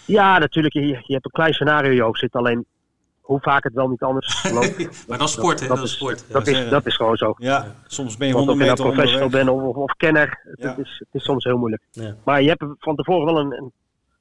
Ja, 0.05 0.37
natuurlijk, 0.37 0.73
je, 0.73 0.81
je 0.87 1.13
hebt 1.13 1.25
een 1.25 1.31
klein 1.31 1.53
scenario 1.53 1.89
in 1.89 1.95
je 1.95 2.01
hoofd 2.01 2.19
zitten, 2.19 2.39
alleen 2.39 2.65
hoe 3.31 3.39
vaak 3.41 3.63
het 3.63 3.73
wel 3.73 3.87
niet 3.87 4.01
anders 4.01 4.43
loopt. 4.53 5.07
maar 5.07 5.17
dat 5.17 5.27
is 5.27 5.33
sport, 5.33 5.59
hè? 5.59 5.67
Dat, 5.67 5.81
is 5.81 5.91
sport. 5.91 6.25
Dat 6.29 6.47
is, 6.47 6.69
dat 6.69 6.85
is 6.85 6.95
gewoon 6.95 7.17
zo. 7.17 7.33
Ja, 7.37 7.75
soms 7.87 8.17
ben 8.17 8.27
je 8.27 8.33
Want 8.33 8.47
of 8.49 8.57
100 8.57 8.69
je 8.69 8.83
nou 8.83 8.93
professional 8.93 9.29
bent 9.29 9.49
of, 9.49 9.75
of, 9.75 9.91
kenner, 9.97 10.39
het, 10.43 10.61
Ja. 10.61 10.69
het 10.69 10.77
is, 10.85 10.95
het 10.99 11.07
is 11.11 11.23
soms 11.23 11.43
heel 11.43 11.57
moeilijk. 11.57 11.83
Ja. 11.91 12.15
Maar 12.23 12.41
je 12.41 12.47
hebt 12.49 12.63
van 12.79 12.95
tevoren 12.95 13.25
wel 13.25 13.39
een, 13.39 13.51
een, 13.51 13.71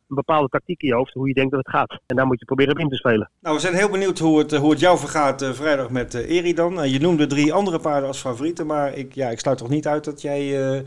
een 0.09 0.17
bepaalde 0.17 0.49
tactiek 0.49 0.83
in 0.83 0.89
je 0.89 0.95
hoofd, 0.95 1.15
hoe 1.15 1.29
je 1.29 1.35
denkt 1.35 1.51
dat 1.51 1.61
het 1.65 1.75
gaat. 1.75 2.01
En 2.07 2.17
daar 2.17 2.27
moet 2.27 2.39
je 2.41 2.45
proberen 2.45 2.73
op 2.73 2.79
in 2.79 2.89
te 2.89 2.97
spelen. 2.97 3.31
Nou, 3.41 3.55
we 3.55 3.61
zijn 3.61 3.75
heel 3.75 3.91
benieuwd 3.91 4.19
hoe 4.19 4.39
het, 4.39 4.53
eh, 4.53 4.59
hoe 4.61 4.71
het 4.71 4.81
jou 4.81 4.99
vergaat 4.99 5.43
eh, 5.43 5.51
vrijdag 5.51 5.91
met 5.91 6.15
eh 6.15 6.31
Eridan. 6.37 6.81
Eh, 6.81 6.93
je 6.93 7.01
noemde 7.01 7.27
drie 7.27 7.53
andere 7.53 7.79
paarden 7.79 8.09
als 8.09 8.21
favorieten, 8.21 8.67
maar 8.67 8.95
ik, 8.95 9.15
ja, 9.15 9.29
ik 9.29 9.39
sluit 9.41 9.59
toch 9.59 9.69
niet 9.69 9.87
uit 9.87 10.05
dat 10.05 10.21
jij 10.23 10.73
eh, 10.75 10.81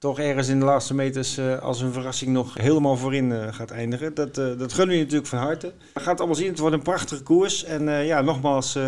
toch 0.00 0.18
ergens 0.18 0.48
in 0.48 0.58
de 0.58 0.64
laatste 0.64 0.94
meters 0.94 1.36
eh, 1.36 1.58
als 1.58 1.80
een 1.80 1.92
verrassing 1.92 2.32
nog 2.32 2.54
helemaal 2.54 2.96
voorin 2.96 3.32
eh, 3.32 3.54
gaat 3.54 3.70
eindigen. 3.70 4.14
Dat, 4.14 4.38
eh, 4.38 4.58
dat 4.58 4.72
gunnen 4.72 4.88
we 4.88 4.94
je 4.94 5.00
natuurlijk 5.00 5.28
van 5.28 5.38
harte. 5.38 5.74
We 5.94 6.00
gaan 6.00 6.10
het 6.10 6.18
allemaal 6.18 6.36
zien. 6.36 6.48
Het 6.48 6.58
wordt 6.58 6.74
een 6.74 6.82
prachtige 6.82 7.22
koers. 7.22 7.64
En 7.64 8.06
ja, 8.06 8.20
nogmaals 8.20 8.78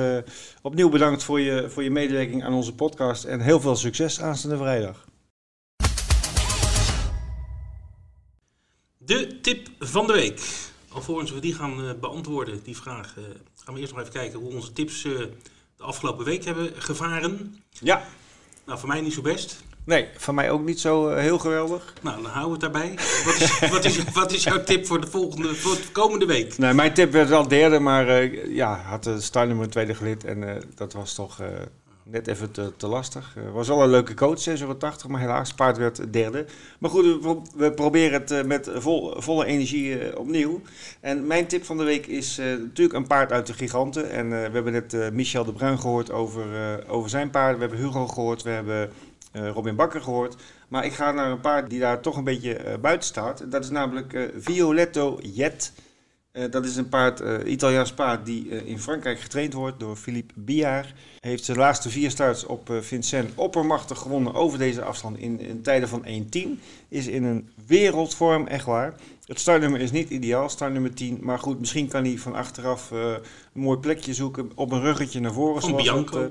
opnieuw 0.63 0.89
bedankt 0.89 1.23
voor 1.23 1.41
je, 1.41 1.71
voor 1.71 1.83
je 1.83 1.91
medewerking 1.91 2.45
aan 2.45 2.53
onze 2.53 2.75
podcast 2.75 3.25
en 3.25 3.41
heel 3.41 3.61
veel 3.61 3.77
succes 3.77 4.21
aanstaande 4.21 4.57
vrijdag. 4.57 5.07
De 8.99 9.41
tip 9.41 9.69
van 9.79 10.07
de 10.07 10.13
week. 10.13 10.41
Alvorens 10.89 11.31
we 11.31 11.41
die 11.41 11.55
gaan 11.55 11.97
beantwoorden, 12.01 12.63
die 12.63 12.77
vraag, 12.77 13.15
gaan 13.65 13.75
we 13.75 13.81
eerst 13.81 13.93
nog 13.93 14.01
even 14.01 14.13
kijken 14.13 14.39
hoe 14.39 14.55
onze 14.55 14.73
tips 14.73 15.03
de 15.03 15.31
afgelopen 15.77 16.25
week 16.25 16.45
hebben 16.45 16.71
gevaren. 16.77 17.63
Ja, 17.69 18.05
Nou, 18.67 18.79
voor 18.79 18.89
mij 18.89 19.01
niet 19.01 19.13
zo 19.13 19.23
best. 19.23 19.63
Nee, 19.85 20.07
van 20.17 20.35
mij 20.35 20.51
ook 20.51 20.65
niet 20.65 20.81
zo 20.81 21.09
eh, 21.09 21.21
heel 21.23 21.39
geweldig. 21.39 21.93
Nou, 22.03 22.23
dan 22.23 22.31
houden 22.31 22.59
we 22.61 22.67
het 22.67 22.73
daarbij. 22.75 22.95
Wat 23.25 23.35
is, 23.41 23.69
wat 23.71 23.85
is, 23.85 24.05
wat 24.13 24.33
is 24.33 24.43
jouw 24.45 24.63
tip 24.65 24.87
voor 24.87 25.01
de 25.01 25.07
volgende, 25.07 25.55
voor 25.55 25.77
de 25.77 25.93
komende 25.93 26.27
week? 26.27 26.59
Nee, 26.59 26.73
mijn 26.73 26.95
tip 26.95 27.13
werd 27.13 27.29
wel 27.29 27.49
derde, 27.49 27.79
maar 27.79 28.09
eh, 28.09 28.55
ja, 28.55 28.75
had 28.85 29.05
de 29.05 29.21
startnummer 29.21 29.71
tweede 29.71 29.95
gelid. 29.95 30.25
En 30.25 30.49
eh, 30.49 30.63
dat 30.75 30.93
was 30.93 31.15
toch 31.15 31.41
eh, 31.41 31.47
net 32.05 32.27
even 32.27 32.51
te, 32.51 32.73
te 32.77 32.87
lastig. 32.87 33.35
Het 33.35 33.53
was 33.53 33.69
wel 33.69 33.83
een 33.83 33.91
leuke 33.91 34.15
coach, 34.15 34.39
6,80 34.49 34.53
euro, 34.61 34.77
maar 35.09 35.21
helaas, 35.21 35.55
paard 35.55 35.77
werd 35.77 36.13
derde. 36.13 36.45
Maar 36.79 36.91
goed, 36.91 37.05
we, 37.05 37.19
pro- 37.19 37.43
we 37.57 37.73
proberen 37.73 38.21
het 38.21 38.31
eh, 38.31 38.45
met 38.45 38.71
vol, 38.75 39.15
volle 39.21 39.45
energie 39.47 39.99
eh, 39.99 40.19
opnieuw. 40.19 40.61
En 41.01 41.27
mijn 41.27 41.47
tip 41.47 41.65
van 41.65 41.77
de 41.77 41.85
week 41.85 42.07
is 42.07 42.39
eh, 42.39 42.47
natuurlijk 42.47 42.93
een 42.99 43.07
paard 43.07 43.33
uit 43.33 43.47
de 43.47 43.53
giganten. 43.55 44.11
En 44.11 44.25
eh, 44.25 44.31
we 44.47 44.53
hebben 44.55 44.73
net 44.73 44.95
eh, 44.95 45.11
Michel 45.11 45.45
de 45.45 45.53
Bruin 45.53 45.79
gehoord 45.79 46.11
over, 46.11 46.45
eh, 46.55 46.93
over 46.95 47.11
zijn 47.11 47.31
paard. 47.31 47.55
We 47.55 47.61
hebben 47.61 47.79
Hugo 47.79 48.07
gehoord, 48.07 48.43
we 48.43 48.51
hebben 48.51 48.83
eh, 48.83 48.89
Robin 49.33 49.77
Bakker 49.77 50.01
gehoord. 50.01 50.37
Maar 50.69 50.85
ik 50.85 50.93
ga 50.93 51.13
naar 51.13 51.31
een 51.31 51.41
paard 51.41 51.71
die 51.71 51.81
daar 51.81 52.01
toch 52.01 52.17
een 52.17 52.25
beetje 52.25 52.55
eh, 52.57 52.79
buiten 52.79 53.09
staat. 53.09 53.45
Dat 53.51 53.65
is 53.65 53.71
namelijk 53.71 54.13
eh, 54.13 54.23
Violetto 54.37 55.19
Jet. 55.23 55.73
Eh, 56.33 56.51
dat 56.51 56.65
is 56.65 56.77
een 56.77 56.89
paard, 56.89 57.21
eh 57.21 57.35
Italiaans 57.53 57.93
paard, 57.93 58.27
die 58.27 58.51
eh, 58.51 58.67
in 58.67 58.79
Frankrijk 58.79 59.21
getraind 59.21 59.53
wordt 59.53 59.81
door 59.81 59.97
Philippe 59.97 60.33
Biard. 60.37 60.95
Heeft 61.21 61.45
zijn 61.45 61.59
laatste 61.59 61.91
vier 61.91 62.11
starts 62.11 62.45
op 62.47 62.71
eh 62.71 62.77
Vincennes 62.81 63.33
oppermachtig 63.35 63.99
gewonnen 63.99 64.35
over 64.35 64.59
deze 64.59 64.83
afstand 64.83 65.19
in, 65.19 65.41
in 65.41 65.63
tijden 65.63 65.89
van 65.89 66.05
1.10. 66.07 66.49
Is 66.89 67.07
in 67.07 67.25
een 67.25 67.51
wereldvorm, 67.67 68.47
echt 68.47 68.65
waar. 68.65 68.95
Het 69.27 69.41
startnummer 69.41 69.81
is 69.81 69.91
niet 69.91 70.11
ideaal, 70.11 70.49
startnummer 70.49 70.95
10. 70.95 71.19
Maar 71.21 71.39
goed, 71.39 71.59
misschien 71.61 71.89
kan 71.89 72.05
hij 72.05 72.19
van 72.19 72.35
achteraf 72.35 72.93
eh, 72.93 72.99
een 73.55 73.61
mooi 73.61 73.79
plekje 73.79 74.15
zoeken 74.15 74.51
op 74.55 74.73
een 74.73 74.81
ruggetje 74.81 75.21
naar 75.21 75.33
voren. 75.33 75.61
Van 75.63 75.77
Bianco. 75.77 76.21
eh, 76.23 76.27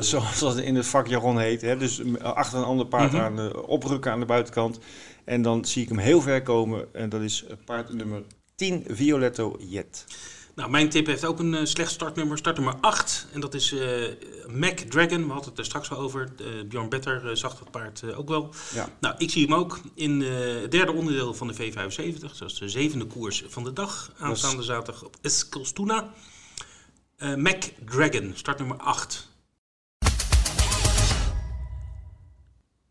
Zoals, 0.00 0.38
dat 0.38 0.58
in 0.58 0.74
het 0.74 0.86
vakjargon 0.86 1.38
heet. 1.38 1.60
Hè? 1.60 1.76
Dus 1.76 2.00
achter 2.22 2.58
een 2.58 2.64
ander 2.64 2.86
paard 2.86 3.12
Mhm. 3.12 3.20
aan 3.22 3.36
de, 3.36 3.66
oprukken 3.66 4.12
aan 4.12 4.20
de 4.20 4.26
buitenkant. 4.26 4.78
En 5.24 5.42
dan 5.42 5.64
zie 5.64 5.82
ik 5.82 5.88
hem 5.88 5.98
heel 5.98 6.20
ver 6.20 6.42
komen. 6.42 6.94
En 6.94 7.08
dat 7.08 7.20
is 7.20 7.44
eh, 7.44 7.56
paard 7.64 7.92
nummer 7.92 8.22
10, 8.54 8.84
Violetto 8.88 9.56
Jet. 9.58 10.04
Nou, 10.54 10.70
mijn 10.70 10.88
tip 10.88 11.06
heeft 11.06 11.24
ook 11.24 11.38
een 11.38 11.54
eh, 11.54 11.64
slecht 11.64 11.90
startnummer. 11.92 12.38
Startnummer 12.38 12.74
8. 12.80 13.26
En 13.32 13.40
dat 13.40 13.54
is 13.54 13.72
eh 13.72 14.04
Mac 14.46 14.78
Dragon. 14.78 15.26
We 15.26 15.32
hadden 15.32 15.48
het 15.50 15.58
er 15.58 15.64
straks 15.64 15.90
al 15.90 15.98
over. 15.98 16.28
Bjorn 16.68 16.88
Better 16.88 17.36
zag 17.36 17.58
dat 17.58 17.70
paard 17.70 18.14
ook 18.14 18.28
wel. 18.28 18.54
Ja. 18.74 18.88
Nou, 19.00 19.14
ik 19.18 19.30
zie 19.30 19.44
hem 19.46 19.54
ook 19.54 19.80
in 19.94 20.20
het 20.20 20.70
derde 20.70 20.92
onderdeel 20.92 21.34
van 21.34 21.46
de 21.46 21.54
V75. 21.54 22.20
Dat 22.38 22.50
is 22.50 22.58
de 22.58 22.68
zevende 22.68 23.04
koers 23.06 23.44
van 23.48 23.64
de 23.64 23.72
dag. 23.72 24.12
Aanstaande 24.18 24.62
zaterdag 24.62 25.04
op 25.04 25.16
Eskilstuna. 25.20 26.10
Mac 27.36 27.62
Dragon, 27.84 28.32
startnummer 28.34 28.76
8. 28.76 29.30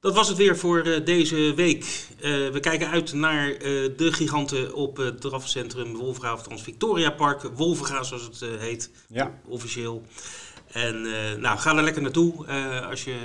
Dat 0.02 0.16
was 0.16 0.28
het 0.28 0.38
weer 0.38 0.58
voor 0.58 0.80
eh, 0.82 1.06
deze 1.06 1.54
week. 1.54 2.08
Eh, 2.20 2.32
we 2.50 2.60
kijken 2.60 2.90
uit 2.90 3.14
naar 3.14 3.50
eh, 3.52 3.60
de 3.98 4.14
giganten 4.14 4.74
op 4.74 4.98
het 4.98 5.22
drafcentrum 5.22 5.94
Wolverga, 5.96 6.34
of 6.34 6.42
trans 6.44 6.62
Victoria 6.64 7.10
Park. 7.12 7.42
Wolverga 7.56 8.04
zoals 8.04 8.24
het 8.24 8.60
heet, 8.60 8.92
Ja. 9.08 9.40
officieel. 9.48 10.04
En 10.72 11.02
nou, 11.42 11.58
ga 11.60 11.76
er 11.78 11.84
lekker 11.84 12.02
naartoe 12.02 12.48
als 12.90 13.04
je 13.04 13.16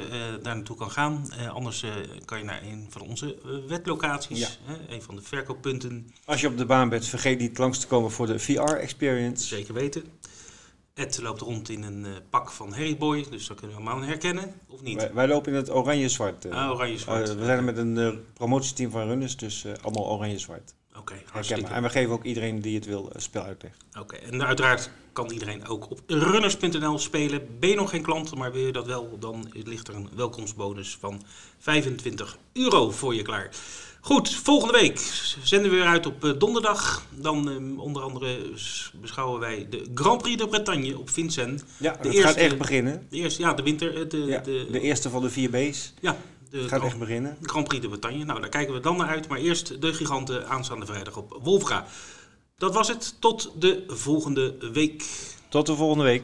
daar 0.43 0.55
naartoe 0.57 0.77
kan 0.77 0.91
gaan. 0.91 1.29
Anders 1.53 1.85
kan 2.25 2.39
je 2.39 2.45
naar 2.45 2.63
een 2.63 2.87
van 2.91 3.01
onze 3.03 3.37
wetlocaties, 3.69 4.39
Ja. 4.39 4.49
een 4.89 5.03
van 5.03 5.17
de 5.17 5.23
verkooppunten, 5.23 6.13
Als 6.25 6.41
je 6.41 6.47
op 6.47 6.59
de 6.59 6.67
baan 6.67 6.89
bent, 6.89 7.07
vergeet 7.07 7.39
niet 7.39 7.59
langs 7.59 7.79
te 7.79 7.87
komen 7.87 8.11
voor 8.11 8.27
de 8.27 8.39
VR-experience. 8.39 9.47
zeker 9.47 9.75
weten. 9.75 10.05
Ed 10.97 11.19
loopt 11.23 11.41
rond 11.41 11.69
in 11.69 11.83
een 11.83 12.05
eh, 12.05 12.13
pak 12.31 12.51
van 12.51 12.73
Harry 12.73 12.97
Boy, 12.97 13.27
dus 13.31 13.47
dat 13.47 13.57
kunnen 13.57 13.77
we 13.77 13.83
allemaal 13.83 14.07
herkennen, 14.09 14.55
of 14.69 14.83
niet? 14.83 14.97
Wij, 14.97 15.13
wij 15.15 15.29
lopen 15.29 15.53
in 15.53 15.59
het 15.59 15.71
oranje-zwart. 15.71 16.45
eh. 16.45 16.53
Ah, 16.65 16.71
oranje-zwart. 16.71 17.29
Eh, 17.29 17.35
we 17.35 17.45
zijn 17.45 17.59
er 17.59 17.65
met 17.65 17.77
een 17.77 18.25
promotieteam 18.35 18.91
van 18.91 19.07
runners, 19.07 19.37
dus 19.37 19.65
allemaal 19.83 20.07
oranje-zwart. 20.07 20.75
Oké, 20.99 21.15
hartstikke. 21.31 21.73
En 21.73 21.83
we 21.83 21.89
geven 21.89 22.13
ook 22.13 22.25
iedereen 22.25 22.61
die 22.61 22.75
het 22.75 22.85
wil 22.87 23.11
eh, 23.13 23.21
spel 23.21 23.43
uitleg. 23.43 23.73
Oké, 24.01 24.17
en 24.17 24.45
uiteraard 24.47 24.91
kan 25.13 25.31
iedereen 25.31 25.67
ook 25.67 25.91
op 25.91 26.01
runners.nl 26.07 26.99
spelen. 26.99 27.59
Ben 27.61 27.69
je 27.69 27.75
nog 27.77 27.91
geen 27.91 28.03
klant, 28.03 28.35
maar 28.35 28.53
wil 28.53 28.67
je 28.67 28.73
dat 28.73 28.87
wel, 28.87 29.19
dan 29.19 29.51
ligt 29.53 29.89
er 29.89 29.95
een 29.95 30.09
welkomstbonus 30.15 30.97
van 31.01 31.23
25 31.59 32.39
euro 32.53 32.91
voor 32.91 33.15
je 33.15 33.23
klaar. 33.23 33.51
Goed, 34.07 34.35
volgende 34.35 34.73
week 34.79 34.99
zenden 35.43 35.71
we 35.71 35.77
weer 35.77 35.87
uit 35.87 36.07
op 36.07 36.25
eh, 36.25 36.31
donderdag. 36.39 37.03
Dan 37.11 37.51
eh, 37.51 37.81
onder 37.83 38.03
andere 38.03 38.39
beschouwen 39.01 39.41
wij 39.41 39.67
de 39.71 39.91
Grand 39.95 40.23
Prix 40.23 40.37
de 40.43 40.49
Bretagne 40.49 40.99
op 40.99 41.11
Vincennes. 41.11 41.63
Ja, 41.79 41.93
De 41.93 41.97
het 41.99 42.07
eerste- 42.07 42.23
gaat 42.23 42.37
echt 42.37 42.59
beginnen. 42.59 43.07
De 43.11 43.17
eerste, 43.17 43.43
ja, 43.43 43.53
de 43.55 43.63
winter, 43.63 44.03
eh, 44.03 44.09
de, 44.09 44.19
Ja, 44.19 44.39
de, 44.41 44.67
de 44.71 44.81
eerste 44.81 45.11
van 45.11 45.23
de 45.23 45.31
vier 45.31 45.51
B's. 45.51 45.93
ja, 46.01 46.17
de 46.51 46.57
De 46.57 46.59
Gaat 46.61 46.69
Grand- 46.69 46.85
echt 46.85 46.99
beginnen. 46.99 47.37
Grand 47.43 47.69
Prix 47.69 47.83
de 47.83 47.89
Bretagne. 47.89 48.25
Nou, 48.25 48.41
daar 48.41 48.49
kijken 48.49 48.75
we 48.75 48.81
dan 48.81 48.97
naar 48.97 49.09
uit. 49.09 49.29
Maar 49.29 49.39
eerst 49.39 49.81
de 49.81 49.93
giganten 49.95 50.49
aanstaande 50.49 50.87
vrijdag 50.87 51.17
op 51.17 51.39
Wolfga. 51.43 51.87
Dat 52.59 52.75
was 52.75 52.89
het. 52.89 53.15
Tot 53.21 53.51
de 53.59 53.85
volgende 53.87 54.57
week. 54.73 55.05
Tot 55.49 55.67
de 55.67 55.77
volgende 55.77 56.05
week. 56.05 56.23